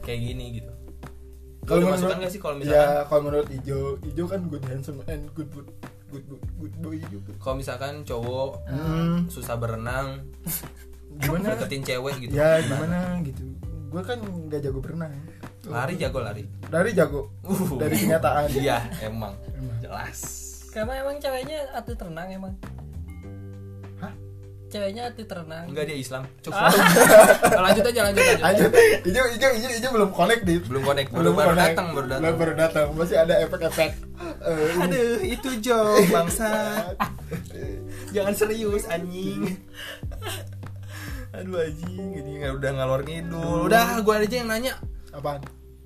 kayak 0.00 0.20
gini 0.20 0.58
gitu. 0.58 0.70
Kalau 1.64 1.88
masukan 1.88 2.20
gak 2.20 2.28
sih 2.28 2.38
kalau 2.38 2.54
misalkan? 2.54 2.76
ya 2.76 3.06
kalau 3.06 3.22
menurut 3.24 3.48
hijau 3.48 3.80
hijau 4.02 4.26
kan 4.26 4.40
good 4.46 4.64
handsome 4.64 5.00
and 5.06 5.24
good 5.32 5.48
good 5.48 5.64
good 6.10 6.24
good, 6.28 6.42
good 6.58 6.74
boy 6.78 6.98
juga 7.08 7.32
kalau 7.38 7.56
misalkan 7.56 8.04
cowok 8.04 8.68
Hmm. 8.68 9.24
susah 9.26 9.56
berenang 9.56 10.28
gimana? 11.22 11.54
deketin 11.54 11.82
cewek 11.82 12.14
gitu. 12.20 12.34
Ya 12.34 12.60
gimana? 12.60 13.16
gitu. 13.22 13.42
Gue 13.88 14.02
kan 14.02 14.18
nggak 14.20 14.60
jago 14.60 14.78
berenang. 14.78 15.14
Lari 15.64 15.94
jago 15.94 16.18
lari. 16.18 16.44
Dari 16.60 16.90
jago. 16.92 17.32
Uh. 17.40 17.78
dari 17.78 17.96
kenyataan. 17.96 18.50
Iya 18.60 18.84
emang. 19.00 19.32
Emang. 19.50 19.78
jelas. 19.80 20.18
Karena 20.68 21.00
emang 21.00 21.16
ceweknya 21.16 21.70
atlet 21.72 21.96
renang 21.96 22.28
emang. 22.28 22.52
Ceweknya 24.74 25.06
atlet 25.06 25.30
renang. 25.30 25.70
enggak 25.70 25.86
dia 25.86 25.94
Islam. 26.02 26.26
Cukup. 26.42 26.58
Ah. 26.58 26.74
lanjut 27.62 27.84
aja 27.86 28.00
lanjut 28.10 28.24
aja. 28.26 28.42
Aja 28.42 28.64
hijau 29.06 29.24
hijau 29.30 29.50
hijau 29.54 29.70
hijau 29.70 29.90
belum 29.94 30.10
connect 30.10 30.42
di 30.42 30.58
belum 30.66 30.82
connect 30.82 31.08
baru, 31.14 31.30
baru 31.30 31.54
connect. 31.54 31.62
datang 31.78 31.86
baru 31.94 32.06
datang. 32.10 32.22
Belum 32.26 32.34
baru 32.42 32.52
datang. 32.58 32.86
Masih 32.98 33.16
ada 33.22 33.34
efek-efek. 33.46 33.90
Ini. 33.94 34.82
aduh 34.82 35.18
itu 35.22 35.48
joke 35.62 36.10
bangsa. 36.10 36.50
Jangan 38.10 38.34
serius 38.34 38.82
anjing. 38.90 39.62
Aduh 41.38 41.54
anjing. 41.54 42.10
Ini 42.18 42.30
nggak 42.42 42.52
udah 42.58 42.70
ngalor 42.74 43.00
ngidul. 43.06 43.70
Udah 43.70 44.02
gua 44.02 44.26
aja 44.26 44.42
yang 44.42 44.50
nanya. 44.50 44.74
Apaan? 45.14 45.38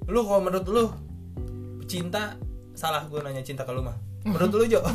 Lu 0.09 0.24
kalau 0.24 0.41
menurut 0.49 0.64
lu 0.64 0.84
cinta 1.84 2.41
salah 2.72 3.05
gua 3.05 3.20
nanya 3.20 3.45
cinta 3.45 3.68
ke 3.68 3.72
lu 3.76 3.84
mah. 3.84 4.01
Menurut 4.24 4.64
lu 4.64 4.64
Jo? 4.64 4.80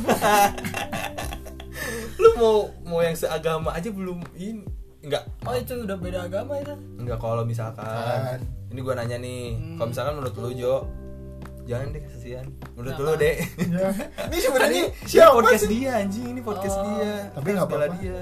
Lu 2.22 2.30
mau 2.40 2.70
mau 2.94 3.02
yang 3.02 3.14
seagama 3.14 3.70
aja 3.72 3.90
belum 3.90 4.22
ini 4.34 4.62
enggak 5.02 5.24
Oh 5.44 5.52
itu 5.52 5.74
udah 5.76 5.98
beda 5.98 6.20
agama 6.24 6.56
itu. 6.56 6.72
enggak 6.96 7.18
kalau 7.18 7.42
misalkan 7.42 7.84
Kan. 7.84 8.40
ini 8.70 8.80
gua 8.80 8.96
nanya 8.96 9.18
nih 9.18 9.44
Hmm. 9.54 9.76
kalau 9.76 9.88
misalkan 9.90 10.14
menurut 10.16 10.36
lu 10.38 10.50
Jo 10.54 10.76
jangan 11.64 11.88
deh 11.90 12.02
kasihan 12.02 12.46
menurut 12.72 12.94
Kenapa? 12.94 13.08
lu 13.08 13.14
deh 13.18 13.36
ya. 13.66 13.88
ini 14.28 14.38
sebenarnya 14.38 14.84
Ini 14.86 15.06
siapa 15.06 15.32
podcast 15.34 15.62
sih 15.62 15.70
dia 15.74 15.92
anjing 15.98 16.26
ini 16.30 16.42
podcast 16.42 16.76
Oh. 16.76 16.84
dia 16.86 17.14
Tapi 17.32 17.48
nggak 17.50 17.68
bela 17.68 17.84
apa-apa. 17.84 17.98
dia 17.98 18.20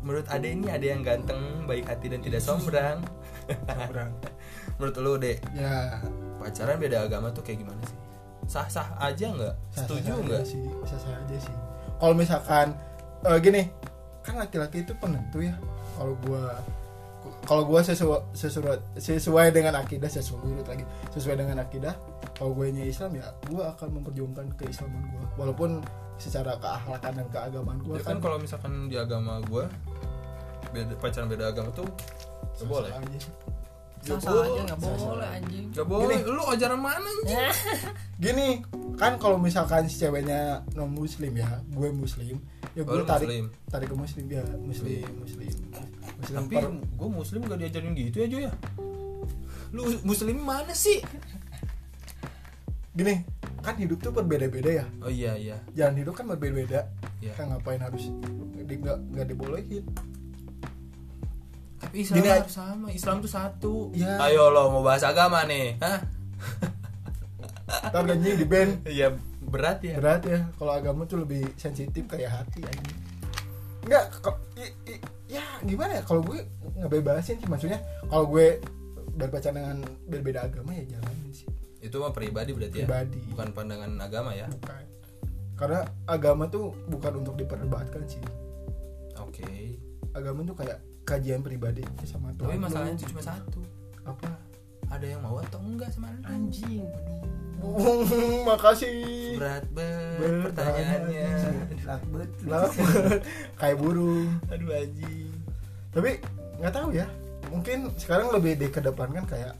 menurut 0.00 0.26
ade 0.28 0.48
ini 0.50 0.66
ada 0.68 0.86
yang 0.86 1.00
ganteng 1.00 1.40
baik 1.64 1.84
hati 1.84 2.06
dan 2.06 2.20
tidak 2.20 2.38
sombong 2.38 3.00
Orang. 3.88 4.10
menurut 4.76 4.96
lu 4.98 5.12
deh 5.16 5.36
ya 5.52 6.00
pacaran 6.36 6.76
beda 6.76 7.02
agama 7.02 7.28
tuh 7.28 7.40
kayak 7.40 7.60
gimana 7.60 7.80
sih 7.82 7.96
sah 8.44 8.66
sah 8.66 8.88
aja 8.98 9.26
nggak 9.26 9.54
setuju 9.70 10.12
nggak 10.18 10.42
sih 10.42 10.60
sah-sah 10.84 11.16
aja 11.18 11.36
sih 11.38 11.56
kalau 11.94 12.12
misalkan 12.12 12.76
eh, 13.24 13.38
gini 13.40 13.62
kan 14.24 14.40
laki-laki 14.40 14.84
itu 14.84 14.92
penentu 14.96 15.44
ya. 15.44 15.52
Kalau 15.96 16.16
gua 16.24 16.58
kalau 17.44 17.62
gua 17.64 17.80
sesuai 17.80 18.36
sesuai 18.36 19.00
sesuai 19.00 19.52
dengan 19.52 19.76
akidah 19.80 20.08
sesuai 20.08 20.64
lagi 20.64 20.84
sesuai 21.12 21.36
dengan 21.40 21.60
akidah 21.60 21.92
kalau 22.36 22.56
gue 22.56 22.72
nya 22.72 22.84
Islam 22.84 23.16
ya 23.16 23.28
gua 23.48 23.72
akan 23.76 24.00
memperjuangkan 24.00 24.46
keislaman 24.60 25.04
gua. 25.12 25.24
Walaupun 25.40 25.84
secara 26.16 26.56
keakhlakan 26.60 27.12
dan 27.20 27.26
keagamaan 27.32 27.78
gua 27.84 28.00
ya 28.00 28.04
kan 28.04 28.18
kalau 28.20 28.36
misalkan 28.40 28.88
di 28.88 28.96
agama 28.96 29.40
gua 29.48 29.68
beda 30.72 30.94
pacaran 30.98 31.28
beda 31.30 31.52
agama 31.52 31.70
tuh 31.72 31.86
gak 32.60 32.66
boleh. 32.68 32.90
Aja 32.92 33.20
sih. 34.04 34.12
sah-sah 34.12 34.44
aja 34.44 34.60
nggak 34.62 34.78
boleh 34.78 35.28
anjing. 35.32 35.66
Gak 35.72 35.86
boleh. 35.88 36.18
Lu 36.22 36.42
ajaran 36.44 36.78
mana 36.78 37.00
anjing? 37.00 37.32
Ya. 37.34 37.50
gini 38.14 38.48
kan 38.94 39.18
kalau 39.18 39.36
misalkan 39.36 39.88
si 39.88 39.98
ceweknya 39.98 40.62
non 40.72 40.86
muslim 40.86 41.34
ya 41.34 41.58
gue 41.66 41.88
muslim 41.90 42.38
ya 42.72 42.82
Oh, 42.82 42.86
gue 42.86 43.00
lu 43.00 43.04
tarik 43.04 43.26
muslim. 43.26 43.46
tarik 43.66 43.88
ke 43.90 43.96
muslim 43.96 44.24
ya 44.28 44.42
muslim 44.60 45.02
muslim. 45.18 45.50
muslim 46.14 46.36
tapi 46.38 46.54
per- 46.54 46.78
gue 46.94 47.08
muslim 47.10 47.40
gak 47.42 47.58
diajarin 47.58 47.92
gitu 47.94 48.16
ya 48.22 48.26
Jo 48.28 48.38
ya? 48.44 48.52
Lu 49.72 49.82
muslim 50.06 50.36
mana 50.38 50.70
sih? 50.70 51.02
Gini 52.94 53.26
kan 53.64 53.74
hidup 53.74 53.98
tuh 53.98 54.12
berbeda-beda 54.12 54.70
ya. 54.70 54.86
Oh 55.00 55.08
iya 55.08 55.34
iya. 55.34 55.56
Jalan 55.74 55.98
hidup 55.98 56.14
kan 56.14 56.28
berbeda-beda. 56.28 56.86
Iya. 57.18 57.32
kan 57.34 57.48
ngapain 57.48 57.80
harus 57.80 58.12
di, 58.54 58.74
nggak 58.76 58.98
nggak 59.10 59.26
dibolehin 59.32 59.84
Islam 61.92 62.16
Gini 62.22 62.28
harus 62.32 62.54
sama 62.54 62.88
Islam 62.88 63.16
tuh 63.20 63.30
satu. 63.30 63.74
Iya. 63.92 64.16
ayo 64.30 64.48
lo 64.48 64.72
mau 64.72 64.82
bahas 64.86 65.04
agama 65.04 65.44
nih 65.44 65.76
Hah? 65.82 66.00
ntar 67.90 68.04
anjing 68.06 68.36
di 68.40 68.46
band. 68.46 68.72
Iya 68.96 69.12
berat 69.44 69.84
ya. 69.84 70.00
Berat 70.00 70.22
ya 70.24 70.40
kalau 70.56 70.72
agama 70.72 71.04
tuh 71.04 71.20
lebih 71.26 71.44
sensitif 71.60 72.08
kayak 72.08 72.30
hati 72.32 72.64
anjing 72.64 72.96
nggak 73.84 74.04
kok 74.24 74.40
ya 75.28 75.44
gimana 75.60 76.00
ya 76.00 76.02
kalau 76.08 76.24
gue 76.24 76.40
ngebebasin 76.80 77.36
sih 77.36 77.48
maksudnya 77.52 77.84
kalau 78.08 78.24
gue 78.32 78.56
berpacaran 79.14 79.56
dengan 79.60 79.78
berbeda 80.10 80.50
agama 80.50 80.74
ya 80.74 80.84
jalanin 80.90 81.30
sih. 81.30 81.48
Itu 81.78 82.02
mah 82.02 82.10
pribadi 82.10 82.50
berarti 82.50 82.82
ya? 82.82 82.86
Pribadi. 82.88 83.20
bukan 83.30 83.48
pandangan 83.54 83.90
agama 84.02 84.34
ya? 84.34 84.50
Bukan. 84.50 84.84
Karena 85.54 85.80
agama 86.10 86.50
tuh 86.50 86.74
bukan 86.90 87.22
untuk 87.22 87.38
diperdebatkan 87.38 88.02
sih. 88.10 88.22
Oke. 89.22 89.78
Agama 90.16 90.42
tuh 90.42 90.56
kayak 90.58 90.82
kajian 91.04 91.40
pribadi 91.40 91.84
sama 92.02 92.32
tapi 92.32 92.56
Tuhan 92.56 92.60
masalahnya 92.60 92.94
lu. 92.94 93.00
tuh 93.00 93.08
cuma 93.12 93.22
satu. 93.22 93.60
Apa? 94.02 94.28
Ada 94.88 95.06
yang 95.06 95.20
mau 95.20 95.36
atau 95.38 95.60
enggak 95.60 95.90
sama 95.90 96.08
lu 96.10 96.20
anjing. 96.24 96.84
Makasih. 98.48 99.40
Berat 99.40 99.64
banget 99.72 100.18
Berat 100.18 100.42
pertanyaannya. 100.42 101.28
banget. 101.80 102.30
Lah, 102.44 102.68
kayak 103.60 103.76
burung. 103.78 104.28
Aduh 104.48 104.68
anjing. 104.68 105.32
Tapi 105.90 106.10
nggak 106.58 106.74
tahu 106.74 106.88
ya. 106.92 107.06
Mungkin 107.48 107.92
sekarang 107.96 108.32
lebih 108.32 108.58
dikedepankan 108.58 109.24
kayak 109.24 109.54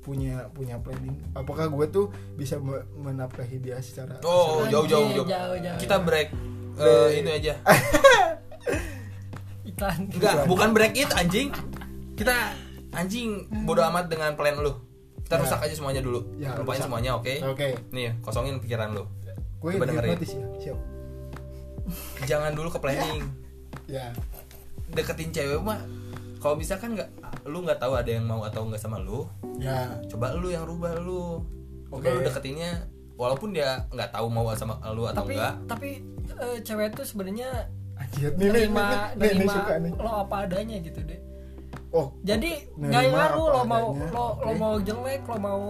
punya 0.00 0.50
punya 0.50 0.76
planning. 0.78 1.14
Apakah 1.32 1.66
gue 1.66 1.86
tuh 1.88 2.06
bisa 2.34 2.58
me- 2.58 2.84
menafkahi 2.94 3.56
dia 3.56 3.78
secara 3.80 4.20
oh 4.20 4.66
jauh 4.66 4.84
jauh 4.84 5.10
jauh. 5.14 5.24
jauh, 5.24 5.56
jauh. 5.56 5.78
kita 5.78 5.96
break. 5.98 6.28
Eh, 6.74 6.82
Break. 6.82 7.18
ini 7.22 7.30
aja 7.32 7.54
iklan 9.74 9.98
enggak 10.08 10.34
bukan 10.46 10.68
break 10.70 10.94
it 10.94 11.10
anjing. 11.12 11.50
Kita 12.14 12.54
anjing 12.94 13.42
bodo 13.66 13.82
amat 13.90 14.06
dengan 14.06 14.38
plan 14.38 14.54
lu. 14.54 14.70
Kita 15.26 15.34
Ya. 15.36 15.42
rusak 15.42 15.60
aja 15.66 15.74
semuanya 15.74 15.98
dulu. 15.98 16.20
Ya, 16.38 16.54
lupain 16.54 16.78
rusak. 16.78 16.86
semuanya 16.86 17.10
oke? 17.18 17.34
Oke. 17.50 17.74
Nih 17.90 18.14
kosongin 18.22 18.62
pikiran 18.62 18.94
lu. 18.94 19.02
Gue 19.58 19.74
dengerin. 19.76 20.14
ya 20.14 20.46
siap. 20.60 20.78
Jangan 22.24 22.54
dulu 22.54 22.70
ke 22.70 22.78
planning. 22.78 23.24
Ya. 23.90 24.14
Deketin 24.92 25.34
cewek 25.34 25.58
mah 25.58 25.80
kalau 26.38 26.54
misalkan 26.54 26.92
nggak 26.94 27.08
lu 27.48 27.64
nggak 27.64 27.80
tahu 27.80 27.96
ada 27.96 28.08
yang 28.08 28.24
mau 28.24 28.44
atau 28.44 28.62
nggak 28.68 28.78
sama 28.78 29.00
lu. 29.00 29.26
Ya. 29.58 29.96
Coba 30.06 30.36
lu 30.36 30.52
yang 30.52 30.62
rubah 30.62 30.94
lu. 31.00 31.40
Oke. 31.90 32.10
lu 32.10 32.26
deketinnya 32.26 32.90
walaupun 33.14 33.54
dia 33.54 33.86
nggak 33.94 34.10
tahu 34.10 34.26
mau 34.26 34.50
sama 34.58 34.74
lu 34.90 35.06
atau 35.06 35.22
tapi 35.22 35.38
enggak 35.38 35.54
tapi 35.70 35.90
eh, 36.34 36.58
cewek 36.66 36.98
tuh 36.98 37.06
sebenarnya 37.06 37.70
anjir 37.96 38.30
nih 38.30 38.38
nih 38.38 38.44
nih, 38.44 38.50
nerima 38.50 38.84
nih, 38.84 39.00
nih, 39.14 39.32
nih, 39.36 39.48
suka 39.48 39.74
nih. 39.78 39.92
lo 39.94 40.10
apa 40.20 40.36
adanya 40.42 40.76
gitu 40.80 41.00
deh. 41.02 41.20
Oh 41.90 42.06
jadi 42.20 42.50
nggak 42.74 43.02
ngaruh 43.08 43.46
lo 43.48 43.60
mau 43.64 43.86
adanya. 43.88 44.08
lo 44.10 44.26
lo 44.36 44.44
Oke. 44.44 44.54
mau 44.56 44.74
jelek 44.78 45.22
lo 45.24 45.36
mau 45.38 45.62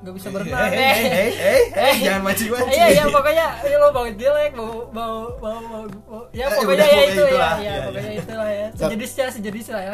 nggak 0.00 0.14
bisa 0.16 0.26
Eh, 0.26 0.32
berenang 0.32 0.60
eh, 0.64 0.72
eh, 0.72 0.96
eh, 0.96 1.30
eh, 1.36 1.60
eh, 1.76 1.94
jangan 2.00 2.22
mancing 2.24 2.48
mancing 2.48 2.72
iya 2.72 2.86
iya 2.90 3.04
pokoknya 3.06 3.46
ya, 3.60 3.76
lo 3.76 3.88
mau 3.90 4.06
jelek 4.08 4.50
mau 4.52 4.70
mau 4.88 5.14
mau, 5.36 5.58
mau, 5.60 5.82
mau- 6.06 6.28
ya 6.32 6.46
Eh, 6.46 6.56
pokoknya 6.56 6.80
ya 6.80 6.88
pokoknya 6.88 7.04
itu 7.04 7.20
ya 7.20 7.26
itulah. 7.26 7.52
ya 7.52 7.60
Iya, 7.60 7.74
pokoknya 7.84 8.10
iya. 8.10 8.20
itulah 8.20 8.50
ya. 8.50 8.66
Sejenisnya 8.74 9.26
sejenis 9.30 9.66
lah 9.68 9.82
ya. 9.82 9.92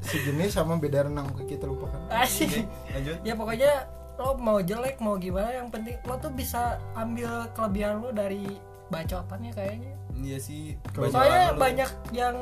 Sejenis 0.00 0.50
sama 0.52 0.72
beda 0.76 0.98
renang 1.02 1.26
kita 1.42 1.64
lupakan. 1.64 1.98
Asik. 2.08 2.64
Lanjut. 2.88 3.16
Ya 3.22 3.34
pokoknya 3.34 3.70
lo 4.16 4.30
mau 4.36 4.58
jelek 4.58 4.96
mau 4.96 5.14
gimana 5.14 5.52
yang 5.52 5.68
penting 5.68 5.98
lo 6.00 6.16
tuh 6.16 6.32
bisa 6.32 6.62
ambil 6.94 7.28
kelebihan 7.52 8.00
lo 8.00 8.10
dari 8.10 8.46
bacotannya 8.88 9.52
kayaknya 9.52 9.92
iya 10.24 10.38
sih 10.40 10.76
bacaan 10.96 11.12
soalnya 11.12 11.44
lu. 11.52 11.58
banyak 11.60 11.90
yang 12.16 12.36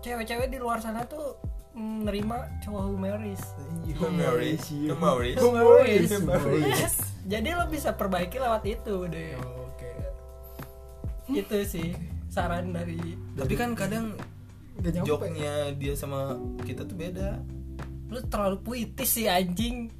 cewek-cewek 0.00 0.48
di 0.48 0.58
luar 0.58 0.78
sana 0.80 1.04
tuh 1.06 1.36
menerima 1.74 2.60
cowok 2.66 2.82
humoris 2.92 3.42
Humoris 3.96 4.62
Humoris 4.90 5.38
Humoris. 5.38 6.08
Humoris. 6.10 6.94
jadi 7.26 7.48
lo 7.54 7.66
bisa 7.70 7.94
perbaiki 7.94 8.38
lewat 8.38 8.62
itu 8.66 9.06
deh 9.06 9.38
oke. 9.38 9.92
Itu 11.30 11.56
sih 11.66 11.94
saran 12.30 12.74
dari 12.74 12.98
tapi 13.34 13.54
kan 13.54 13.74
kadang 13.74 14.14
joknya 15.04 15.74
dia 15.76 15.94
sama 15.94 16.38
kita 16.66 16.86
tuh 16.86 16.96
beda. 16.96 17.38
Lo 18.10 18.18
terlalu 18.26 18.58
puitis 18.62 19.10
sih 19.10 19.26
anjing. 19.30 19.90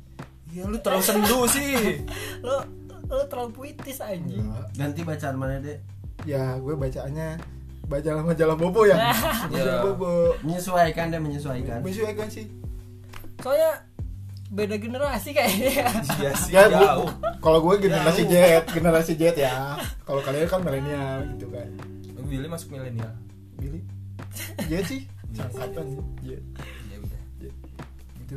Iya 0.51 0.67
lu 0.67 0.79
terlalu 0.83 1.05
sendu 1.07 1.47
sih. 1.47 2.03
Lo 2.47 2.67
lo 3.07 3.23
terlalu 3.31 3.51
puitis 3.55 4.03
anjing. 4.03 4.43
Ganti 4.75 5.07
bacaan 5.07 5.37
mana 5.39 5.63
deh 5.63 6.00
ya 6.25 6.57
gue 6.57 6.75
bacaannya 6.75 7.41
baca 7.87 8.11
majalah 8.23 8.55
bobo 8.55 8.87
ya. 8.87 8.97
Majalah 9.51 9.77
Ya. 9.77 9.83
bobo. 9.83 10.13
Menyesuaikan 10.47 11.11
deh 11.11 11.19
menyesuaikan. 11.19 11.83
Menyesuaikan 11.83 12.29
sih. 12.31 12.47
Soalnya 13.43 13.83
beda 14.51 14.79
generasi 14.79 15.31
kayaknya. 15.31 15.91
Iya 16.21 16.31
sih 16.39 16.55
ya 16.55 16.67
bu 16.71 17.07
kalau 17.41 17.59
gue 17.63 17.87
generasi 17.89 18.27
Z 18.27 18.35
generasi 18.71 19.13
Z 19.19 19.35
ya. 19.35 19.75
Kalau 20.07 20.23
kalian 20.23 20.47
kan 20.47 20.61
milenial 20.63 21.27
gitu 21.35 21.47
kan. 21.51 21.67
Billy 22.31 22.47
masuk 22.47 22.79
milenial. 22.79 23.11
Billy 23.59 23.83
Z 24.71 24.73
sih? 24.87 25.01
Sangkatan 25.35 25.87
Z 26.23 26.31
ya 26.87 26.97
udah. 26.99 27.23
Gitu. 28.23 28.37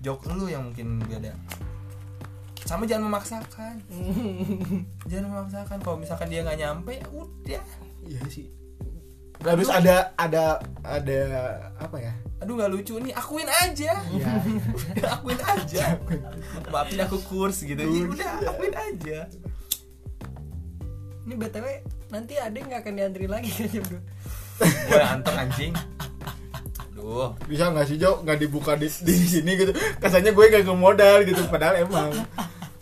Jok 0.00 0.32
lu 0.32 0.48
yang 0.48 0.72
mungkin 0.72 0.96
beda 1.04 1.32
sama 2.72 2.88
jangan 2.88 3.04
memaksakan. 3.12 3.74
Jangan 5.12 5.26
memaksakan. 5.28 5.76
Kalau 5.84 5.96
misalkan 6.00 6.32
dia 6.32 6.40
nggak 6.40 6.56
nyampe 6.56 6.96
ya 6.96 7.06
udah. 7.12 7.64
Iya 8.08 8.20
sih. 8.32 8.48
Harus 9.44 9.68
ada 9.68 10.16
ada 10.16 10.56
ada 10.80 11.20
apa 11.76 12.00
ya? 12.00 12.16
Aduh 12.40 12.56
nggak 12.56 12.72
lucu 12.72 12.96
nih. 12.96 13.12
Akuin 13.12 13.44
aja. 13.44 14.00
Ya 14.16 14.32
akuin 15.20 15.36
aja. 15.36 16.00
Maafin 16.72 17.04
aku 17.04 17.20
kurs 17.28 17.60
gitu. 17.60 17.76
Ya 17.76 18.08
udah 18.08 18.32
ya. 18.40 18.48
akuin 18.56 18.72
aja. 18.72 19.18
Ini 21.28 21.34
btw 21.36 21.66
nanti 22.08 22.40
ada 22.40 22.56
nggak 22.56 22.88
akan 22.88 22.92
diantri 22.96 23.28
lagi 23.28 23.52
kayaknya 23.60 23.84
bro. 23.84 24.00
Gue 24.64 25.02
antar 25.04 25.44
anjing. 25.44 25.76
Aduh 26.88 27.36
bisa 27.44 27.68
nggak 27.68 27.84
sih 27.84 28.00
Jo? 28.00 28.24
Nggak 28.24 28.48
dibuka 28.48 28.80
di, 28.80 28.88
di 28.88 29.12
sini 29.28 29.60
gitu. 29.60 29.76
Kesannya 30.00 30.32
gue 30.32 30.44
gak 30.48 30.64
ke 30.64 30.72
modal 30.72 31.20
gitu 31.28 31.44
padahal 31.52 31.84
emang 31.84 32.16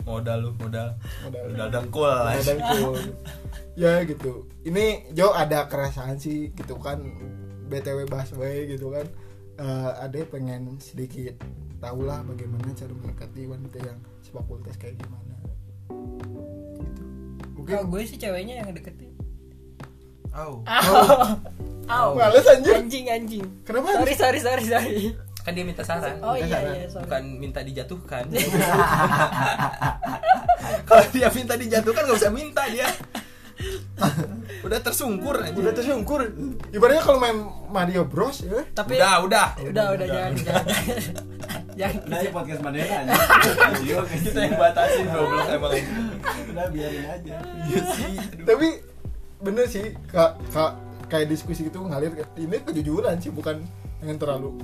modal 0.05 0.37
lu 0.41 0.51
modal 0.57 0.97
modal 1.25 1.43
modal 1.51 1.67
dengkul 1.69 2.09
lah 2.09 2.33
modal 2.37 2.57
cool. 2.77 2.95
ya 3.81 4.03
gitu 4.03 4.49
ini 4.65 5.09
Jo 5.13 5.31
ada 5.31 5.69
keresahan 5.69 6.17
sih 6.17 6.51
gitu 6.53 6.75
kan 6.81 6.99
btw 7.71 8.03
busway 8.09 8.67
gitu 8.67 8.91
kan 8.91 9.07
Eh 9.61 9.91
ada 10.01 10.17
pengen 10.25 10.81
sedikit 10.81 11.37
tahu 11.77 12.09
lah 12.09 12.25
bagaimana 12.25 12.73
cara 12.73 12.89
mendekati 12.89 13.45
wanita 13.45 13.77
yang 13.83 13.99
sefakultas 14.25 14.73
kayak 14.81 14.97
gimana 14.97 15.37
gitu 15.45 15.61
mungkin 17.53 17.73
kalau 17.77 17.85
gue 17.93 18.01
sih 18.09 18.17
ceweknya 18.17 18.65
yang 18.65 18.73
deketin 18.73 19.13
Au. 20.33 20.63
Au. 20.65 20.95
Au. 21.91 22.09
males 22.15 22.47
anjir 22.47 22.73
Anjing 22.79 23.05
anjing. 23.11 23.45
kenapa 23.67 24.01
Sorry 24.01 24.15
sorry 24.15 24.39
sorry 24.39 24.65
sorry. 24.65 24.97
Kan 25.41 25.51
dia 25.57 25.65
minta 25.65 25.81
saran. 25.81 26.21
Oh 26.21 26.37
iya 26.37 26.47
saran. 26.47 26.73
iya, 26.77 26.87
sorry. 26.89 27.03
bukan 27.05 27.23
minta 27.41 27.59
dijatuhkan. 27.65 28.23
Kalau 30.89 31.05
dia 31.09 31.27
minta 31.33 31.53
dijatuhkan 31.57 32.01
gak 32.05 32.17
usah 32.17 32.33
minta 32.33 32.63
dia. 32.69 32.89
Udah 34.61 34.79
tersungkur 34.81 35.35
aja. 35.41 35.57
Udah 35.57 35.73
tersungkur. 35.73 36.21
Ibaratnya 36.73 37.03
kalau 37.05 37.19
main 37.21 37.37
Mario 37.69 38.05
Bros 38.05 38.45
ya. 38.45 38.65
Tapi 38.73 38.97
udah 38.97 39.15
udah. 39.25 39.47
Udah 39.61 39.85
udah 39.97 40.07
jangan 40.09 40.33
jangan. 40.37 40.65
Jangan. 41.77 42.01
Nah, 42.09 42.17
ini 42.21 42.29
podcast 42.33 42.61
mana 42.61 42.77
aja. 42.81 43.13
Iya, 43.81 43.97
kita 44.05 44.39
yang 44.43 44.55
batasin 44.59 45.05
goblok 45.09 45.47
emang 45.49 45.71
Udah 46.51 46.67
biarin 46.69 47.05
aja. 47.05 47.35
iya 47.69 47.81
sih. 47.95 48.13
Tapi 48.45 48.67
bener 49.41 49.65
sih 49.65 49.85
kak 50.09 50.37
kak 50.53 50.71
kayak 51.09 51.27
diskusi 51.29 51.69
itu 51.69 51.79
ngalir. 51.81 52.13
Ini 52.37 52.57
kejujuran 52.65 53.17
sih 53.21 53.33
bukan 53.33 53.61
yang 54.01 54.17
terlalu 54.17 54.57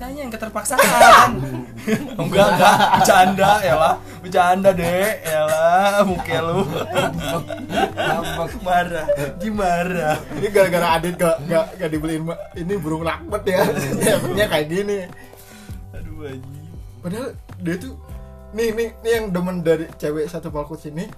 kitanya 0.00 0.20
yang 0.24 0.32
keterpaksaan. 0.32 1.28
Enggak 2.24 2.46
enggak. 2.56 2.76
Bercanda 2.96 3.52
ya 3.60 3.74
lah 3.76 3.94
bercanda 4.24 4.70
deh 4.72 5.12
ya 5.20 5.40
lah 5.44 6.00
muka 6.08 6.40
lu. 6.40 6.64
Marah. 8.64 9.04
Gimana? 9.36 10.16
Ini 10.40 10.48
gara-gara 10.48 10.96
Adit 10.96 11.20
gak, 11.20 11.36
gak, 11.44 11.76
gak 11.76 11.90
dibeliin 11.92 12.24
ini 12.56 12.80
burung 12.80 13.04
lakbet 13.04 13.44
ya. 13.44 13.60
Efeknya 14.16 14.48
kayak 14.48 14.66
gini. 14.72 15.04
Aduh 15.92 16.24
anjing. 16.24 16.64
Padahal 17.04 17.28
dia 17.60 17.76
tuh 17.76 17.92
nih 18.56 18.72
nih 18.72 18.88
nih 19.04 19.12
yang 19.20 19.24
demen 19.28 19.60
dari 19.60 19.84
cewek 20.00 20.32
satu 20.32 20.48
palkut 20.48 20.80
sini. 20.80 21.12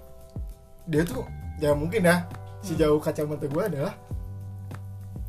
Dia 0.91 1.07
tuh 1.07 1.22
ya 1.62 1.70
mungkin 1.70 2.03
ya 2.03 2.26
sejauh 2.66 2.99
kacamata 2.99 3.47
gue 3.47 3.62
adalah 3.62 3.95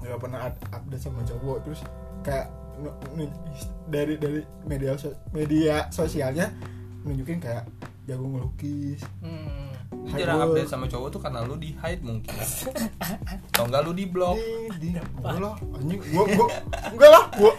nggak 0.02 0.18
pernah 0.18 0.50
up- 0.50 0.66
update 0.74 1.06
sama 1.06 1.22
cowok. 1.22 1.58
Terus 1.70 1.82
kayak 2.26 2.63
dari 3.86 4.16
dari 4.16 4.40
media 4.64 4.96
so- 4.96 5.18
media 5.30 5.88
sosialnya 5.90 6.50
nunjukin 7.04 7.38
kayak 7.38 7.68
jago 8.04 8.26
ngelukis 8.26 9.00
Hmm. 9.20 9.72
Lu 9.94 10.10
Hide 10.10 10.20
jarang 10.20 10.36
work. 10.42 10.50
update 10.52 10.68
sama 10.68 10.86
cowok 10.86 11.10
tuh 11.10 11.22
karena 11.22 11.46
lu 11.46 11.56
di 11.56 11.70
hide 11.72 12.02
mungkin. 12.02 12.34
Atau 12.34 13.64
enggak 13.64 13.82
lu 13.84 13.94
di 13.94 14.04
blok 14.04 14.36
di 14.76 14.90
di 14.90 15.00
enggak 15.00 15.38
lah 15.38 15.56
anjing. 15.72 16.02
Gua 16.10 16.24
gua 16.28 16.48
enggak 16.90 17.10
lah 17.10 17.24
gua. 17.32 17.54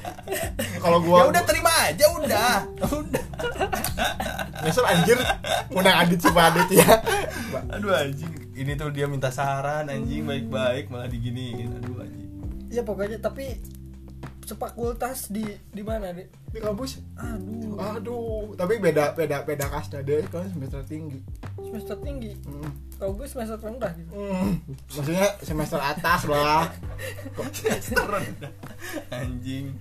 Kalau 0.76 0.98
gua 1.00 1.16
ya 1.16 1.24
udah 1.30 1.42
terima 1.46 1.72
aja 1.84 2.04
udah. 2.12 2.54
Udah. 3.00 3.24
Nyesel 4.60 4.84
anjir. 4.84 5.18
Undang 5.70 5.96
Adit 5.96 6.20
sama 6.20 6.50
Adit 6.50 6.68
ya. 6.74 6.90
Aduh 7.70 7.94
anjing. 7.94 8.32
Ini 8.52 8.72
tuh 8.74 8.90
dia 8.90 9.06
minta 9.06 9.30
saran 9.30 9.86
anjing 9.86 10.26
baik-baik 10.26 10.90
malah 10.90 11.06
diginiin. 11.06 11.70
Aduh 11.78 12.02
anjing. 12.02 12.28
Ya 12.68 12.82
pokoknya 12.82 13.22
tapi 13.22 13.56
sefakultas 14.44 15.28
di 15.28 15.42
di 15.68 15.82
mana 15.82 16.12
deh? 16.12 16.28
di 16.52 16.60
kampus 16.60 17.02
Aduh, 17.16 17.74
aduh 17.76 18.54
tapi 18.54 18.78
beda 18.78 19.12
beda 19.12 19.42
beda 19.42 19.66
kasta 19.66 19.98
deh 20.00 20.22
kan 20.28 20.46
semester 20.48 20.84
tinggi 20.84 21.18
semester 21.58 21.98
tinggi. 21.98 22.38
Hmm. 22.46 22.70
Kalau 22.94 23.18
gue 23.18 23.26
semester 23.26 23.58
rendah 23.58 23.90
gitu. 23.98 24.10
Hmm. 24.14 24.62
maksudnya 24.86 25.26
semester 25.42 25.80
atas 25.82 26.20
lah 26.24 26.70
rendah 27.90 28.52
anjing 29.10 29.74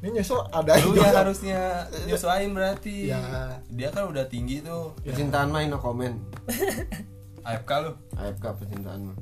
ini 0.00 0.20
nyesel 0.20 0.44
ada 0.52 0.76
lu 0.84 0.96
yang 0.96 1.16
harusnya 1.16 1.88
nyesuaiin 2.04 2.52
berarti 2.52 3.08
Ya. 3.08 3.56
dia 3.72 3.88
kan 3.88 4.04
udah 4.08 4.28
tinggi 4.28 4.60
tuh 4.60 4.92
Percintaan 5.00 5.48
mah 5.48 5.64
no 5.64 5.80
comment. 5.80 6.12
AFK 7.48 7.70
lu 7.84 7.92
AFK 8.12 8.44
percintaan 8.52 9.00
mah. 9.08 9.16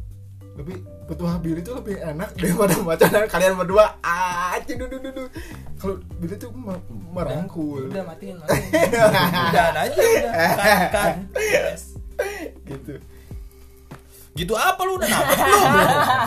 Tapi 0.53 0.85
petua 1.09 1.41
Billy 1.41 1.65
itu 1.65 1.73
lebih 1.73 1.97
enak 1.97 2.37
daripada 2.37 2.75
pacaran 2.85 3.25
kalian 3.29 3.55
berdua. 3.57 3.97
Ah 4.05 4.61
dudu 4.69 4.85
dudu 4.85 5.09
dudu 5.09 5.25
kalau 5.81 5.97
Billy 6.21 6.37
tuh 6.37 6.53
me- 6.53 6.85
merangkul. 7.13 7.89
Udah 7.89 8.05
matiin 8.05 8.37
matiin 8.37 8.69
udah 9.49 9.65
aja 9.73 9.97
udah. 9.97 10.33
Kan, 10.33 10.89
kan. 10.93 11.15
Yes. 11.41 11.97
gitu. 12.69 13.01
Gitu 14.33 14.55
apa 14.57 14.81
lu 14.89 14.97
udah 14.97 15.09
nangkep 15.09 15.39
lu 15.45 15.61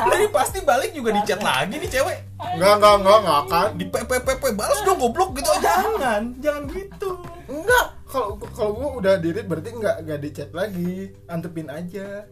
lu 0.06 0.14
ini 0.14 0.28
pasti 0.30 0.62
balik 0.62 0.94
juga 0.94 1.10
di 1.14 1.22
chat 1.26 1.42
lagi 1.42 1.78
nih 1.78 1.90
cewek. 1.90 2.18
Enggak 2.58 2.74
enggak 2.82 2.94
enggak 3.02 3.18
enggak 3.22 3.40
akan 3.46 3.68
di 3.78 3.86
PPPP 3.90 4.44
balas 4.58 4.80
dong 4.86 4.98
goblok 5.02 5.38
gitu. 5.38 5.50
Jangan 5.62 6.34
jangan 6.42 6.64
gitu. 6.70 7.10
Enggak. 7.46 7.86
Kalau 8.06 8.38
kalau 8.54 8.72
gua 8.78 8.90
udah 9.02 9.14
dirit 9.22 9.46
berarti 9.46 9.70
enggak 9.74 10.02
enggak 10.02 10.20
di 10.22 10.30
chat 10.34 10.50
lagi. 10.54 11.14
Antepin 11.30 11.70
aja 11.70 12.26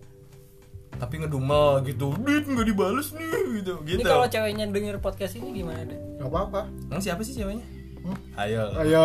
tapi 0.96 1.16
ngedumel 1.18 1.66
gitu 1.84 2.14
dit 2.20 2.44
nggak 2.44 2.66
dibales 2.66 3.10
nih 3.12 3.30
gitu 3.58 3.74
Ini 3.80 3.89
gitu 3.96 4.06
kalau 4.06 4.26
ceweknya 4.26 4.66
denger 4.68 4.98
podcast 4.98 5.36
ini 5.36 5.50
gimana 5.56 5.84
deh? 5.84 6.00
enggak 6.16 6.30
apa-apa 6.30 6.62
emang 6.88 7.02
siapa 7.02 7.22
sih 7.22 7.34
ceweknya 7.34 7.66
Hmm? 8.00 8.20
ayo 8.36 8.64
ayo 8.78 9.04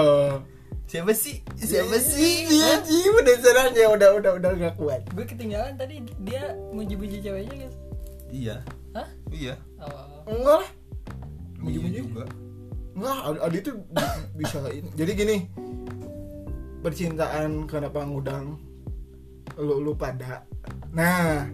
siapa 0.85 1.13
sih 1.13 1.39
siapa 1.55 1.97
sih 1.97 2.51
iya 2.51 2.83
iya 2.83 3.09
udah 3.13 3.37
serang 3.39 3.71
ya 3.73 3.87
udah 3.89 4.11
udah 4.13 4.33
udah 4.35 4.51
enggak 4.53 4.75
kuat 4.75 5.07
Gue 5.09 5.23
ketinggalan 5.23 5.75
tadi 5.75 6.03
dia 6.19 6.51
muji-muji 6.69 7.21
ceweknya 7.21 7.55
guys. 7.61 7.77
iya 8.29 8.57
Hah? 8.91 9.07
iya 9.31 9.55
Oh. 9.79 10.27
enggak 10.27 10.57
lah 10.59 10.71
iya 11.63 11.79
Muji-muji? 11.79 11.99
juga 12.03 12.27
Enggak, 12.91 13.19
Adi, 13.39 13.59
tuh 13.63 13.75
bi- 13.87 14.23
bisa 14.37 14.59
ini. 14.69 14.91
Jadi 14.91 15.11
gini, 15.15 15.37
percintaan 16.81 17.63
kenapa 17.65 18.03
ngundang 18.03 18.59
lu 19.55 19.79
lu 19.81 19.95
pada. 19.95 20.43
Nah, 20.91 21.47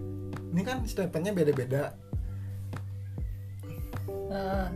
ini 0.55 0.63
kan 0.63 0.87
stepnya 0.87 1.35
beda-beda. 1.35 1.91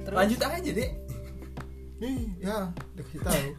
Terus? 0.09 0.19
Lanjut 0.19 0.41
aja 0.41 0.71
deh 0.71 0.91
Nih, 1.99 2.31
ya, 2.39 2.71
dikasih 2.95 3.21
tahu. 3.27 3.43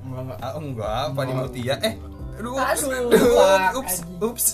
enggak 0.00 0.20
enggak. 0.24 0.38
ah 0.40 0.52
enggak. 0.56 1.04
Fadi 1.12 1.32
Mutia? 1.36 1.76
Eh 1.84 1.94
aduh 2.40 2.56
ups. 2.56 2.80
Aduh, 2.88 3.76
ups. 3.76 3.94
ups. 4.24 4.46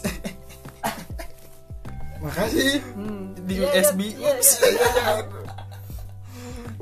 Makasih. 2.19 2.83
Hmm, 2.99 3.39
di 3.47 3.55
iya, 3.63 3.71
USB 3.71 4.01
iya, 4.03 4.19
iya, 4.19 4.35
ups 4.35 4.51
iya. 4.67 4.91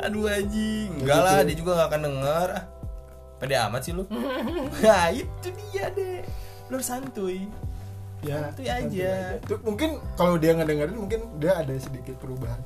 aduh 0.08 0.24
anjing. 0.24 1.04
Enggak 1.04 1.20
lah 1.20 1.44
dia 1.44 1.56
juga 1.60 1.70
gak 1.84 1.88
akan 1.92 2.00
denger. 2.08 2.48
Ah 2.48 2.64
pede 3.36 3.60
amat 3.60 3.80
sih 3.84 3.92
lu. 3.92 4.08
Nah 4.84 5.12
itu 5.12 5.48
dia 5.68 5.92
deh 5.92 6.24
lu 6.68 6.80
harus 6.80 6.88
santuy. 6.88 7.46
Ya, 8.24 8.48
Santuy 8.48 8.68
aja. 8.72 9.36
Tuh, 9.44 9.60
mungkin 9.60 10.00
kalau 10.16 10.40
dia 10.40 10.56
ngedengerin 10.56 10.96
mungkin 10.96 11.20
dia 11.36 11.60
ada 11.60 11.74
sedikit 11.76 12.16
perubahan. 12.16 12.56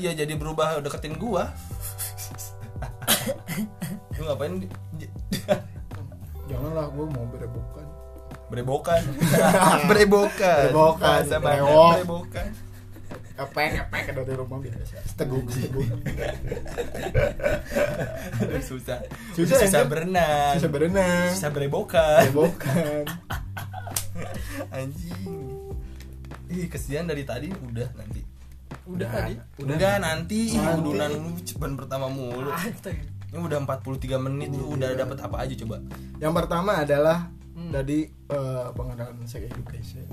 iya 0.00 0.16
jadi 0.16 0.32
berubah 0.40 0.80
deketin 0.80 1.20
gua. 1.20 1.52
Lu 4.16 4.24
ngapain 4.24 4.56
Janganlah 6.50 6.86
gue 6.90 7.06
mau 7.12 7.24
berebokan. 7.28 7.86
berebokan. 8.52 9.00
Berebokan. 9.88 10.60
Berebokan, 10.68 11.22
berebokan 11.28 12.48
Epek 13.34 13.70
epek 13.80 14.04
dari 14.12 14.32
rumah 14.32 14.58
biasa. 14.58 14.96
Seteguk 15.04 15.48
seteguk. 15.48 15.88
Aduh, 18.38 18.60
susah 18.60 18.98
Susah, 19.32 19.56
susah, 19.62 19.82
berenang 19.84 20.54
Bisa 20.54 20.68
berenang. 20.68 21.32
susah 21.32 21.48
berebokan 21.48 22.28
Berebokan. 22.28 23.04
anjing 24.72 25.24
ih 26.46 26.68
kesian 26.68 27.04
dari 27.04 27.22
tadi 27.22 27.48
udah 27.48 27.88
nanti 27.94 28.20
Udah 28.84 29.06
Nah, 29.06 29.14
tadi. 29.24 29.34
udah 29.62 29.92
nanti 29.96 30.40
Nanti. 30.52 30.76
udunan 30.76 31.10
lu 31.10 31.32
ceban 31.40 31.72
pertama 31.72 32.06
mulu 32.06 32.50
Astaga. 32.50 33.00
ini 33.00 33.38
udah 33.38 33.58
43 33.62 33.88
menit 34.18 34.50
lu 34.50 34.76
udah 34.76 34.92
dapat 34.92 35.18
apa 35.18 35.36
aja 35.38 35.54
coba 35.56 35.80
Yang 36.18 36.32
pertama 36.34 36.72
adalah 36.78 37.18
Hmm. 37.52 37.68
dari 37.70 38.08
eh, 38.08 38.66
pengenalan 38.72 39.22
sex 39.22 39.44
education. 39.44 40.08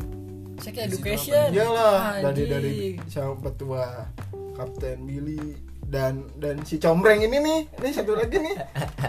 Situ 0.59 0.77
education. 0.77 1.47
Iyalah 1.49 2.19
dari 2.21 2.43
dari 2.45 2.73
sama 3.07 3.39
petua 3.39 4.07
Kapten 4.53 5.03
Billy 5.03 5.55
dan 5.81 6.27
dan 6.37 6.61
si 6.61 6.77
combreng 6.77 7.17
ini 7.19 7.37
nih, 7.39 7.59
ini 7.79 7.89
satu 7.89 8.13
lagi 8.13 8.37
nih. 8.37 8.55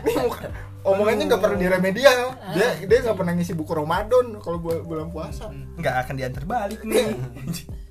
Nih 0.01 0.15
muka, 0.17 0.49
omongannya 0.81 1.29
nggak 1.29 1.43
pernah 1.43 1.59
diremedial. 1.59 2.21
Dia 2.55 2.69
dia 2.81 2.99
nggak 3.03 3.19
pernah 3.19 3.33
ngisi 3.35 3.53
buku 3.53 3.73
Ramadan 3.75 4.39
kalau 4.39 4.57
bu- 4.57 4.81
bulan 4.81 5.11
puasa. 5.11 5.51
nggak 5.51 5.95
akan 6.07 6.15
diantar 6.17 6.45
balik 6.45 6.81
nih 6.83 7.13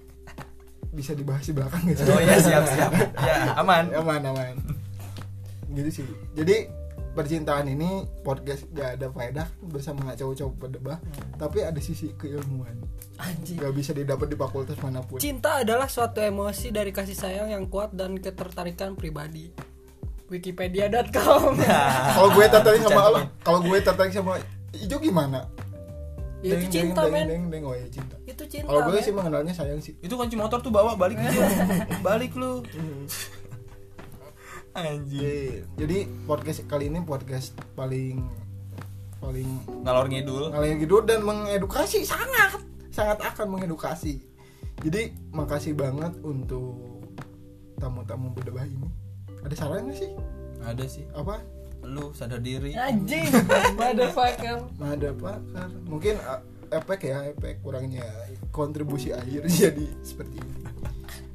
Bisa 0.98 1.14
dibahas 1.14 1.46
di 1.46 1.54
belakang 1.54 1.86
gitu. 1.86 2.02
oh 2.02 2.18
ya 2.18 2.36
siap 2.42 2.66
siap 2.66 2.92
ya 3.14 3.54
aman 3.56 3.94
aman 3.94 4.22
aman. 4.26 4.56
Gitu 5.70 6.02
sih. 6.02 6.06
Jadi 6.34 6.66
percintaan 7.20 7.68
ini 7.68 8.08
podcast 8.24 8.64
gak 8.72 8.96
ada 8.96 9.12
faedah 9.12 9.48
bersama 9.68 10.16
cowok-cowok 10.16 10.56
berdebah, 10.56 10.98
tapi 11.36 11.68
ada 11.68 11.76
sisi 11.84 12.16
keilmuan. 12.16 12.80
Anjing. 13.20 13.60
Gak 13.60 13.76
bisa 13.76 13.92
didapat 13.92 14.32
di 14.32 14.40
fakultas 14.40 14.80
mana 14.80 15.04
pun. 15.04 15.20
Cinta 15.20 15.60
adalah 15.60 15.92
suatu 15.92 16.24
emosi 16.24 16.72
dari 16.72 16.96
kasih 16.96 17.20
sayang 17.20 17.52
yang 17.52 17.68
kuat 17.68 17.92
dan 17.92 18.16
ketertarikan 18.16 18.96
pribadi. 18.96 19.52
Wikipedia.com. 20.32 21.60
Kalau 22.16 22.30
gue 22.32 22.46
tertarik 22.48 22.82
sama. 22.88 23.02
Allah, 23.04 23.24
kalau 23.44 23.60
gue 23.68 23.78
tertarik 23.84 24.16
sama 24.16 24.40
Ijo 24.80 24.96
gimana? 25.04 25.44
Ya, 26.40 26.56
itu 26.56 26.72
Deng, 26.72 26.72
cinta, 26.72 27.04
deng, 27.04 27.12
men. 27.12 27.28
deng, 27.28 27.28
deng, 27.28 27.44
deng. 27.52 27.64
oh 27.68 27.76
ya 27.76 27.88
cinta. 27.92 28.16
Itu 28.24 28.40
itu 28.40 28.44
cinta 28.48 28.72
kalau 28.72 28.96
gue 28.96 29.04
sih 29.04 29.12
mengenalnya 29.12 29.52
sayang 29.52 29.84
sih 29.84 29.92
itu 30.00 30.14
kunci 30.16 30.40
motor 30.40 30.64
tuh 30.64 30.72
bawa 30.72 30.96
balik 30.96 31.20
balik 32.08 32.32
lu 32.40 32.64
anjing. 34.76 35.66
Jadi, 35.78 35.98
podcast 36.26 36.66
kali 36.70 36.90
ini 36.90 37.00
podcast 37.06 37.54
paling 37.74 38.26
paling 39.20 39.50
ngalor 39.84 40.08
ngidul. 40.08 40.54
Ngalih 40.54 40.80
hidup 40.80 41.04
dan 41.06 41.26
mengedukasi 41.26 42.06
sangat 42.08 42.62
sangat 42.90 43.20
akan 43.24 43.58
mengedukasi. 43.58 44.24
Jadi 44.80 45.12
makasih 45.36 45.76
banget 45.76 46.16
untuk 46.24 47.04
tamu-tamu 47.80 48.32
berdebah 48.32 48.64
ini. 48.64 48.88
Ada 49.44 49.56
saran 49.56 49.88
nggak 49.88 49.98
sih? 50.00 50.12
Ada 50.64 50.86
sih. 50.88 51.06
Apa? 51.16 51.44
Lu 51.84 52.12
sadar 52.16 52.40
diri. 52.40 52.76
Anjing. 52.76 53.28
Motherfucker. 53.80 54.68
Ada 54.80 55.12
pakar 55.16 55.70
mungkin 55.88 56.16
uh, 56.24 56.40
efek 56.70 57.10
ya 57.10 57.26
efek 57.34 57.66
kurangnya 57.66 58.06
kontribusi 58.54 59.14
air 59.14 59.44
jadi 59.62 59.86
seperti 60.06 60.38
ini 60.38 60.62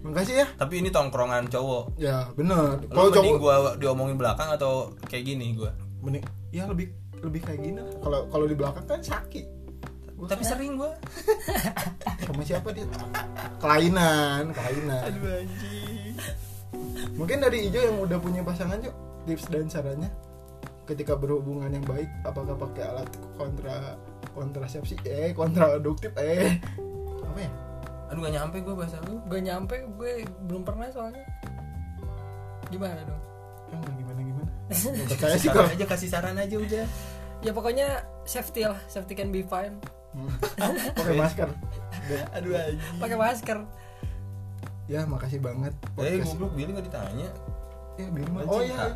makasih 0.04 0.34
ya. 0.44 0.46
Tapi 0.60 0.84
ini 0.84 0.92
tongkrongan 0.92 1.48
cowok. 1.48 1.96
Ya 1.96 2.28
bener 2.36 2.84
kalau 2.92 3.08
cowok 3.08 3.34
gua 3.40 3.56
diomongin 3.80 4.20
belakang 4.20 4.52
atau 4.52 4.92
kayak 5.08 5.24
gini 5.24 5.56
gua? 5.56 5.72
Mending 6.04 6.22
ya 6.52 6.68
lebih 6.68 6.92
lebih 7.24 7.40
kayak 7.40 7.60
gini 7.64 7.80
lah. 7.80 7.96
kalau 8.04 8.20
kalau 8.28 8.44
di 8.44 8.54
belakang 8.54 8.84
kan 8.84 9.00
sakit. 9.00 9.46
Gua 10.20 10.28
tapi 10.28 10.44
sering 10.44 10.76
gua. 10.76 10.92
Sama 12.28 12.42
siapa 12.44 12.68
dia? 12.76 12.84
Kelainan 13.58 14.52
kelainan. 14.52 15.08
Anjing. 15.08 16.14
Mungkin 17.16 17.38
dari 17.40 17.72
Ijo 17.72 17.80
yang 17.80 17.96
udah 18.04 18.18
punya 18.20 18.44
pasangan 18.44 18.76
yuk 18.84 18.94
tips 19.24 19.48
dan 19.48 19.72
sarannya. 19.72 20.12
Ketika 20.84 21.16
berhubungan 21.16 21.72
yang 21.72 21.86
baik 21.88 22.12
apakah 22.28 22.52
pakai 22.60 22.84
alat 22.92 23.08
kontra 23.40 23.96
kontrasepsi? 24.36 25.00
Eh 25.08 25.32
kontraduktif 25.32 26.12
eh. 26.20 26.60
Apa 27.24 27.40
ya 27.40 27.63
aduh 28.14 28.22
gak 28.22 28.34
nyampe 28.38 28.56
gua 28.62 28.74
bahasa 28.78 28.96
lu 29.02 29.18
gue 29.26 29.40
nyampe 29.42 29.74
gue 29.98 30.12
belum 30.46 30.62
pernah 30.62 30.86
soalnya. 30.88 31.26
Gimana 32.70 33.02
dong? 33.02 33.22
Kan 33.68 33.92
gimana 33.98 34.20
gimana? 34.22 34.50
Nggak 34.70 35.08
percaya 35.10 35.34
sih 35.34 35.50
saran 35.50 35.58
kalau 35.58 35.74
aja 35.74 35.86
kasih 35.90 36.08
saran 36.08 36.36
aja 36.38 36.56
udah. 36.56 36.84
Ya 37.42 37.50
pokoknya 37.50 37.86
safety 38.22 38.62
lah. 38.64 38.78
Safety 38.86 39.12
can 39.12 39.34
be 39.34 39.42
fine. 39.42 39.76
Hmm. 40.14 40.30
pakai 40.98 41.14
masker. 41.18 41.50
Aduh 42.32 42.54
anjing. 42.54 42.98
Pakai 43.02 43.16
masker. 43.18 43.58
Ya 44.86 45.00
makasih 45.04 45.42
banget. 45.42 45.74
Eh 45.98 46.22
podcast. 46.22 46.38
goblok 46.38 46.52
Billy 46.54 46.70
gak 46.70 46.86
ditanya? 46.86 47.28
Ya 47.98 48.06
Billy 48.14 48.28
mah- 48.30 48.46
Oh, 48.46 48.58
oh 48.58 48.60
cinta. 48.62 48.70
iya. 48.70 48.86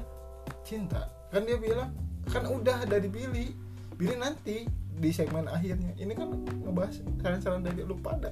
Cinta. 0.62 1.01
Kan 1.35 1.43
dia 1.43 1.59
bilang 1.59 1.91
kan 2.31 2.47
udah 2.47 2.87
dari 2.87 3.11
Billy. 3.11 3.51
Billy 3.99 4.14
nanti 4.14 4.62
di 4.95 5.11
segmen 5.11 5.51
akhirnya. 5.51 5.91
Ini 5.99 6.12
kan 6.14 6.29
ngebahas 6.62 7.03
saran-saran 7.19 7.66
dari 7.66 7.83
lu 7.83 7.99
pada 7.99 8.31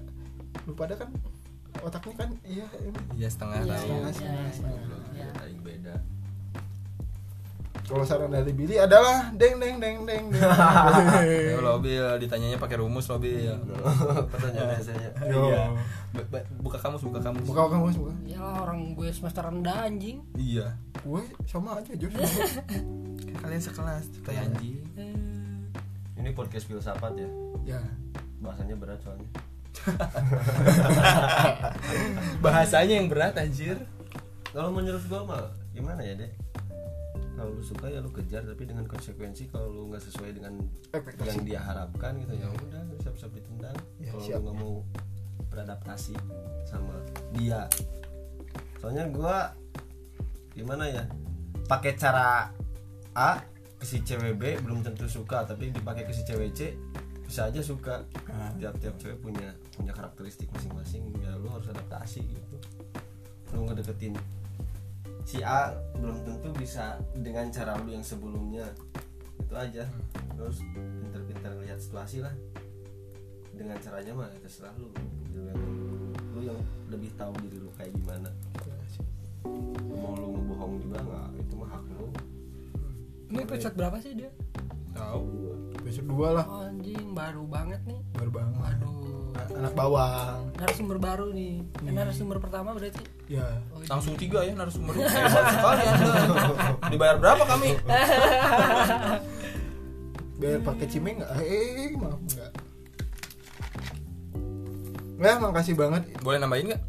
lu 0.64 0.72
pada 0.72 0.94
kan 0.94 1.09
otaknya 1.78 2.14
kan 2.16 2.30
iya 2.42 2.66
ini 2.80 2.98
iya 3.14 3.28
setengah 3.28 3.57
Iya, 3.59 3.68
tahu 3.68 3.86
iya, 3.86 4.09
setengah, 4.09 4.40
iya, 4.40 4.50
setengah. 4.50 5.00
iya. 5.12 5.28
Aing 5.38 5.61
beda 5.61 5.94
kalau 7.86 8.02
saran 8.02 8.28
dari 8.28 8.50
Billy 8.50 8.74
adalah 8.76 9.30
deng 9.32 9.62
deng 9.62 9.78
deng 9.78 10.02
deng 10.02 10.24
deng 10.26 10.42
Ya 11.46 11.57
lo 11.57 11.78
Bil, 11.78 12.02
ditanyanya 12.18 12.57
pakai 12.57 12.76
rumus 12.76 13.07
lo 13.07 13.14
Bil. 13.16 13.54
pertanyaan 14.26 14.82
saya. 14.82 15.07
Iya. 15.22 15.70
Bu- 16.11 16.26
bu- 16.34 16.46
Buka 16.64 16.78
kamus, 16.80 16.98
buka 17.00 17.22
kamus. 17.22 17.46
buka 17.46 17.62
buka 17.64 17.76
buka 17.78 17.92
buka 17.94 18.14
ya 18.26 18.42
lah, 18.42 18.66
orang 18.66 18.90
gue 18.92 19.07
semester 19.09 19.38
rendah 19.40 19.86
anjing 19.86 20.18
Iya. 20.34 20.74
gue 20.98 21.22
sama 21.46 21.78
aja 21.78 21.94
Kan 22.02 22.11
kalian 23.38 23.62
sekelas, 23.62 24.04
kayak 24.24 24.50
anjing. 24.50 24.82
Eh, 24.96 25.14
ini 26.18 26.30
podcast 26.32 26.66
filsafat 26.66 27.14
ya 27.14 27.28
ya 27.68 27.80
bahasanya 28.38 28.74
berat 28.74 28.98
soalnya 28.98 29.30
Bahasanya 32.39 32.95
yang 32.97 33.07
berat 33.07 33.37
anjir. 33.37 33.76
kalau 34.49 34.72
menurut 34.72 35.05
gua 35.05 35.20
mah 35.22 35.45
gimana 35.70 36.01
ya 36.01 36.16
dek 36.16 36.32
kalau 37.37 37.53
lu 37.53 37.61
suka 37.61 37.84
ya 37.87 38.01
lu 38.01 38.09
kejar 38.09 38.41
tapi 38.41 38.64
dengan 38.64 38.82
konsekuensi 38.82 39.45
kalau 39.47 39.68
lu 39.68 39.93
nggak 39.93 40.01
sesuai 40.01 40.32
dengan 40.32 40.57
Ekspektasi. 40.89 41.26
yang 41.28 41.39
dia 41.45 41.59
harapkan 41.61 42.16
gitu 42.16 42.32
ya 42.32 42.49
udah 42.49 42.80
siap-siap 42.99 43.30
ditendang 43.30 43.76
Ya, 44.01 44.09
kalau 44.09 44.20
siap. 44.24 44.34
lu 44.34 44.43
nggak 44.43 44.57
mau 44.57 44.74
beradaptasi 45.47 46.12
sama 46.64 46.95
dia 47.30 47.61
soalnya 48.78 49.05
gua 49.07 49.53
gimana 50.51 50.89
ya 50.89 51.03
pakai 51.66 51.93
cara 51.93 52.49
A 53.12 53.30
ke 53.76 53.84
si 53.84 54.01
cewek 54.01 54.32
B 54.34 54.43
belum 54.57 54.80
tentu 54.80 55.05
suka 55.05 55.45
tapi 55.45 55.68
dipakai 55.68 56.03
ke 56.03 56.12
si 56.16 56.24
cewek 56.24 56.49
C 56.57 56.72
bisa 57.20 57.45
aja 57.45 57.61
suka 57.61 58.01
Ah. 58.26 58.49
tiap-tiap 58.57 58.97
cewek 58.97 59.20
punya 59.20 59.53
punya 59.77 59.93
karakteristik 59.93 60.49
masing-masing 60.57 61.05
ya 61.20 61.37
lu 61.37 61.53
harus 61.53 61.68
adaptasi 61.68 62.24
gitu. 62.24 62.57
Lu 63.53 63.68
ngedeketin 63.68 64.16
si 65.29 65.45
A 65.45 65.77
belum 66.01 66.16
tentu 66.24 66.49
bisa 66.57 66.97
dengan 67.12 67.53
cara 67.53 67.77
lu 67.77 67.93
yang 67.93 68.03
sebelumnya. 68.03 68.64
Itu 69.37 69.55
aja. 69.55 69.85
Terus 70.33 70.64
pinter-pinter 71.05 71.53
lihat 71.61 71.79
situasi 71.79 72.24
lah. 72.24 72.33
Dengan 73.53 73.77
caranya 73.81 74.12
mah 74.16 74.29
ya 74.33 74.39
terserah 74.41 74.74
lu. 74.81 74.89
Lu 75.37 75.41
yang, 75.45 75.61
lu 76.33 76.41
yang 76.49 76.59
lebih 76.89 77.12
tahu 77.20 77.37
diri 77.45 77.61
lu 77.61 77.70
kayak 77.77 77.93
gimana. 77.93 78.33
Mau 79.93 80.16
lu 80.16 80.27
ngebohong 80.35 80.74
juga 80.81 80.99
nggak? 81.05 81.29
Itu 81.45 81.55
mah 81.61 81.70
hak 81.70 81.85
lu. 81.95 82.09
Ini 83.27 83.39
episode 83.45 83.77
berapa 83.77 83.97
sih 84.01 84.12
dia? 84.16 84.33
Tahu. 84.97 85.53
besok 85.87 86.11
dua 86.11 86.43
lah. 86.43 86.47
Oh, 86.51 86.66
anjing 86.66 87.14
baru 87.14 87.47
banget 87.47 87.79
nih. 87.87 88.01
Baru 88.18 88.31
banget. 88.35 88.59
Waduh 88.59 89.26
anak 89.53 89.72
bawang 89.72 90.41
narasumber 90.57 90.97
baru 90.97 91.30
nih 91.30 91.61
Eh, 91.84 91.93
narasumber 91.93 92.39
pertama 92.39 92.72
berarti 92.72 93.01
ya 93.26 93.45
oh, 93.70 93.78
iya. 93.80 93.89
Langsung 93.91 94.14
tiga 94.14 94.41
ya 94.43 94.53
narasumber. 94.55 94.95
Hebat 95.01 95.45
sekali 95.53 95.82
Anda. 95.82 96.12
Dibayar 96.89 97.16
berapa 97.18 97.43
kami? 97.45 97.68
biar 100.37 100.61
pakai 100.61 100.87
cimeng 100.87 101.16
nggak 101.16 101.32
eh 101.41 101.97
maaf 101.97 102.20
nggak 102.20 102.51
ya 105.16 105.32
makasih 105.41 105.72
banget 105.72 106.03
Boleh 106.20 106.37
nambahin 106.37 106.76
nggak? 106.76 106.82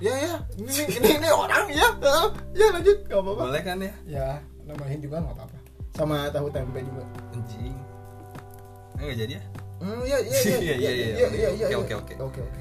ya 0.00 0.12
ya 0.16 0.34
ini 0.56 0.72
ini, 0.96 1.08
ini 1.20 1.28
orang 1.28 1.68
ya 1.72 1.88
ya 2.56 2.66
lanjut 2.72 2.98
nggak 3.04 3.20
apa-apa 3.20 3.42
Boleh 3.48 3.62
kan 3.64 3.76
ya? 3.80 3.92
ya 4.08 4.26
nambahin 4.64 5.00
juga 5.04 5.20
nggak 5.20 5.36
apa-apa 5.36 5.56
sama 5.92 6.28
tahu 6.28 6.48
tempe 6.52 6.80
juga 6.84 7.04
Anjing. 7.32 7.76
Enggak 8.96 9.16
jadi 9.16 9.32
ya? 9.40 9.42
Hmm 9.78 10.02
ya 10.02 10.16
ya 10.18 10.38
ya. 10.38 10.56
Iya, 10.62 10.74
ya 10.74 10.74
iya, 10.76 10.90
iya, 10.90 11.06
ya 11.16 11.48
ya 11.52 11.66
ya 11.68 11.76
oke, 11.76 11.94
oke, 11.94 12.14
oke. 12.16 12.40
oke 12.40 12.60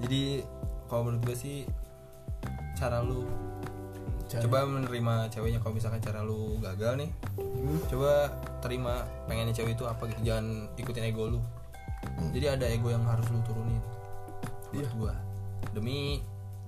Jadi 0.00 0.44
kalau 0.86 1.02
menurut 1.04 1.22
gue 1.24 1.36
sih 1.36 1.58
cara 2.74 3.00
lu 3.00 3.24
Cara- 4.24 4.42
coba 4.42 4.64
menerima 4.64 5.28
ceweknya 5.28 5.58
kalau 5.58 5.74
misalkan 5.74 6.00
cara 6.00 6.20
lu 6.20 6.56
gagal 6.58 6.96
nih 6.96 7.10
Hmm. 7.36 7.80
coba 7.86 8.28
terima 8.60 9.04
pengennya 9.24 9.52
cewek 9.52 9.72
itu 9.72 9.84
apa 9.84 10.04
gitu. 10.06 10.20
Jangan 10.22 10.46
ikutin 10.74 11.04
ego 11.06 11.28
lu. 11.28 11.40
Jadi 12.30 12.46
ada 12.50 12.66
ego 12.66 12.88
yang 12.88 13.04
harus 13.04 13.24
lu 13.28 13.40
turunin. 13.42 13.80
Buat 14.68 14.76
Iya. 14.76 14.88
gua. 14.92 15.14
Demi 15.70 16.20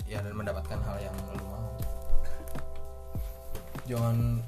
ya 0.04 0.20
dan 0.20 0.32
mendapatkan 0.32 0.78
hal 0.78 0.96
yang 0.98 1.16
lu 1.30 1.40
mau. 1.42 1.68
Jangan 3.86 4.40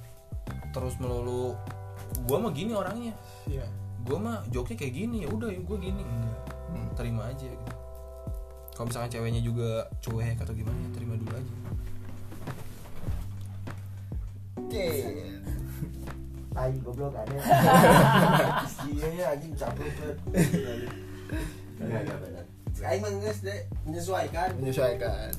terus 0.70 0.94
melulu. 0.96 1.52
Gua 2.24 2.38
mah 2.38 2.52
gini 2.52 2.72
orangnya. 2.72 3.12
Iya. 3.44 3.64
Gua 4.06 4.18
mah 4.20 4.38
joknya 4.52 4.76
kayak 4.78 4.94
gini 4.94 5.16
ya 5.24 5.28
udah 5.32 5.50
ya 5.50 5.60
gua 5.62 5.78
gini 5.80 6.02
enggak. 6.02 6.38
Hmm. 6.68 6.88
terima 6.94 7.22
aja 7.26 7.46
gitu. 7.48 7.74
Kalau 8.76 8.86
misalkan 8.86 9.10
ceweknya 9.10 9.42
juga 9.42 9.70
cuek 9.98 10.38
atau 10.38 10.54
gimana 10.54 10.78
ya 10.78 10.90
terima 10.94 11.14
dulu 11.18 11.32
aja. 11.34 11.54
Oke. 14.58 14.86
tai 16.58 16.74
goblok 16.82 17.14
ada. 17.14 17.36
Iya 18.90 19.08
ya 19.14 19.26
anjing 19.34 19.54
tuh 19.54 19.70
enggak 21.78 22.00
enggak 22.02 22.18
benar. 22.18 22.44
Aing 22.82 23.02
mah 23.02 23.10
geus 23.22 23.40
deh 23.42 23.60
menyesuaikan. 23.86 24.48
Menyesuaikan. 24.58 25.30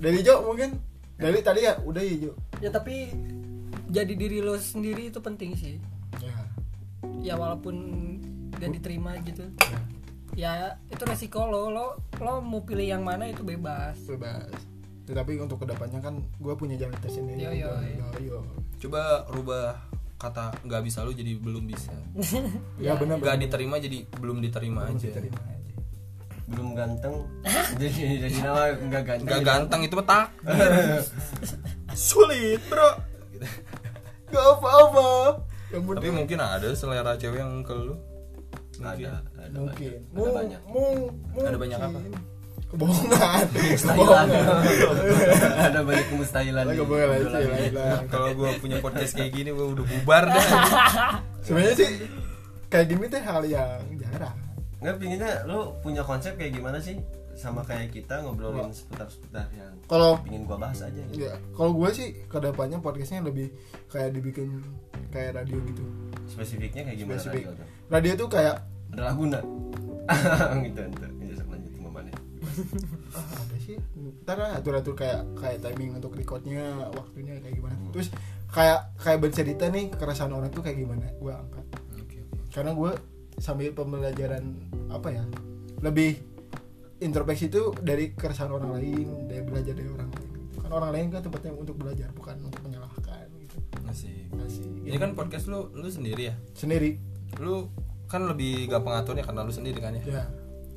Dari 0.00 0.20
Jo 0.20 0.44
mungkin? 0.44 0.76
Dari 1.16 1.40
tadi 1.40 1.64
ya 1.64 1.80
udah 1.84 2.02
ya 2.02 2.16
Jo? 2.28 2.32
Ya 2.60 2.68
tapi 2.72 3.12
jadi 3.88 4.12
diri 4.12 4.40
lo 4.40 4.56
sendiri 4.56 5.12
itu 5.12 5.20
penting 5.20 5.54
sih 5.54 5.76
ya 7.24 7.32
ya 7.32 7.40
walaupun 7.40 7.76
gak 8.54 8.70
diterima 8.76 9.16
gitu. 9.24 9.48
Ya 10.36 10.76
itu 10.92 11.02
resiko 11.08 11.48
lo 11.48 11.72
lo 11.72 11.86
lo 12.20 12.44
mau 12.44 12.60
pilih 12.68 12.84
yang 12.84 13.00
mana 13.00 13.32
itu 13.32 13.40
bebas. 13.40 13.96
Bebas. 14.04 14.52
Tetapi 15.08 15.40
untuk 15.40 15.64
ke 15.64 15.66
depannya 15.68 16.00
kan 16.04 16.20
gue 16.20 16.54
punya 16.56 16.80
jalan 16.80 16.96
tersendiri 16.96 17.44
Yo, 17.44 17.52
yo, 17.52 17.72
yo, 17.76 18.06
yo. 18.24 18.38
coba 18.80 19.28
rubah 19.32 19.76
kata 20.16 20.56
nggak 20.64 20.80
bisa 20.84 21.00
lu 21.04 21.16
jadi 21.16 21.36
belum 21.40 21.64
bisa. 21.64 21.92
Ya 22.84 22.92
benar 23.00 23.16
nggak 23.20 23.40
diterima 23.48 23.80
jadi 23.80 24.04
belum 24.20 24.44
diterima 24.44 24.84
aja. 24.88 25.08
diterima 25.08 25.40
aja. 25.48 25.72
Belum 26.44 26.76
ganteng. 26.76 27.24
Jadi 27.80 28.20
jadi 28.20 28.36
nama 28.44 28.68
enggak 28.76 29.02
ganteng. 29.08 29.26
Nggak 29.32 29.42
ganteng 29.48 29.80
itu 29.88 29.94
petak 29.96 30.28
sulit 31.96 32.60
bro. 32.68 32.90
Gak 34.28 34.44
apa-apa 34.60 35.40
tapi 35.70 36.08
mungkin 36.10 36.38
ada 36.38 36.68
selera 36.72 37.14
cewek 37.14 37.40
yang 37.40 37.62
ke 37.62 37.72
lu? 37.72 37.94
Mungkin. 38.74 39.06
ada 39.06 39.22
ada 39.38 39.58
mungkin. 39.58 39.90
banyak. 40.10 40.10
Mu- 40.10 40.24
ada 40.26 40.32
banyak. 40.34 40.60
Mu- 40.66 41.10
Ada 41.46 41.58
banyak 41.58 41.78
apa? 41.78 41.90
mungkin. 41.94 42.12
kebohongan. 42.74 43.46
Kebohongan. 43.86 44.26
Ada 45.62 45.80
banyak 45.86 46.06
kemustahilan. 46.10 46.64
Kalau 48.10 48.28
gue 48.34 48.50
punya 48.58 48.82
podcast 48.82 49.14
kayak 49.14 49.30
gini 49.30 49.50
gue 49.54 49.66
udah 49.78 49.84
bubar 49.86 50.24
dah. 50.26 50.46
sebenarnya 51.46 51.74
sih 51.78 51.90
kayak 52.66 52.86
gini 52.90 53.06
tuh 53.06 53.22
hal 53.22 53.42
yang 53.46 53.78
jarang. 53.94 54.34
Nggak 54.82 54.96
pinginnya 54.98 55.46
lu 55.46 55.70
punya 55.80 56.02
konsep 56.02 56.34
kayak 56.34 56.58
gimana 56.58 56.82
sih 56.82 56.98
sama 57.34 57.66
kayak 57.66 57.90
kita 57.90 58.22
ngobrolin 58.22 58.70
seputar-seputar 58.70 59.50
yang 59.58 59.74
kalau 59.90 60.18
pingin 60.22 60.46
gua 60.46 60.58
bahas 60.58 60.80
aja 60.86 61.02
gitu. 61.10 61.26
Ya 61.26 61.34
kalau 61.54 61.74
gue 61.74 61.90
sih 61.90 62.08
ke 62.30 62.38
depannya 62.38 62.78
podcastnya 62.78 63.26
lebih 63.26 63.50
kayak 63.90 64.14
dibikin 64.14 64.62
kayak 65.10 65.38
radio 65.42 65.58
gitu. 65.66 65.84
Spesifiknya 66.30 66.86
kayak 66.86 66.98
gimana 67.02 67.18
Spesifik. 67.18 67.44
radio 67.44 67.52
tuh? 67.58 67.66
radio 67.90 68.12
tuh 68.14 68.28
kayak 68.30 68.54
ada 68.94 69.02
laguna 69.10 69.40
gitu 70.66 70.80
gitu 70.86 71.06
bisa 71.18 71.42
lanjut 71.50 71.72
ke 71.74 71.80
mana 71.82 72.10
ah, 73.18 73.26
ada 73.42 73.56
sih. 73.58 73.76
Ntar 74.22 74.36
lah 74.38 74.50
atur-atur 74.62 74.94
kayak 74.94 75.26
kayak 75.36 75.58
timing 75.58 75.98
untuk 75.98 76.14
recordnya 76.14 76.90
waktunya 76.94 77.34
kayak 77.42 77.58
gimana. 77.58 77.74
Hmm. 77.74 77.90
terus 77.90 78.08
kayak 78.54 78.94
kayak 79.02 79.18
bercerita 79.18 79.66
nih 79.68 79.90
keresahan 79.90 80.30
orang 80.30 80.54
tuh 80.54 80.62
kayak 80.62 80.78
gimana? 80.78 81.10
Gue 81.18 81.34
angkat. 81.34 81.64
Oke. 81.98 82.18
karena 82.54 82.70
gue 82.70 82.92
sambil 83.42 83.74
pembelajaran 83.74 84.54
apa 84.94 85.10
ya? 85.10 85.24
Lebih 85.82 86.33
introspeksi 86.98 87.48
itu 87.48 87.74
dari 87.78 88.12
keresahan 88.12 88.50
orang 88.50 88.74
lain 88.74 89.26
dari 89.26 89.42
belajar 89.42 89.74
dari 89.74 89.88
orang 89.88 90.10
lain 90.10 90.30
kan 90.54 90.70
orang 90.72 90.90
lain 90.90 91.06
kan 91.08 91.20
tempatnya 91.20 91.52
untuk 91.52 91.76
belajar 91.76 92.08
bukan 92.12 92.36
untuk 92.40 92.60
menyalahkan 92.62 93.26
gitu 93.36 93.56
Asik. 93.84 94.26
Asik. 94.40 94.66
Ini 94.82 94.96
kan 94.96 95.12
podcast 95.12 95.46
lu 95.46 95.70
lu 95.70 95.86
sendiri 95.86 96.28
ya. 96.28 96.34
sendiri 96.52 96.98
Lu 97.38 97.68
kan 98.04 98.24
lebih 98.24 98.66
gampang 98.66 98.96
ngaturnya 98.96 99.22
karena 99.22 99.42
lu 99.42 99.52
sendiri 99.52 99.78
kan 99.78 99.94
ya. 99.94 100.02
ya 100.02 100.24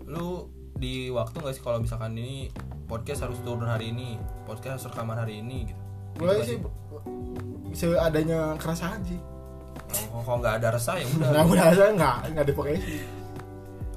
Lu 0.06 0.50
di 0.74 1.10
waktu 1.10 1.34
nggak 1.34 1.54
sih 1.54 1.64
kalau 1.64 1.82
misalkan 1.82 2.14
ini 2.14 2.52
podcast 2.86 3.26
harus 3.26 3.42
turun 3.42 3.66
hari 3.66 3.90
ini, 3.90 4.16
podcast 4.46 4.78
harus 4.78 4.86
rekaman 4.88 5.18
hari 5.18 5.42
ini 5.42 5.68
gitu. 5.68 5.82
gue 6.18 6.30
Gitu 6.30 6.46
sih 6.46 6.58
nggak 6.58 7.74
seadanya 7.74 8.40
keresahan 8.58 9.02
sih 9.04 9.20
Oh, 10.12 10.20
kalau 10.20 10.42
nggak 10.42 10.60
ada 10.60 10.76
resah 10.76 10.98
ya 11.00 11.06
udah. 11.08 11.30
nggak 11.32 11.46
merasa 11.48 11.84
nggak 11.94 12.16
nggak 12.34 12.44
ada 12.44 12.54
pokoknya 12.54 12.80
sih 12.84 13.00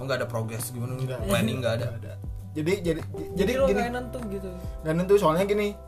Oh, 0.00 0.08
nggak 0.08 0.24
ada 0.24 0.28
progres 0.28 0.72
gimana? 0.72 0.96
Nggak. 0.96 1.28
Planning 1.28 1.56
nggak 1.60 1.74
ada. 1.76 1.86
Nggak 1.92 2.02
ada 2.08 2.14
jadi 2.50 2.72
jadi 2.82 3.00
jadi 3.38 3.52
jadi 3.62 3.72
kayak 3.78 3.92
nentu 3.94 4.18
gitu 4.26 4.50
dan 4.82 4.94
tentu 4.98 5.14
soalnya 5.14 5.46
gini 5.46 5.78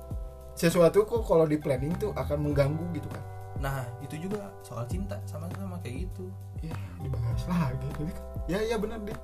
sesuatu 0.55 1.03
kok 1.03 1.27
kalau 1.27 1.43
di 1.49 1.59
planning 1.59 1.91
tuh 1.99 2.15
akan 2.15 2.39
mengganggu 2.51 2.87
gitu 2.95 3.09
kan 3.11 3.23
Nah, 3.63 3.87
itu 4.03 4.27
juga 4.27 4.51
soal 4.67 4.83
cinta 4.91 5.15
sama-sama 5.23 5.79
kayak 5.87 6.11
gitu. 6.11 6.27
ya 6.67 6.75
dibahas 6.99 7.47
lagi 7.47 7.87
Jadi, 7.95 8.13
ya 8.51 8.59
ya 8.75 8.77
benar 8.79 8.99
deh 9.07 9.15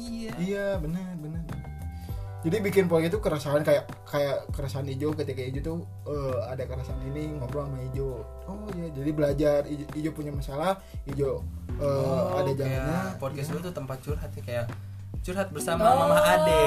Iya. 0.00 0.32
iya 0.40 0.66
benar 0.80 1.12
benar 1.20 1.44
jadi 2.40 2.56
bikin 2.64 2.88
podcast 2.88 3.12
itu 3.12 3.20
keresahan 3.20 3.60
kayak 3.60 3.84
kayak 4.08 4.48
keresahan 4.56 4.88
Ijo 4.88 5.12
ketika 5.12 5.44
Ijo 5.44 5.60
tuh 5.60 5.78
eh, 6.08 6.36
ada 6.48 6.64
keresahan 6.64 7.04
ini 7.12 7.36
ngobrol 7.36 7.68
sama 7.68 7.84
Ijo 7.92 8.24
oh 8.48 8.64
ya 8.80 8.88
jadi 8.96 9.10
belajar 9.12 9.60
Ijo, 9.68 9.84
Ijo 9.92 10.10
punya 10.16 10.32
masalah 10.32 10.80
Ijo 11.04 11.44
eh, 11.80 11.86
Oh, 11.86 12.36
ada 12.36 12.50
jalannya 12.50 12.98
podcast 13.16 13.48
lu 13.50 13.58
tuh 13.58 13.72
tempat 13.72 13.98
curhat 14.00 14.30
ya 14.30 14.42
kayak 14.42 14.66
curhat 15.20 15.48
bersama 15.48 15.84
Oh, 15.86 15.96
Mama 16.06 16.18
Ade. 16.18 16.64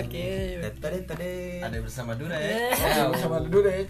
oke. 0.00 0.28
Tade 0.76 0.98
tade. 1.04 1.32
ada 1.60 1.76
bersama 1.78 2.12
Dura 2.12 2.34
Eh. 2.34 2.72
ya 2.72 3.04
Ya, 3.04 3.12
sama 3.14 3.40
dulu 3.40 3.60
deh 3.62 3.84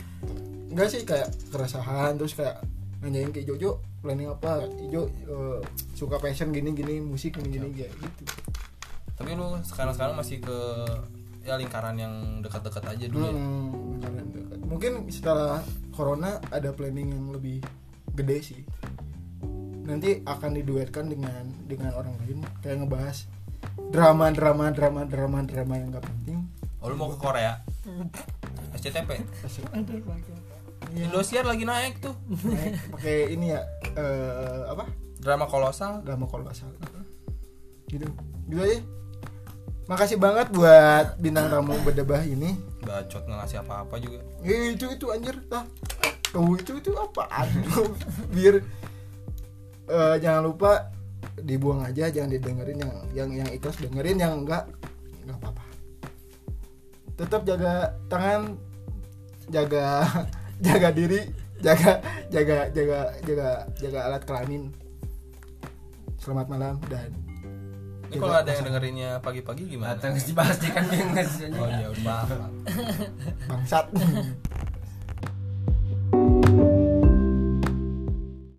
enggak 0.68 0.89
sih 0.89 1.03
kayak 1.03 1.31
keresahan 1.49 2.14
terus 2.14 2.33
kayak 2.33 2.59
nanyain 2.99 3.31
ke 3.31 3.41
Ijo 3.41 3.55
Jo 3.55 3.70
planning 4.01 4.27
apa 4.29 4.66
Ijo 4.81 5.07
eh, 5.07 5.59
suka 5.93 6.18
passion 6.18 6.51
gini 6.51 6.72
gini 6.72 6.99
musik 6.99 7.35
gini 7.35 7.49
gini 7.53 7.68
kayak 7.72 7.95
gitu 7.95 8.22
Tapi 9.14 9.31
lu 9.33 9.55
sekarang-sekarang 9.61 10.14
masih 10.14 10.39
ke 10.39 10.59
ya 11.41 11.55
lingkaran 11.55 11.95
yang 11.95 12.11
dekat-dekat 12.41 12.83
aja 12.89 13.07
dulu 13.07 13.22
ya. 13.22 13.31
Hmm, 13.31 14.01
kalian 14.01 14.27
dekat. 14.29 14.59
mungkin 14.64 14.93
setelah 15.07 15.61
corona 15.91 16.41
ada 16.49 16.70
planning 16.70 17.12
yang 17.12 17.31
lebih 17.31 17.62
gede 18.11 18.39
sih 18.43 18.61
nanti 19.85 20.24
akan 20.24 20.51
diduetkan 20.55 21.07
dengan 21.07 21.45
dengan 21.64 21.93
orang 21.93 22.16
lain 22.20 22.41
kayak 22.61 22.82
ngebahas 22.82 23.28
drama 23.89 24.32
drama 24.32 24.72
drama 24.72 25.05
drama 25.05 25.39
drama 25.43 25.74
yang 25.76 25.93
gak 25.93 26.05
penting 26.05 26.41
Oh, 26.85 26.93
lu 26.93 27.01
mau 27.01 27.09
ke 27.09 27.16
Korea? 27.16 27.64
SCTP. 28.76 29.16
Aduh, 29.72 30.05
bagus. 30.05 30.37
Iya, 30.93 31.09
Indosiar 31.09 31.49
lagi 31.49 31.64
naik 31.64 31.97
tuh. 31.97 32.12
naik 32.45 32.76
pakai 32.93 33.32
ini 33.32 33.57
ya 33.57 33.64
eh, 33.97 34.68
apa 34.68 34.85
Drama 35.16 35.49
kolosal. 35.49 36.05
drama 36.05 36.28
salah 36.53 36.76
gitu 37.89 38.05
gitu 38.45 38.61
aja 38.61 38.78
makasih 39.85 40.20
banget 40.20 40.53
buat 40.53 41.16
bintang 41.16 41.49
tamu 41.49 41.72
berdebah 41.80 42.20
ini 42.20 42.53
Bacot 42.85 43.24
nggak 43.24 43.39
ngasih 43.41 43.59
apa-apa 43.64 43.97
juga. 43.97 44.20
Eh, 44.45 44.76
itu 44.76 44.85
itu 44.85 45.09
anjir 45.09 45.41
tah 45.49 45.64
tuh 46.28 46.61
itu 46.61 46.76
itu 46.76 46.93
apa 46.93 47.24
aduh 47.32 47.97
biar 48.37 48.61
eh, 49.89 50.16
jangan 50.20 50.43
lupa 50.49 50.72
dibuang 51.41 51.82
aja 51.85 52.09
jangan 52.12 52.30
didengerin 52.30 52.78
yang 52.78 52.95
yang 53.12 53.30
yang 53.45 53.51
ikhlas 53.53 53.76
dengerin 53.80 54.18
yang 54.20 54.32
enggak 54.45 54.64
enggak 55.24 55.37
apa-apa. 55.41 55.64
Tetap 57.14 57.41
jaga 57.47 57.72
tangan 58.09 58.43
jaga 59.51 59.87
jaga 60.66 60.89
diri 60.95 61.20
jaga 61.61 62.01
jaga 62.28 62.59
jaga 62.72 63.01
jaga 63.24 63.49
jaga 63.80 63.99
alat 64.09 64.22
kelamin. 64.24 64.62
Selamat 66.20 66.47
malam 66.49 66.76
dan 66.89 67.12
Ini 68.09 68.20
kalau 68.22 68.37
ada 68.37 68.47
yang 68.53 68.64
dengerinnya 68.68 69.11
pagi-pagi 69.20 69.64
gimana? 69.74 69.99
Atau 69.99 70.14
nggak 70.14 70.24
dibahas 70.28 70.57
di 70.62 70.68
kan 70.70 70.87
sih 71.26 71.51
Oh 71.51 71.66
iya 71.66 71.89
udah. 71.91 72.20
bangsat 73.51 73.87